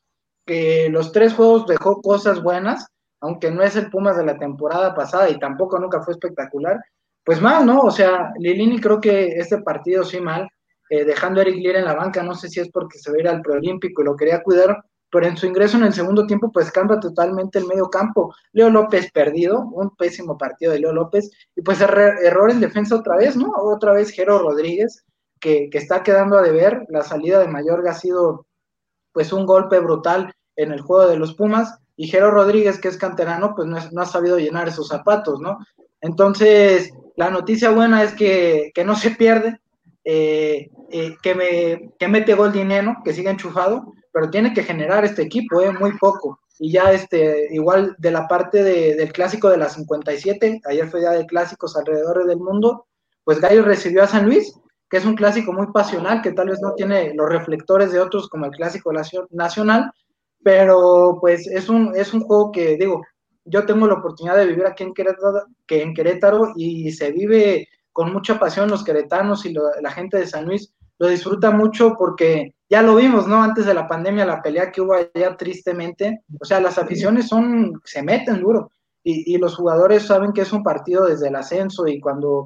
[0.45, 2.86] que los tres juegos dejó cosas buenas,
[3.20, 6.78] aunque no es el Pumas de la temporada pasada y tampoco nunca fue espectacular,
[7.24, 7.81] pues mal, ¿no?
[7.81, 10.49] O sea, Lilini creo que este partido sí mal,
[10.90, 13.16] eh, dejando a Eric Lier en la banca, no sé si es porque se va
[13.16, 16.27] a ir al preolímpico y lo quería cuidar, pero en su ingreso en el segundo
[16.27, 18.35] tiempo, pues cambia totalmente el medio campo.
[18.53, 23.16] Leo López perdido, un pésimo partido de Leo López, y pues error en defensa otra
[23.16, 23.53] vez, ¿no?
[23.57, 25.05] Otra vez Jero Rodríguez,
[25.40, 26.86] que, está quedando a deber.
[26.89, 28.47] La salida de Mayorga ha sido
[29.12, 32.97] pues un golpe brutal en el juego de los Pumas y Jero Rodríguez, que es
[32.97, 35.59] canterano, pues no, ha sabido llenar esos zapatos, ¿no?
[36.01, 39.60] Entonces, la noticia buena es que, no se pierde,
[40.05, 45.05] eh, eh, que, me, que mete gol dinero, que siga enchufado, pero tiene que generar
[45.05, 45.73] este equipo, ¿eh?
[45.73, 46.40] muy poco.
[46.59, 51.10] Y ya este, igual de la parte del clásico de la 57, ayer fue día
[51.10, 52.86] de clásicos alrededor del mundo,
[53.23, 54.55] pues Gallo recibió a San Luis,
[54.89, 58.28] que es un clásico muy pasional, que tal vez no tiene los reflectores de otros
[58.28, 58.93] como el clásico
[59.31, 59.90] nacional,
[60.43, 63.02] pero pues es un, es un juego que, digo,
[63.44, 67.69] yo tengo la oportunidad de vivir aquí en Querétaro, que en Querétaro y se vive
[67.93, 72.55] con mucha pasión los queretanos y la gente de San Luis lo disfruta mucho porque
[72.69, 73.43] ya lo vimos, ¿no?
[73.43, 77.81] Antes de la pandemia, la pelea que hubo allá tristemente, o sea, las aficiones son,
[77.85, 78.70] se meten duro
[79.02, 82.44] y, y los jugadores saben que es un partido desde el ascenso y cuando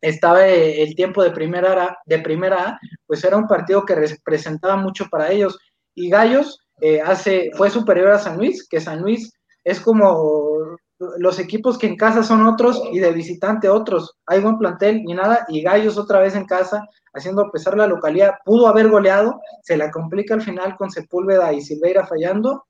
[0.00, 5.06] estaba el tiempo de primera, de primera A, pues era un partido que representaba mucho
[5.10, 5.58] para ellos.
[5.94, 9.32] Y Gallos eh, hace, fue superior a San Luis, que San Luis
[9.64, 14.16] es como los equipos que en casa son otros y de visitante otros.
[14.26, 18.34] Hay buen plantel y nada, y Gallos otra vez en casa, haciendo pesar la localidad,
[18.44, 22.66] pudo haber goleado, se la complica al final con Sepúlveda y Silveira fallando,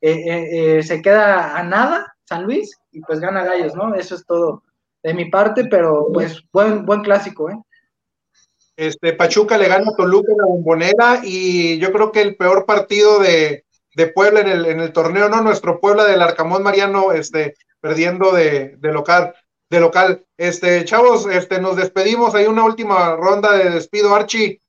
[0.00, 3.94] eh, eh, eh, se queda a nada San Luis y pues gana Gallos, ¿no?
[3.94, 4.62] Eso es todo
[5.02, 7.56] de mi parte, pero pues buen, buen clásico, ¿eh?
[8.76, 12.64] Este, Pachuca le gana a Toluca en la bombonera y yo creo que el peor
[12.64, 13.64] partido de,
[13.94, 15.42] de Puebla en el, en el, torneo, ¿no?
[15.42, 19.34] Nuestro Puebla del Arcamón Mariano, este, perdiendo de, de, local,
[19.68, 20.24] de local.
[20.36, 22.34] Este, chavos, este, nos despedimos.
[22.34, 24.60] Hay una última ronda de despido, Archie.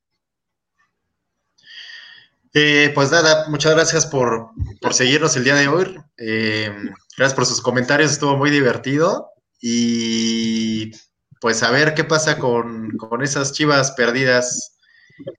[2.53, 4.49] Eh, pues nada, muchas gracias por,
[4.79, 5.97] por, seguirnos el día de hoy.
[6.17, 6.71] Eh,
[7.17, 9.32] gracias por sus comentarios, estuvo muy divertido.
[9.65, 10.91] Y
[11.39, 14.77] pues a ver qué pasa con, con esas chivas perdidas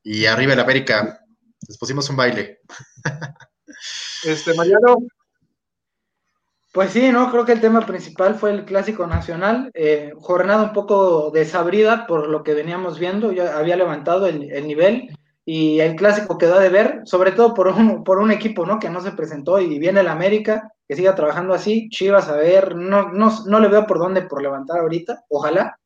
[0.02, 1.20] y arriba el América.
[1.68, 2.60] Les pusimos un baile.
[4.24, 4.96] Este, Mariano.
[6.72, 10.72] Pues sí, no, creo que el tema principal fue el clásico nacional, eh, jornada un
[10.72, 15.14] poco desabrida por lo que veníamos viendo, ya había levantado el, el, nivel
[15.45, 18.79] y el clásico quedó de ver, sobre todo por un, por un equipo ¿no?
[18.79, 22.75] que no se presentó y viene el América, que siga trabajando así, Chivas, a ver,
[22.75, 25.79] no, no, no le veo por dónde por levantar ahorita, ojalá.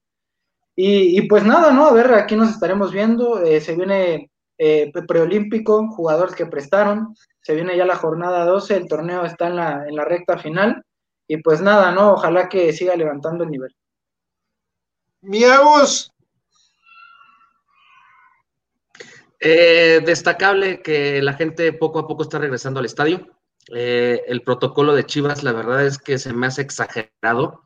[0.81, 1.87] Y, pues nada, ¿no?
[1.87, 7.57] A ver, aquí nos estaremos viendo, eh, se viene eh, preolímpico, jugadores que prestaron, se
[7.57, 10.85] viene ya la jornada 12, el torneo está en la, en la recta final,
[11.27, 12.13] y pues nada, ¿no?
[12.13, 13.75] Ojalá que siga levantando el nivel.
[15.21, 16.13] Miagos.
[19.41, 23.27] Eh, destacable que la gente poco a poco está regresando al estadio.
[23.75, 27.65] Eh, el protocolo de Chivas, la verdad es que se me hace exagerado.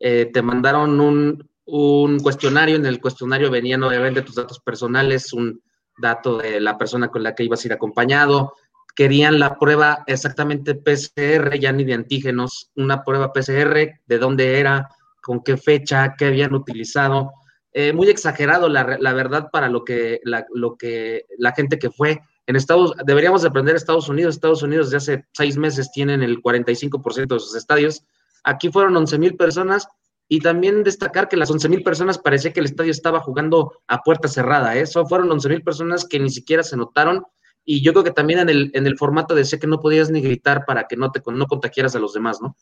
[0.00, 5.62] Eh, te mandaron un, un, cuestionario, en el cuestionario venían obviamente tus datos personales, un
[5.98, 8.54] dato de la persona con la que ibas a ir acompañado,
[8.96, 14.88] querían la prueba exactamente PCR, ya ni de antígenos, una prueba PCR, de dónde era,
[15.22, 17.32] con qué fecha, qué habían utilizado.
[17.74, 21.90] Eh, muy exagerado, la, la, verdad, para lo que, la, lo que la gente que
[21.90, 22.20] fue.
[22.46, 24.34] En Estados, deberíamos aprender Estados Unidos.
[24.34, 28.04] Estados Unidos de hace seis meses tienen el 45% de sus estadios.
[28.44, 29.88] Aquí fueron 11 mil personas
[30.28, 34.02] y también destacar que las 11 mil personas parecía que el estadio estaba jugando a
[34.02, 34.76] puerta cerrada.
[34.76, 35.04] Eso ¿eh?
[35.08, 37.24] fueron 11 mil personas que ni siquiera se notaron
[37.64, 40.20] y yo creo que también en el, en el formato decía que no podías ni
[40.20, 42.56] gritar para que no te no contagiaras a los demás, ¿no?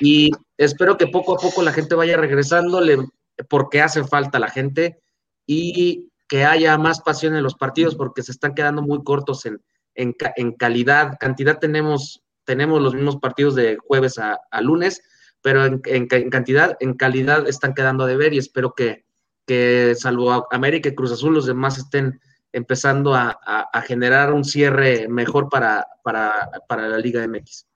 [0.00, 2.80] Y espero que poco a poco la gente vaya regresando
[3.48, 5.00] porque hace falta la gente
[5.46, 9.60] y que haya más pasión en los partidos porque se están quedando muy cortos en,
[9.94, 11.16] en, calidad.
[11.20, 15.02] Cantidad tenemos, tenemos los mismos partidos de jueves a, lunes,
[15.42, 19.04] pero en, en, cantidad, en calidad están quedando a deber y espero que,
[19.46, 22.20] que salvo América y Cruz Azul, los demás estén
[22.52, 27.66] empezando a, a, a generar un cierre mejor para, para, para, la Liga MX.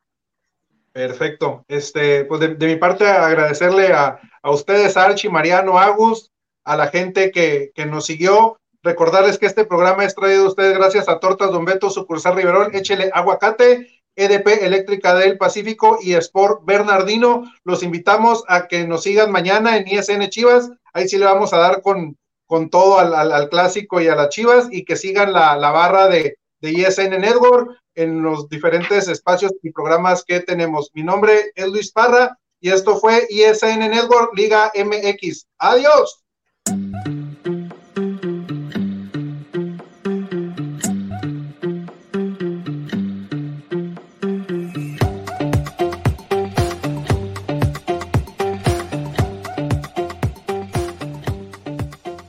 [0.92, 1.64] Perfecto.
[1.68, 6.30] Este, pues de, mi parte, agradecerle a, a, ustedes, Archi, Mariano, Agus,
[6.64, 8.58] a la gente que, que, nos siguió.
[8.82, 12.74] Recordarles que este programa es traído a ustedes gracias a Tortas Don Beto, sucursal Riverol,
[12.74, 13.86] échele aguacate,
[14.16, 17.44] EDP Eléctrica del Pacífico y Sport Bernardino.
[17.64, 20.70] Los invitamos a que nos sigan mañana en ISN Chivas.
[20.92, 24.30] Ahí sí le vamos a dar con, con todo al, al, clásico y a las
[24.30, 29.52] Chivas y que sigan la, la barra de, de, ISN Network en los diferentes espacios
[29.62, 30.90] y programas que tenemos.
[30.94, 35.46] Mi nombre es Luis Parra y esto fue ISN Network Liga MX.
[35.58, 36.22] Adiós.